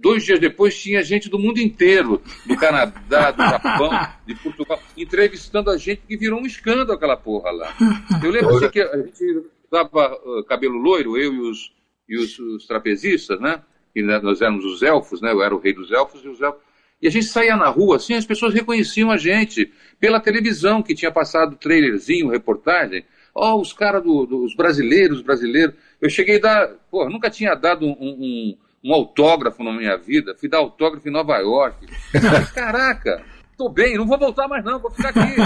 dois 0.00 0.24
dias 0.24 0.40
depois, 0.40 0.76
tinha 0.76 1.00
gente 1.04 1.30
do 1.30 1.38
mundo 1.38 1.58
inteiro, 1.58 2.20
do 2.44 2.56
Canadá, 2.56 3.30
do 3.30 3.42
Japão, 3.44 3.90
de 4.26 4.34
Portugal, 4.34 4.82
entrevistando 4.96 5.70
a 5.70 5.76
gente, 5.76 6.02
que 6.08 6.16
virou 6.16 6.40
um 6.40 6.46
escândalo 6.46 6.92
aquela 6.92 7.16
porra 7.16 7.52
lá. 7.52 7.72
Eu 8.20 8.32
lembro 8.32 8.56
assim, 8.56 8.68
que 8.70 8.80
a 8.80 8.96
gente 8.96 9.44
dava 9.74 10.16
uh, 10.24 10.44
cabelo 10.44 10.78
loiro, 10.78 11.18
eu 11.18 11.34
e 11.34 11.40
os, 11.40 11.72
e 12.08 12.16
os, 12.16 12.38
os 12.38 12.66
trapezistas, 12.66 13.40
né? 13.40 13.60
E 13.94 14.02
nós 14.02 14.40
éramos 14.40 14.64
os 14.64 14.82
elfos, 14.82 15.20
né? 15.20 15.32
Eu 15.32 15.42
era 15.42 15.54
o 15.54 15.58
rei 15.58 15.72
dos 15.72 15.90
elfos 15.90 16.24
e 16.24 16.28
os 16.28 16.40
elfos. 16.40 16.62
E 17.02 17.08
a 17.08 17.10
gente 17.10 17.26
saía 17.26 17.56
na 17.56 17.68
rua, 17.68 17.96
assim, 17.96 18.14
as 18.14 18.24
pessoas 18.24 18.54
reconheciam 18.54 19.10
a 19.10 19.16
gente 19.16 19.70
pela 20.00 20.20
televisão, 20.20 20.82
que 20.82 20.94
tinha 20.94 21.10
passado 21.10 21.56
trailerzinho, 21.56 22.30
reportagem. 22.30 23.04
Ó, 23.34 23.54
oh, 23.54 23.60
os 23.60 23.72
caras 23.72 24.02
dos 24.02 24.28
do, 24.28 24.46
brasileiros, 24.56 25.20
brasileiros. 25.20 25.74
Eu 26.00 26.08
cheguei 26.08 26.36
a 26.36 26.40
dar, 26.40 26.68
pô, 26.90 27.08
nunca 27.08 27.28
tinha 27.28 27.54
dado 27.54 27.84
um, 27.84 27.96
um, 28.00 28.56
um 28.84 28.94
autógrafo 28.94 29.62
na 29.64 29.72
minha 29.72 29.96
vida, 29.96 30.36
fui 30.38 30.48
dar 30.48 30.58
autógrafo 30.58 31.08
em 31.08 31.12
Nova 31.12 31.36
York. 31.38 31.86
Caraca, 32.54 33.24
tô 33.56 33.68
bem, 33.68 33.96
não 33.96 34.06
vou 34.06 34.18
voltar 34.18 34.48
mais 34.48 34.64
não, 34.64 34.78
vou 34.78 34.90
ficar 34.90 35.10
aqui. 35.10 35.36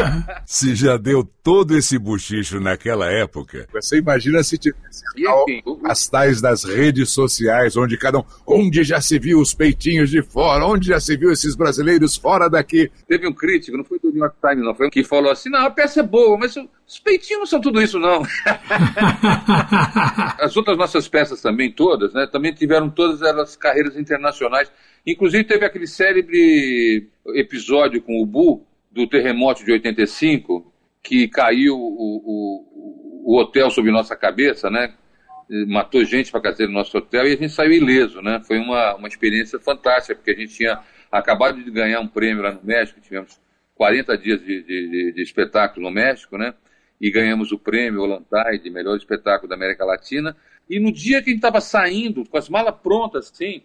se 0.46 0.74
já 0.74 0.96
deu 0.96 1.28
todo 1.42 1.76
esse 1.76 1.98
buchicho 1.98 2.60
naquela 2.60 3.10
época, 3.10 3.66
você 3.72 3.98
imagina 3.98 4.42
se 4.42 4.58
tivesse 4.58 5.04
as 5.84 6.08
tais 6.08 6.40
das 6.40 6.64
redes 6.64 7.10
sociais, 7.10 7.76
onde 7.76 7.96
cada 7.96 8.18
um, 8.18 8.24
onde 8.46 8.82
já 8.82 9.00
se 9.00 9.18
viu 9.18 9.40
os 9.40 9.54
peitinhos 9.54 10.10
de 10.10 10.22
fora, 10.22 10.66
onde 10.66 10.88
já 10.88 11.00
se 11.00 11.16
viu 11.16 11.30
esses 11.30 11.54
brasileiros 11.54 12.16
fora 12.16 12.48
daqui. 12.48 12.90
Teve 13.06 13.26
um 13.26 13.32
crítico, 13.32 13.76
não 13.76 13.84
foi 13.84 13.98
do 13.98 14.10
New 14.10 14.22
York 14.22 14.36
Times 14.40 14.64
não, 14.64 14.74
foi 14.74 14.86
um 14.86 14.90
que 14.90 15.04
falou 15.04 15.30
assim, 15.30 15.50
não, 15.50 15.66
a 15.66 15.70
peça 15.70 16.00
é 16.00 16.02
boa, 16.02 16.36
mas 16.38 16.54
os 16.88 16.98
peitinhos 16.98 17.40
não 17.40 17.46
são 17.46 17.60
tudo 17.60 17.82
isso, 17.82 17.98
não. 17.98 18.22
As 20.40 20.56
outras 20.56 20.78
nossas 20.78 21.06
peças 21.06 21.42
também, 21.42 21.70
todas, 21.70 22.14
né? 22.14 22.26
Também 22.26 22.54
tiveram 22.54 22.88
todas 22.88 23.20
elas 23.20 23.54
carreiras 23.56 23.94
internacionais. 23.94 24.72
Inclusive 25.06 25.44
teve 25.44 25.66
aquele 25.66 25.86
célebre 25.86 27.10
episódio 27.34 28.00
com 28.00 28.22
o 28.22 28.26
Bu, 28.26 28.66
do 28.90 29.06
terremoto 29.06 29.66
de 29.66 29.72
85, 29.72 30.72
que 31.02 31.28
caiu 31.28 31.76
o, 31.76 32.22
o, 32.24 33.34
o 33.34 33.38
hotel 33.38 33.70
sobre 33.70 33.90
nossa 33.90 34.16
cabeça, 34.16 34.70
né? 34.70 34.94
Matou 35.66 36.02
gente 36.06 36.30
para 36.30 36.40
cacete 36.40 36.68
no 36.68 36.78
nosso 36.78 36.96
hotel 36.96 37.28
e 37.28 37.34
a 37.34 37.36
gente 37.36 37.50
saiu 37.50 37.72
ileso, 37.72 38.22
né? 38.22 38.40
Foi 38.46 38.58
uma, 38.58 38.94
uma 38.94 39.08
experiência 39.08 39.60
fantástica, 39.60 40.14
porque 40.14 40.30
a 40.30 40.34
gente 40.34 40.54
tinha 40.54 40.80
acabado 41.12 41.62
de 41.62 41.70
ganhar 41.70 42.00
um 42.00 42.08
prêmio 42.08 42.42
lá 42.42 42.52
no 42.52 42.64
México, 42.64 42.98
tivemos 42.98 43.38
40 43.74 44.16
dias 44.16 44.40
de, 44.40 44.62
de, 44.62 45.12
de 45.12 45.22
espetáculo 45.22 45.86
no 45.86 45.94
México, 45.94 46.38
né? 46.38 46.54
E 47.00 47.10
ganhamos 47.10 47.52
o 47.52 47.58
prêmio 47.58 48.02
Olantai 48.02 48.58
de 48.58 48.70
melhor 48.70 48.96
espetáculo 48.96 49.48
da 49.48 49.54
América 49.54 49.84
Latina. 49.84 50.36
E 50.68 50.80
no 50.80 50.92
dia 50.92 51.22
que 51.22 51.30
a 51.30 51.32
gente 51.32 51.38
estava 51.38 51.60
saindo, 51.60 52.28
com 52.28 52.36
as 52.36 52.48
malas 52.48 52.74
prontas, 52.80 53.30
assim, 53.30 53.62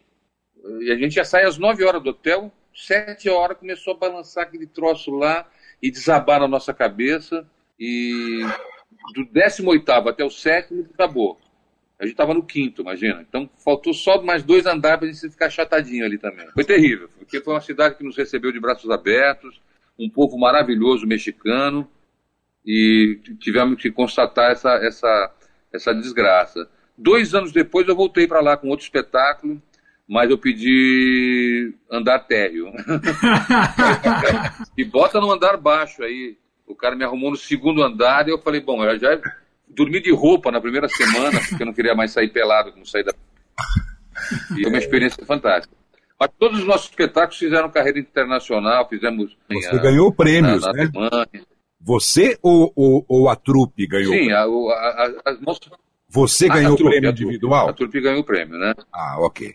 e 0.81 0.91
a 0.91 0.95
gente 0.95 1.15
já 1.15 1.25
sai 1.25 1.43
às 1.43 1.57
9 1.57 1.83
horas 1.83 2.01
do 2.01 2.11
hotel, 2.11 2.51
7 2.73 3.29
horas 3.29 3.57
começou 3.57 3.93
a 3.93 3.97
balançar 3.97 4.43
aquele 4.43 4.67
troço 4.67 5.11
lá 5.11 5.47
e 5.81 5.91
desabar 5.91 6.39
na 6.39 6.47
nossa 6.47 6.73
cabeça. 6.73 7.45
E 7.79 8.41
do 9.13 9.25
18 9.25 9.91
até 9.91 10.23
o 10.23 10.29
7 10.29 10.87
acabou. 10.93 11.39
A 11.99 12.05
gente 12.05 12.13
estava 12.13 12.33
no 12.33 12.43
quinto, 12.43 12.81
imagina. 12.81 13.25
Então 13.27 13.49
faltou 13.63 13.93
só 13.93 14.21
mais 14.21 14.43
dois 14.43 14.65
andares 14.65 14.99
para 14.99 15.07
a 15.07 15.11
gente 15.11 15.29
ficar 15.31 15.49
chatadinho 15.49 16.05
ali 16.05 16.17
também. 16.17 16.47
Foi 16.53 16.63
terrível, 16.63 17.09
porque 17.17 17.41
foi 17.41 17.53
uma 17.53 17.61
cidade 17.61 17.95
que 17.95 18.03
nos 18.03 18.17
recebeu 18.17 18.51
de 18.51 18.59
braços 18.59 18.89
abertos, 18.89 19.61
um 19.99 20.09
povo 20.09 20.37
maravilhoso 20.37 21.05
mexicano 21.05 21.89
e 22.65 23.19
tivemos 23.39 23.81
que 23.81 23.91
constatar 23.91 24.51
essa, 24.51 24.73
essa, 24.75 25.31
essa 25.71 25.93
desgraça. 25.93 26.67
Dois 26.97 27.33
anos 27.33 27.51
depois 27.51 27.87
eu 27.87 27.95
voltei 27.95 28.27
para 28.27 28.41
lá 28.41 28.55
com 28.55 28.69
outro 28.69 28.85
espetáculo, 28.85 29.61
mas 30.07 30.29
eu 30.29 30.37
pedi 30.37 31.73
andar 31.91 32.19
térreo. 32.19 32.71
e 34.77 34.83
bota 34.83 35.19
no 35.19 35.31
andar 35.31 35.57
baixo 35.57 36.03
aí. 36.03 36.37
O 36.65 36.75
cara 36.75 36.95
me 36.95 37.03
arrumou 37.03 37.31
no 37.31 37.37
segundo 37.37 37.83
andar 37.83 38.27
e 38.27 38.31
eu 38.31 38.39
falei, 38.39 38.61
bom, 38.61 38.83
eu 38.83 38.97
já 38.97 39.19
dormi 39.67 40.01
de 40.01 40.11
roupa 40.11 40.51
na 40.51 40.61
primeira 40.61 40.87
semana, 40.87 41.39
porque 41.49 41.61
eu 41.61 41.65
não 41.65 41.73
queria 41.73 41.95
mais 41.95 42.11
sair 42.11 42.29
pelado 42.29 42.71
como 42.71 42.85
sair 42.85 43.03
da. 43.03 43.13
E 44.51 44.61
foi 44.61 44.69
uma 44.69 44.77
experiência 44.77 45.25
fantástica. 45.25 45.75
Mas 46.19 46.29
todos 46.39 46.59
os 46.59 46.65
nossos 46.65 46.89
espetáculos 46.89 47.37
fizeram 47.37 47.69
carreira 47.69 47.99
internacional, 47.99 48.87
fizemos. 48.87 49.35
Você 49.51 49.79
ganhou 49.79 50.13
prêmios, 50.13 50.61
na, 50.61 50.67
na 50.67 50.73
né? 50.73 50.89
Alemanha. 50.93 51.45
Você 51.85 52.37
ou, 52.41 52.71
ou, 52.75 53.05
ou 53.09 53.29
a 53.29 53.35
trupe 53.35 53.85
ganhou? 53.85 54.13
Sim, 54.13 54.31
a, 54.31 54.43
a, 54.43 55.05
a, 55.25 55.37
Você 56.07 56.47
ganhou 56.47 56.75
o 56.75 56.77
prêmio 56.77 57.09
individual? 57.09 57.69
A 57.69 57.73
trupe 57.73 57.99
ganhou 57.99 58.21
o 58.21 58.23
prêmio, 58.23 58.57
né? 58.57 58.73
Ah, 58.91 59.17
ok. 59.19 59.53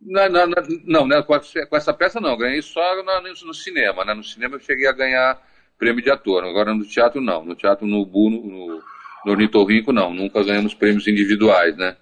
Na, 0.00 0.28
na, 0.28 0.46
na, 0.46 0.56
não, 0.84 1.06
né, 1.06 1.22
com, 1.22 1.38
com, 1.68 1.76
essa 1.76 1.92
peça 1.92 2.20
não, 2.20 2.36
ganhei 2.36 2.62
só 2.62 2.80
no, 3.02 3.46
no, 3.46 3.54
cinema, 3.54 4.04
né? 4.04 4.12
No 4.12 4.24
cinema 4.24 4.56
eu 4.56 4.60
cheguei 4.60 4.88
a 4.88 4.92
ganhar 4.92 5.40
prêmio 5.78 6.02
de 6.02 6.10
ator, 6.10 6.44
agora 6.44 6.74
no 6.74 6.84
teatro 6.84 7.20
não. 7.20 7.44
No 7.44 7.54
teatro, 7.54 7.86
no 7.86 8.04
Bu, 8.04 8.28
no, 8.28 8.44
no, 8.44 8.82
no 9.24 9.32
Ornitorrinco 9.32 9.92
não, 9.92 10.12
nunca 10.12 10.42
ganhamos 10.42 10.74
prêmios 10.74 11.06
individuais, 11.06 11.76
né? 11.76 11.96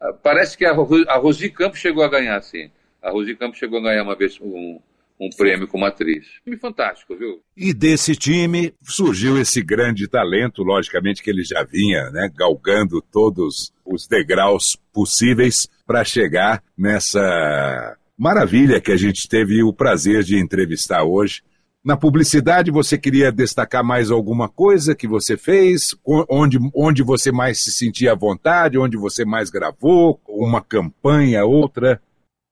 Ah, 0.00 0.12
parece 0.12 0.56
que 0.58 0.66
a, 0.66 0.72
a 0.72 1.16
Rosi 1.16 1.48
Campos 1.50 1.78
chegou 1.78 2.04
a 2.04 2.08
ganhar, 2.08 2.42
sim. 2.42 2.70
A 3.02 3.10
Rosi 3.10 3.34
Campos 3.34 3.58
chegou 3.58 3.78
a 3.78 3.82
ganhar 3.82 4.02
uma 4.02 4.14
vez 4.14 4.38
um, 4.38 4.78
um 5.20 5.28
prêmio 5.36 5.68
como 5.68 5.84
atriz. 5.84 6.26
Time 6.42 6.56
fantástico, 6.56 7.16
viu? 7.16 7.40
E 7.56 7.72
desse 7.72 8.16
time 8.16 8.74
surgiu 8.82 9.40
esse 9.40 9.62
grande 9.62 10.08
talento, 10.08 10.62
logicamente 10.62 11.22
que 11.22 11.30
ele 11.30 11.44
já 11.44 11.62
vinha, 11.62 12.10
né, 12.10 12.30
galgando 12.34 13.00
todos 13.00 13.72
os 13.84 14.06
degraus 14.08 14.76
possíveis 14.92 15.68
para 15.86 16.04
chegar 16.04 16.62
nessa 16.76 17.96
maravilha 18.18 18.80
que 18.80 18.92
a 18.92 18.96
gente 18.96 19.28
teve 19.28 19.62
o 19.62 19.72
prazer 19.72 20.22
de 20.22 20.38
entrevistar 20.38 21.04
hoje, 21.04 21.42
Na 21.84 21.98
publicidade, 21.98 22.70
você 22.70 22.96
queria 22.96 23.30
destacar 23.30 23.84
mais 23.84 24.10
alguma 24.10 24.48
coisa 24.48 24.94
que 24.94 25.06
você 25.06 25.36
fez? 25.36 25.94
Onde, 26.02 26.58
onde 26.74 27.02
você 27.02 27.30
mais 27.30 27.62
se 27.62 27.72
sentia 27.72 28.12
à 28.12 28.14
vontade? 28.14 28.78
Onde 28.78 28.96
você 28.96 29.22
mais 29.22 29.50
gravou? 29.50 30.18
Uma 30.26 30.62
campanha, 30.62 31.44
outra? 31.44 32.00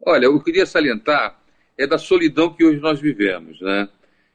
Olha, 0.05 0.27
eu 0.27 0.39
queria 0.43 0.67
salientar 0.67 1.41
é 1.83 1.87
da 1.87 1.99
solidão 1.99 2.53
que 2.53 2.65
hoje 2.65 2.81
nós 2.81 3.01
vivemos, 3.01 3.61
né? 3.61 3.89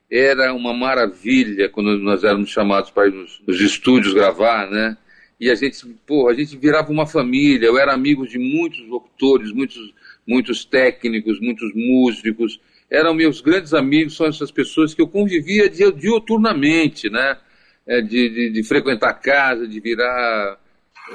Era 0.09 0.53
uma 0.53 0.73
maravilha 0.73 1.69
quando 1.69 1.97
nós 1.97 2.23
éramos 2.23 2.49
chamados 2.49 2.91
para 2.91 3.07
ir 3.07 3.13
nos, 3.13 3.41
nos 3.45 3.59
estúdios 3.59 4.13
gravar, 4.13 4.69
né? 4.69 4.97
E 5.39 5.49
a 5.49 5.55
gente, 5.55 5.85
pô, 6.05 6.29
a 6.29 6.33
gente 6.33 6.57
virava 6.57 6.91
uma 6.91 7.05
família. 7.05 7.67
Eu 7.67 7.77
era 7.77 7.93
amigo 7.93 8.27
de 8.27 8.39
muitos 8.39 8.87
locutores, 8.87 9.51
muitos, 9.51 9.93
muitos 10.25 10.65
técnicos, 10.65 11.39
muitos 11.39 11.71
músicos 11.75 12.59
eram 12.89 13.13
meus 13.13 13.41
grandes 13.41 13.73
amigos, 13.73 14.15
são 14.15 14.27
essas 14.27 14.49
pessoas 14.49 14.93
que 14.93 15.01
eu 15.01 15.07
convivia 15.07 15.69
dioturnamente, 15.69 17.09
né? 17.09 17.37
É, 17.85 18.01
de, 18.01 18.29
de, 18.29 18.49
de, 18.49 18.63
frequentar 18.63 19.13
casa, 19.13 19.65
de 19.65 19.79
virar 19.79 20.59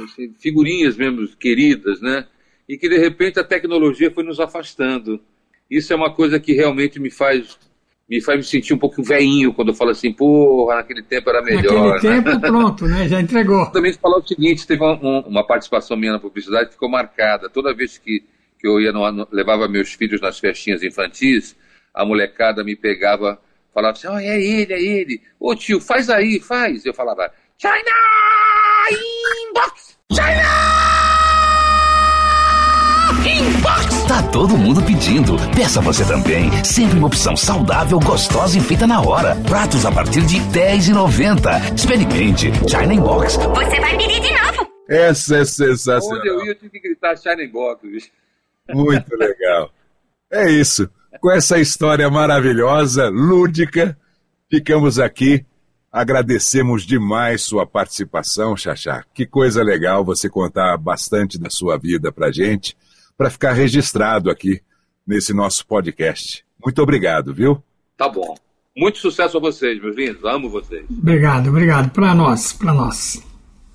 assim, 0.03 0.35
figurinhas 0.39 0.97
mesmo 0.97 1.26
queridas, 1.37 2.01
né? 2.01 2.26
E 2.66 2.78
que 2.78 2.89
de 2.89 2.97
repente 2.97 3.39
a 3.39 3.45
tecnologia 3.45 4.11
foi 4.11 4.24
nos 4.24 4.41
afastando. 4.41 5.20
Isso 5.73 5.91
é 5.91 5.97
uma 5.97 6.12
coisa 6.12 6.39
que 6.39 6.53
realmente 6.53 7.01
me 7.01 7.11
faz 7.11 7.59
me 8.09 8.20
faz 8.20 8.37
me 8.37 8.45
sentir 8.45 8.75
um 8.75 8.79
pouco 8.79 9.03
veinho 9.03 9.55
quando 9.55 9.68
eu 9.68 9.75
falo 9.75 9.91
assim, 9.91 10.12
porra, 10.12 10.77
naquele 10.77 11.03
tempo 11.03 11.31
era 11.31 11.41
melhor. 11.41 11.95
Naquele 11.95 12.16
né? 12.16 12.23
tempo, 12.23 12.41
pronto, 12.41 12.87
né? 12.87 13.09
Já 13.09 13.18
entregou. 13.18 13.70
Também 13.70 13.91
falar 13.95 14.18
o 14.18 14.27
seguinte, 14.27 14.66
teve 14.66 14.85
uma, 14.85 15.27
uma 15.27 15.47
participação 15.47 15.97
minha 15.97 16.12
na 16.12 16.18
publicidade 16.18 16.66
que 16.66 16.75
ficou 16.75 16.91
marcada. 16.91 17.49
Toda 17.49 17.75
vez 17.75 17.97
que, 17.97 18.23
que 18.59 18.68
eu 18.68 18.79
ia 18.79 18.93
no, 18.93 19.27
levava 19.33 19.66
meus 19.66 19.95
filhos 19.95 20.20
nas 20.20 20.39
festinhas 20.39 20.83
infantis, 20.83 21.57
a 21.95 22.05
molecada 22.05 22.62
me 22.62 22.77
pegava, 22.77 23.41
falava 23.73 23.97
assim, 23.97 24.09
oh, 24.09 24.18
é 24.18 24.39
ele, 24.39 24.75
é 24.75 24.83
ele. 24.83 25.23
Ô 25.41 25.55
tio, 25.55 25.81
faz 25.81 26.11
aí, 26.11 26.39
faz. 26.39 26.85
Eu 26.85 26.93
falava, 26.93 27.33
China 27.57 27.73
Inbox! 29.49 29.99
China 30.12 30.91
Tá 34.13 34.23
todo 34.25 34.59
mundo 34.59 34.83
pedindo. 34.83 35.37
Peça 35.57 35.81
você 35.81 36.05
também. 36.05 36.51
Sempre 36.63 36.99
uma 36.99 37.07
opção 37.07 37.35
saudável, 37.35 37.99
gostosa 37.99 38.59
e 38.59 38.61
feita 38.61 38.87
na 38.87 39.01
hora. 39.01 39.35
Pratos 39.49 39.87
a 39.87 39.91
partir 39.91 40.21
de 40.27 40.37
R$10,90. 40.37 41.75
Experimente. 41.75 42.53
China 42.69 42.93
Inbox. 42.93 43.37
Você 43.37 43.81
vai 43.81 43.97
pedir 43.97 44.21
de 44.21 44.31
novo. 44.31 44.71
Essa 44.87 45.39
é 45.39 45.45
sensacional. 45.47 46.19
Onde 46.19 46.29
eu 46.29 46.45
ia, 46.45 46.51
eu 46.51 46.55
tive 46.57 46.69
que 46.69 46.81
gritar 46.81 47.17
China 47.17 47.43
Inbox. 47.43 48.11
Muito 48.75 49.17
legal. 49.17 49.71
É 50.31 50.51
isso 50.51 50.91
com 51.19 51.31
essa 51.31 51.59
história 51.59 52.11
maravilhosa, 52.11 53.09
lúdica, 53.09 53.97
ficamos 54.51 54.99
aqui. 54.99 55.43
Agradecemos 55.91 56.85
demais 56.85 57.43
sua 57.43 57.67
participação, 57.67 58.55
Xaxá. 58.59 59.05
Que 59.15 59.25
coisa 59.25 59.63
legal 59.63 60.05
você 60.05 60.29
contar 60.29 60.77
bastante 60.77 61.39
da 61.39 61.49
sua 61.49 61.79
vida 61.79 62.13
para 62.13 62.31
gente, 62.31 62.77
para 63.17 63.31
ficar 63.31 63.53
registrado 63.53 64.31
aqui 64.31 64.61
nesse 65.07 65.33
nosso 65.33 65.67
podcast. 65.67 66.45
Muito 66.65 66.81
obrigado, 66.83 67.35
viu? 67.35 67.63
Tá 67.97 68.09
bom. 68.09 68.35
Muito 68.77 68.99
sucesso 68.99 69.37
a 69.37 69.41
vocês, 69.41 69.81
meus 69.81 69.97
lindos. 69.97 70.25
Amo 70.25 70.49
vocês. 70.49 70.85
Obrigado, 70.91 71.49
obrigado. 71.51 71.91
Para 71.91 72.15
nós, 72.15 72.53
para 72.53 72.73
nós. 72.73 73.23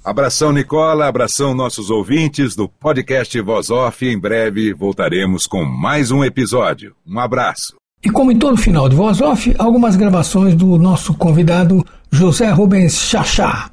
Abração, 0.04 0.52
Nicola. 0.52 1.06
Abração, 1.06 1.54
nossos 1.54 1.90
ouvintes 1.90 2.56
do 2.56 2.68
podcast 2.68 3.40
Voz 3.42 3.70
Off. 3.70 4.06
Em 4.06 4.18
breve 4.18 4.74
voltaremos 4.74 5.46
com 5.46 5.66
mais 5.66 6.12
um 6.12 6.24
episódio. 6.24 6.96
Um 7.06 7.20
abraço. 7.20 7.76
E 8.04 8.10
como 8.10 8.32
em 8.32 8.40
todo 8.40 8.56
final 8.58 8.88
de 8.88 8.96
Voz 8.96 9.20
Off, 9.22 9.54
algumas 9.60 9.96
gravações 9.96 10.56
do 10.56 10.78
nosso 10.78 11.14
convidado 11.14 11.84
José 12.10 12.50
Rubens 12.50 12.98
Chachá. 12.98 13.70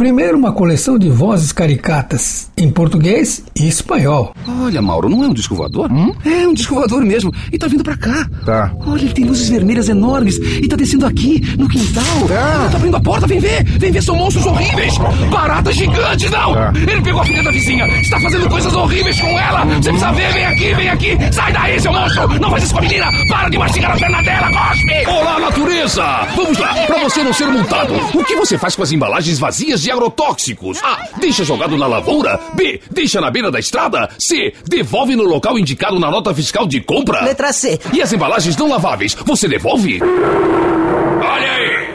Primeiro, 0.00 0.38
uma 0.38 0.52
coleção 0.52 0.96
de 0.96 1.10
vozes 1.10 1.50
caricatas 1.50 2.52
em 2.56 2.70
português 2.70 3.42
e 3.56 3.66
espanhol. 3.66 4.32
Olha, 4.46 4.80
Mauro, 4.80 5.08
não 5.08 5.24
é 5.24 5.26
um 5.26 5.34
disco 5.34 5.56
voador? 5.56 5.90
Hum? 5.90 6.14
É 6.24 6.46
um 6.46 6.54
disco 6.54 6.76
voador 6.76 7.04
mesmo. 7.04 7.34
E 7.50 7.58
tá 7.58 7.66
vindo 7.66 7.82
pra 7.82 7.96
cá. 7.96 8.24
Tá. 8.46 8.72
Olha, 8.86 9.00
ele 9.00 9.12
tem 9.12 9.24
luzes 9.24 9.48
vermelhas 9.48 9.88
enormes 9.88 10.36
e 10.36 10.68
tá 10.68 10.76
descendo 10.76 11.04
aqui, 11.04 11.42
no 11.58 11.68
quintal. 11.68 12.04
Tá. 12.28 12.68
tá 12.70 12.76
abrindo 12.76 12.96
a 12.96 13.00
porta, 13.00 13.26
vem 13.26 13.40
ver. 13.40 13.64
Vem 13.64 13.90
ver, 13.90 14.00
são 14.00 14.14
monstros 14.14 14.46
horríveis. 14.46 14.94
Baratas 15.32 15.74
gigantes, 15.74 16.30
não. 16.30 16.54
Tá. 16.54 16.72
Ele 16.76 17.02
pegou 17.02 17.20
a 17.20 17.24
filha 17.24 17.42
da 17.42 17.50
vizinha. 17.50 17.84
Está 18.00 18.20
fazendo 18.20 18.48
coisas 18.48 18.72
horríveis 18.72 19.20
com 19.20 19.36
ela. 19.36 19.64
Você 19.64 19.90
precisa 19.90 20.12
ver, 20.12 20.32
vem 20.32 20.46
aqui, 20.46 20.74
vem 20.74 20.88
aqui. 20.90 21.18
Sai 21.32 21.52
daí, 21.52 21.80
seu 21.80 21.92
monstro. 21.92 22.40
Não 22.40 22.50
faz 22.50 22.62
isso 22.62 22.72
com 22.72 22.78
a 22.78 22.82
menina. 22.82 23.06
Para 23.28 23.48
de 23.48 23.58
mastigar 23.58 23.90
a 23.90 23.98
perna 23.98 24.22
dela, 24.22 24.48
cospe. 24.52 25.06
Olá, 25.08 25.40
natureza. 25.40 26.04
Vamos 26.36 26.56
lá. 26.56 26.72
Pra 26.86 27.02
você 27.02 27.24
não 27.24 27.32
ser 27.32 27.48
multado, 27.48 27.94
o 28.14 28.24
que 28.24 28.36
você 28.36 28.56
faz 28.56 28.76
com 28.76 28.84
as 28.84 28.92
embalagens 28.92 29.40
vazias 29.40 29.82
de 29.82 29.87
agrotóxicos? 29.90 30.82
A. 30.82 31.08
Deixa 31.18 31.44
jogado 31.44 31.76
na 31.76 31.86
lavoura. 31.86 32.38
B. 32.54 32.80
Deixa 32.90 33.20
na 33.20 33.30
beira 33.30 33.50
da 33.50 33.58
estrada. 33.58 34.08
C. 34.18 34.54
Devolve 34.66 35.16
no 35.16 35.24
local 35.24 35.58
indicado 35.58 35.98
na 35.98 36.10
nota 36.10 36.34
fiscal 36.34 36.66
de 36.66 36.80
compra. 36.80 37.24
Letra 37.24 37.52
C. 37.52 37.78
E 37.92 38.00
as 38.02 38.12
embalagens 38.12 38.56
não 38.56 38.68
laváveis, 38.68 39.14
você 39.14 39.48
devolve? 39.48 40.00
Olha 40.02 41.52
aí! 41.52 41.88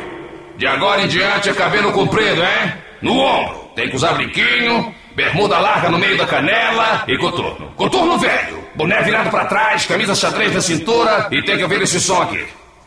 De 0.57 0.67
agora 0.67 1.01
em 1.01 1.07
diante 1.07 1.49
é 1.49 1.53
cabelo 1.53 1.91
comprido, 1.91 2.41
hein? 2.41 2.73
No 3.01 3.17
ombro. 3.17 3.63
Tem 3.75 3.89
que 3.89 3.95
usar 3.95 4.13
brinquinho, 4.13 4.93
bermuda 5.15 5.59
larga 5.59 5.89
no 5.89 5.97
meio 5.97 6.17
da 6.17 6.25
canela 6.27 7.03
e 7.07 7.17
coturno. 7.17 7.71
Coturno 7.75 8.17
velho. 8.17 8.63
Boné 8.75 9.01
virado 9.01 9.29
para 9.29 9.45
trás, 9.45 9.85
camisa 9.85 10.15
xadrez 10.15 10.53
na 10.53 10.61
cintura 10.61 11.27
e 11.31 11.41
tem 11.43 11.57
que 11.57 11.63
ouvir 11.63 11.81
esse 11.81 11.99
som 11.99 12.21
aqui. 12.21 12.43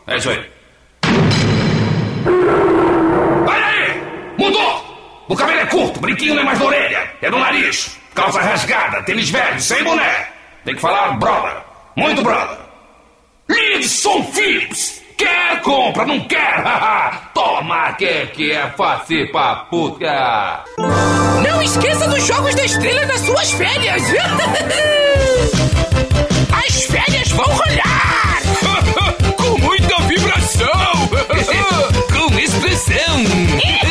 É 0.07 0.17
isso 0.17 0.29
aí. 0.29 0.39
Olha 3.47 3.65
aí! 3.65 4.01
Mudou! 4.37 4.86
O 5.27 5.35
cabelo 5.35 5.59
é 5.59 5.65
curto, 5.65 5.99
brinquinho 5.99 6.35
não 6.35 6.41
é 6.41 6.45
mais 6.45 6.59
na 6.59 6.65
orelha, 6.65 7.11
é 7.21 7.29
no 7.29 7.39
nariz. 7.39 7.97
Calça 8.15 8.41
rasgada, 8.41 9.03
tênis 9.03 9.29
velho, 9.29 9.59
sem 9.59 9.83
boné. 9.83 10.29
Tem 10.63 10.73
que 10.73 10.81
falar 10.81 11.17
brother, 11.17 11.57
muito 11.95 12.21
brother. 12.23 12.57
Lidson 13.49 14.23
Phillips, 14.31 15.01
quer 15.17 15.61
compra, 15.61 16.05
não 16.05 16.19
quer? 16.21 16.63
Toma, 17.33 17.93
que 17.93 18.27
que 18.27 18.51
é 18.51 18.69
fácil 18.69 19.29
pra 19.31 19.55
puta. 19.69 20.63
Não 21.43 21.61
esqueça 21.61 22.07
dos 22.07 22.25
Jogos 22.25 22.55
da 22.55 22.63
Estrela 22.63 23.05
nas 23.05 23.19
suas 23.21 23.51
férias. 23.51 24.03
As 26.67 26.83
férias 26.85 27.29
vão 27.31 27.45
rolar. 27.45 28.41
Com 29.37 29.57
muita 29.59 29.99
vibração. 30.03 31.09
Com 32.13 32.39
expressão. 32.39 33.86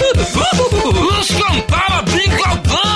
Você! 0.00 1.20
Escantada 1.20 2.02
brincadão! 2.02 2.92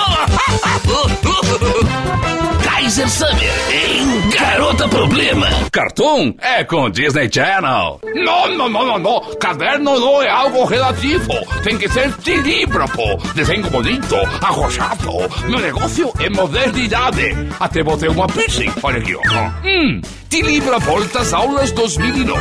Kaiser 2.62 3.08
Summer 3.08 3.52
em 3.72 4.30
Garota 4.30 4.88
Problema. 4.88 5.46
Cartoon 5.72 6.34
é 6.40 6.62
com 6.64 6.88
Disney 6.88 7.28
Channel. 7.32 8.00
Não, 8.14 8.48
não, 8.56 8.68
não, 8.68 8.86
não, 8.86 8.98
não. 8.98 9.20
Caderno 9.40 9.98
não 9.98 10.22
é 10.22 10.30
algo 10.30 10.64
relativo. 10.64 11.32
Tem 11.62 11.76
que 11.76 11.88
ser 11.88 12.12
tilígrafo. 12.18 13.16
Desenho 13.34 13.68
bonito, 13.70 14.14
arrojado. 14.40 15.12
Meu 15.48 15.58
negócio 15.58 16.12
é 16.20 16.30
modernidade. 16.30 17.36
Até 17.58 17.82
botei 17.82 18.08
uma 18.08 18.26
piercing. 18.28 18.72
Olha 18.82 18.98
aqui, 18.98 19.16
ó. 19.16 19.20
Hum, 19.66 20.00
tilígrafo 20.28 20.86
Voltas 20.86 21.34
Aulas 21.34 21.72
2009. 21.72 22.36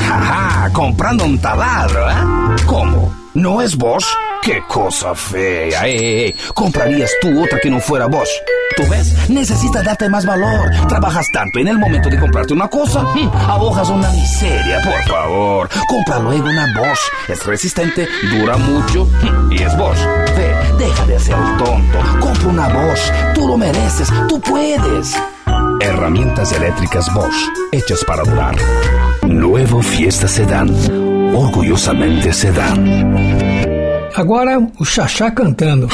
Haha, 0.00 0.70
comprando 0.72 1.24
un 1.24 1.38
taladro, 1.38 2.10
¿eh? 2.10 2.14
¿Cómo? 2.66 3.21
¿No 3.34 3.62
es 3.62 3.76
Bosch? 3.76 4.04
¡Qué 4.42 4.62
cosa 4.68 5.14
fea! 5.14 5.86
¡Ey, 5.86 6.34
comprarías 6.54 7.10
tú 7.22 7.42
otra 7.42 7.58
que 7.60 7.70
no 7.70 7.80
fuera 7.80 8.06
Bosch? 8.06 8.28
¿Tú 8.76 8.82
ves? 8.90 9.30
Necesitas 9.30 9.82
darte 9.82 10.06
más 10.10 10.26
valor. 10.26 10.70
Trabajas 10.86 11.26
tanto 11.32 11.58
en 11.58 11.68
el 11.68 11.78
momento 11.78 12.10
de 12.10 12.18
comprarte 12.18 12.52
una 12.52 12.68
cosa, 12.68 13.00
hm, 13.00 13.30
ahorras 13.48 13.88
una 13.88 14.10
miseria, 14.10 14.82
por 14.82 15.02
favor. 15.04 15.68
Compra 15.88 16.18
luego 16.18 16.44
una 16.44 16.66
Bosch. 16.76 17.00
Es 17.28 17.46
resistente, 17.46 18.06
dura 18.30 18.58
mucho 18.58 19.06
hm, 19.06 19.52
y 19.52 19.62
es 19.62 19.76
Bosch. 19.78 20.00
Ve, 20.36 20.54
deja 20.78 21.06
de 21.06 21.18
ser 21.18 21.36
tonto. 21.56 21.98
Compra 22.20 22.48
una 22.48 22.68
Bosch. 22.68 23.12
Tú 23.34 23.48
lo 23.48 23.56
mereces, 23.56 24.08
tú 24.28 24.38
puedes. 24.40 25.16
Herramientas 25.80 26.52
eléctricas 26.52 27.12
Bosch, 27.14 27.48
hechas 27.72 28.04
para 28.04 28.24
durar. 28.24 28.56
Nuevo 29.22 29.80
Fiesta 29.82 30.28
Sedan, 30.28 30.68
orgulhosamente 31.32 32.32
Sedan. 32.32 32.76
Agora 34.14 34.58
o 34.78 34.84
Xaxá 34.84 35.30
cantando. 35.30 35.88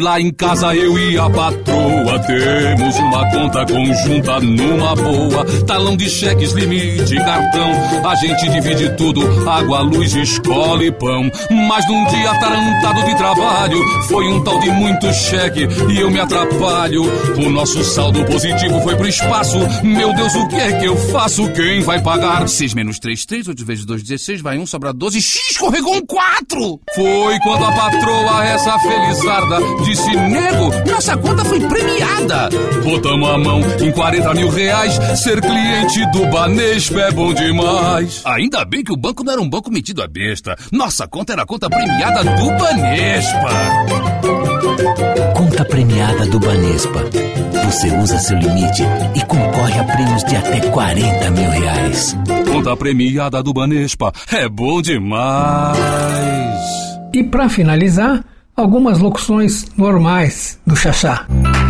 Lá 0.00 0.20
em 0.20 0.30
casa 0.32 0.74
eu 0.74 0.98
e 0.98 1.18
a 1.18 1.30
patroa 1.30 2.18
temos 2.20 2.96
uma 2.98 3.30
conta 3.30 3.66
conjunta 3.66 4.40
numa 4.40 4.94
boa. 4.94 5.44
Talão 5.66 5.96
de 5.96 6.08
cheques, 6.10 6.52
limite, 6.52 7.16
cartão. 7.16 7.70
A 8.08 8.14
gente 8.16 8.48
divide 8.50 8.96
tudo, 8.96 9.20
água, 9.48 9.80
luz, 9.80 10.14
escola 10.14 10.84
e 10.84 10.92
pão. 10.92 11.30
Mas 11.68 11.88
num 11.88 12.04
dia 12.06 12.30
atarantado 12.30 13.04
de 13.04 13.16
trabalho, 13.16 13.78
foi 14.08 14.26
um 14.28 14.42
tal 14.42 14.58
de 14.60 14.70
muito 14.70 15.12
cheque 15.12 15.66
e 15.90 16.00
eu 16.00 16.10
me 16.10 16.20
atrapalho. 16.20 17.04
O 17.36 17.50
nosso 17.50 17.82
saldo 17.84 18.24
positivo 18.24 18.80
foi 18.80 18.96
pro 18.96 19.08
espaço. 19.08 19.58
Meu 19.82 20.12
Deus, 20.14 20.34
o 20.34 20.48
que 20.48 20.56
é 20.56 20.78
que 20.78 20.86
eu 20.86 20.96
faço? 20.96 21.50
Quem 21.52 21.80
vai 21.80 22.02
pagar? 22.02 22.48
6 22.48 22.74
menos 22.74 22.98
3, 22.98 23.24
3, 23.24 23.48
8 23.48 23.64
vezes 23.64 23.84
2, 23.84 24.02
16, 24.02 24.40
vai 24.40 24.58
1, 24.58 24.66
sobra 24.66 24.92
12. 24.92 25.20
X, 25.20 25.50
escorregou 25.52 25.96
um 25.96 26.04
4! 26.04 26.80
Foi 26.94 27.38
quando 27.40 27.64
a 27.64 27.72
patroa, 27.72 28.44
essa 28.44 28.78
felizarda, 28.78 29.58
disse: 29.84 30.16
Nego, 30.16 30.90
nossa 30.90 31.16
conta 31.16 31.44
foi 31.44 31.60
premiada. 31.60 32.48
Botamos 32.82 33.28
a 33.28 33.38
mão 33.38 33.60
em 33.80 33.92
40 33.92 34.34
mil 34.34 34.48
reais. 34.48 34.94
Ser 35.20 35.40
cliente 35.40 36.10
do 36.12 36.26
Banespa 36.26 37.00
é 37.00 37.10
bom 37.12 37.32
demais. 37.32 38.22
Ainda 38.24 38.64
bem 38.64 38.82
que 38.82 38.92
o 38.92 38.96
banco 38.96 39.22
não 39.22 39.32
era 39.32 39.42
um 39.42 39.48
banco 39.48 39.70
metido 39.70 40.02
a 40.02 40.08
besta. 40.08 40.56
Nossa 40.72 41.06
conta 41.06 41.32
era 41.32 41.42
a 41.42 41.46
conta 41.46 41.68
premiada 41.68 42.24
do 42.24 42.46
Banespa. 42.58 43.50
Conta 45.34 45.64
premiada 45.64 46.26
do 46.26 46.40
Banespa. 46.40 47.04
Você 47.66 47.88
usa 47.96 48.18
seu 48.18 48.38
limite 48.38 48.82
e 49.14 49.20
concorre 49.26 49.78
a 49.78 49.84
prêmios 49.84 50.22
de 50.24 50.36
até 50.36 50.60
40 50.60 51.30
mil 51.30 51.50
reais. 51.50 52.16
Conta 52.50 52.76
premiada 52.76 53.42
do 53.42 53.52
Banespa 53.52 54.12
é 54.32 54.48
bom 54.48 54.80
demais. 54.80 55.78
E 57.12 57.24
para 57.24 57.48
finalizar, 57.48 58.24
algumas 58.56 58.98
locuções 58.98 59.66
normais 59.76 60.58
do 60.66 60.76
Xaxá. 60.76 61.26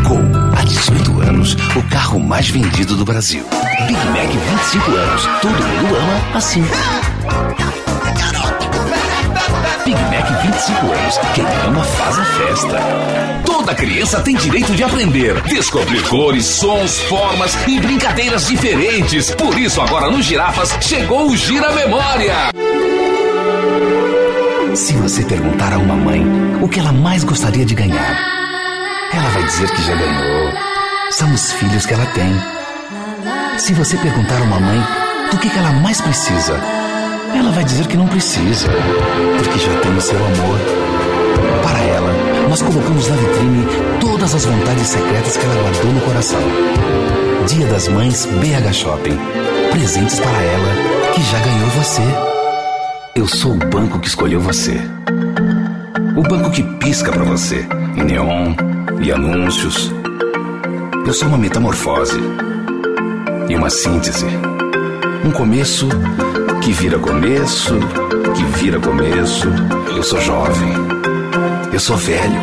Gol, 0.06 0.18
há 0.56 0.62
18 0.64 1.20
anos, 1.22 1.56
o 1.76 1.82
carro 1.88 2.20
mais 2.20 2.48
vendido 2.48 2.96
do 2.96 3.04
Brasil. 3.04 3.44
Big 3.86 3.98
Mac, 4.08 4.30
25 4.60 4.90
anos, 4.90 5.22
todo 5.40 5.52
mundo 5.52 5.96
ama 5.96 6.36
assim. 6.36 6.62
Big 9.84 9.98
Mac, 10.02 10.42
25 10.42 10.86
anos, 10.86 11.18
quem 11.34 11.44
ama 11.66 11.84
faz 11.84 12.18
a 12.18 12.24
festa. 12.24 12.78
Toda 13.46 13.74
criança 13.74 14.20
tem 14.20 14.36
direito 14.36 14.74
de 14.74 14.84
aprender, 14.84 15.40
descobrir 15.42 16.02
cores, 16.08 16.44
sons, 16.44 16.98
formas 17.00 17.56
e 17.66 17.80
brincadeiras 17.80 18.46
diferentes. 18.46 19.30
Por 19.34 19.58
isso, 19.58 19.80
agora 19.80 20.10
no 20.10 20.20
Girafas 20.20 20.76
chegou 20.82 21.30
o 21.30 21.36
Gira 21.36 21.72
Memória. 21.72 22.50
Se 24.74 24.92
você 24.94 25.22
perguntar 25.24 25.72
a 25.72 25.78
uma 25.78 25.94
mãe 25.94 26.20
o 26.60 26.68
que 26.68 26.80
ela 26.80 26.92
mais 26.92 27.22
gostaria 27.22 27.64
de 27.64 27.76
ganhar, 27.76 28.18
ela 29.12 29.28
vai 29.28 29.44
dizer 29.44 29.70
que 29.70 29.82
já 29.82 29.94
ganhou. 29.94 30.52
São 31.10 31.32
os 31.32 31.52
filhos 31.52 31.86
que 31.86 31.94
ela 31.94 32.06
tem. 32.06 32.28
Se 33.56 33.72
você 33.72 33.96
perguntar 33.96 34.40
a 34.40 34.42
uma 34.42 34.58
mãe 34.58 34.80
do 35.30 35.38
que, 35.38 35.48
ela 35.56 35.70
mais 35.74 36.00
precisa, 36.00 36.58
ela 37.36 37.52
vai 37.52 37.62
dizer 37.62 37.86
que 37.86 37.96
não 37.96 38.08
precisa, 38.08 38.66
porque 39.38 39.60
já 39.60 39.78
tem 39.80 39.96
o 39.96 40.00
seu 40.00 40.18
amor. 40.18 40.58
Para 41.62 41.78
ela, 41.78 42.12
nós 42.48 42.60
colocamos 42.60 43.08
na 43.08 43.14
vitrine 43.14 43.66
todas 44.00 44.34
as 44.34 44.44
vontades 44.44 44.88
secretas 44.88 45.36
que 45.36 45.44
ela 45.44 45.62
guardou 45.62 45.92
no 45.92 46.00
coração. 46.00 46.42
Dia 47.46 47.66
das 47.66 47.86
Mães 47.86 48.26
BH 48.26 48.72
Shopping. 48.72 49.18
Presentes 49.70 50.18
para 50.18 50.42
ela 50.42 51.12
que 51.14 51.22
já 51.22 51.38
ganhou 51.38 51.68
você. 51.70 52.43
Eu 53.14 53.28
sou 53.28 53.52
o 53.52 53.56
banco 53.56 54.00
que 54.00 54.08
escolheu 54.08 54.40
você. 54.40 54.76
O 56.16 56.22
banco 56.22 56.50
que 56.50 56.64
pisca 56.64 57.12
para 57.12 57.22
você 57.22 57.64
em 57.96 58.02
neon 58.02 58.54
e 59.00 59.12
anúncios. 59.12 59.92
Eu 61.06 61.12
sou 61.12 61.28
uma 61.28 61.38
metamorfose 61.38 62.18
e 63.48 63.54
uma 63.54 63.70
síntese. 63.70 64.26
Um 65.24 65.30
começo 65.30 65.88
que 66.60 66.72
vira 66.72 66.98
começo, 66.98 67.74
que 68.34 68.44
vira 68.58 68.80
começo. 68.80 69.46
Eu 69.94 70.02
sou 70.02 70.20
jovem. 70.20 70.72
Eu 71.72 71.78
sou 71.78 71.96
velho. 71.96 72.42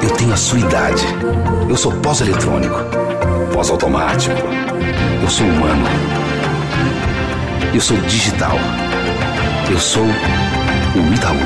Eu 0.00 0.10
tenho 0.10 0.32
a 0.32 0.36
sua 0.36 0.60
idade. 0.60 1.04
Eu 1.68 1.76
sou 1.76 1.90
pós-eletrônico, 1.94 2.76
pós-automático. 3.52 4.36
Eu 5.20 5.28
sou 5.28 5.44
humano. 5.44 5.88
Eu 7.74 7.80
sou 7.80 7.96
digital. 8.02 8.56
Eu 9.70 9.78
sou 9.78 10.02
o 10.02 11.14
Itaú. 11.14 11.36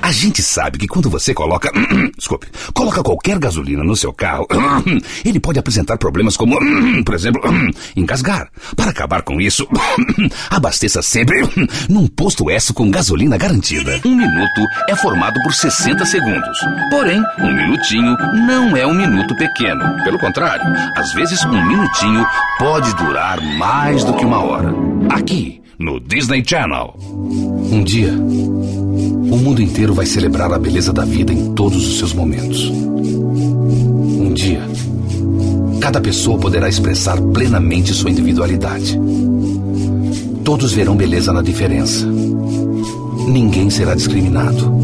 A 0.00 0.10
gente 0.10 0.42
sabe 0.42 0.78
que 0.78 0.88
quando 0.88 1.10
você 1.10 1.34
coloca. 1.34 1.70
Desculpe. 2.16 2.46
Coloca 2.72 3.02
qualquer 3.02 3.38
gasolina 3.38 3.84
no 3.84 3.94
seu 3.94 4.10
carro, 4.10 4.46
ele 5.22 5.38
pode 5.38 5.58
apresentar 5.58 5.98
problemas 5.98 6.34
como, 6.34 6.58
por 7.04 7.14
exemplo, 7.14 7.42
engasgar. 7.94 8.48
Para 8.74 8.90
acabar 8.90 9.20
com 9.20 9.38
isso, 9.38 9.68
abasteça 10.48 11.02
sempre 11.02 11.42
num 11.90 12.06
posto 12.06 12.50
S 12.50 12.72
com 12.72 12.90
gasolina 12.90 13.36
garantida. 13.36 14.00
Um 14.06 14.16
minuto 14.16 14.62
é 14.88 14.96
formado 14.96 15.42
por 15.42 15.52
60 15.52 16.06
segundos. 16.06 16.58
Porém, 16.88 17.22
um 17.38 17.52
minutinho 17.52 18.16
não 18.46 18.74
é 18.74 18.86
um 18.86 18.94
minuto 18.94 19.36
pequeno. 19.36 20.02
Pelo 20.04 20.18
contrário, 20.18 20.64
às 20.96 21.12
vezes 21.12 21.44
um 21.44 21.66
minutinho 21.66 22.26
pode 22.58 22.94
durar 22.94 23.38
mais 23.58 24.04
do 24.04 24.14
que 24.14 24.24
uma 24.24 24.42
hora. 24.42 24.72
Aqui, 25.10 25.60
no 25.78 26.00
Disney 26.00 26.42
Channel. 26.44 26.94
Um 26.98 27.84
dia, 27.84 28.12
o 28.12 29.36
mundo 29.36 29.62
inteiro 29.62 29.94
vai 29.94 30.04
celebrar 30.06 30.52
a 30.52 30.58
beleza 30.58 30.92
da 30.92 31.04
vida 31.04 31.32
em 31.32 31.54
todos 31.54 31.86
os 31.86 31.98
seus 31.98 32.12
momentos. 32.12 32.68
Um 32.68 34.32
dia, 34.34 34.60
cada 35.80 36.00
pessoa 36.00 36.36
poderá 36.36 36.68
expressar 36.68 37.20
plenamente 37.32 37.94
sua 37.94 38.10
individualidade. 38.10 38.98
Todos 40.42 40.72
verão 40.72 40.96
beleza 40.96 41.32
na 41.32 41.42
diferença. 41.42 42.06
Ninguém 43.28 43.70
será 43.70 43.94
discriminado. 43.94 44.76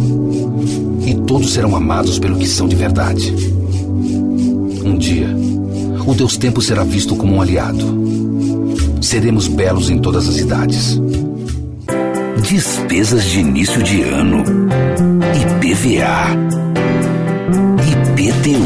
E 1.04 1.14
todos 1.26 1.52
serão 1.52 1.74
amados 1.74 2.20
pelo 2.20 2.38
que 2.38 2.46
são 2.46 2.68
de 2.68 2.76
verdade. 2.76 3.34
Um 4.84 4.96
dia, 4.96 5.28
o 6.06 6.14
Deus 6.14 6.36
Tempo 6.36 6.62
será 6.62 6.84
visto 6.84 7.16
como 7.16 7.34
um 7.34 7.40
aliado. 7.40 8.23
Seremos 9.04 9.46
belos 9.48 9.90
em 9.90 9.98
todas 9.98 10.26
as 10.26 10.38
idades. 10.38 10.98
Despesas 12.40 13.24
de 13.24 13.40
início 13.40 13.82
de 13.82 14.00
ano. 14.00 14.42
IPVA. 15.60 16.30
IPTU. 17.86 18.64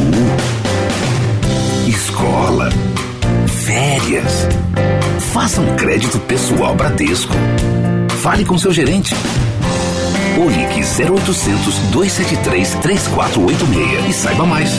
Escola. 1.89 2.71
Férias. 3.49 4.47
Faça 5.33 5.61
um 5.61 5.75
crédito 5.75 6.21
pessoal 6.21 6.77
Bradesco. 6.77 7.35
Fale 8.23 8.45
com 8.45 8.57
seu 8.57 8.73
gerente. 8.73 9.17
Ou 10.39 10.49
ligue 10.49 10.85
0800 10.85 11.79
273 11.91 12.75
3486 12.81 14.09
e 14.09 14.13
saiba 14.13 14.47
mais. 14.47 14.71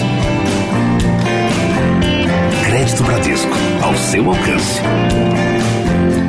Crédito 2.80 3.04
Bradesco, 3.04 3.52
ao 3.82 3.94
seu 3.98 4.30
alcance. 4.30 4.80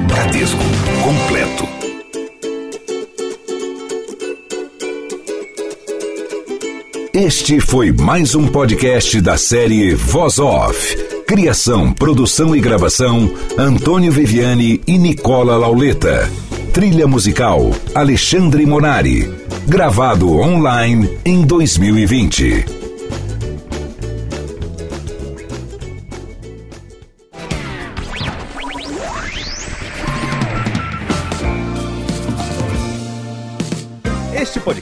Bradesco, 0.09 0.59
completo. 1.01 1.68
Este 7.14 7.61
foi 7.61 7.92
mais 7.92 8.34
um 8.34 8.48
podcast 8.48 9.20
da 9.20 9.36
série 9.36 9.94
Voz 9.94 10.40
Off. 10.40 10.96
Criação, 11.24 11.92
produção 11.92 12.57
e 12.57 12.61
gravação: 12.61 13.32
Antônio 13.57 14.11
Viviane 14.11 14.80
e 14.88 14.98
Nicola 14.98 15.57
Lauleta. 15.57 16.28
Trilha 16.72 17.07
musical: 17.07 17.70
Alexandre 17.94 18.66
Monari. 18.66 19.32
Gravado 19.68 20.36
online 20.40 21.16
em 21.24 21.42
2020. 21.42 22.80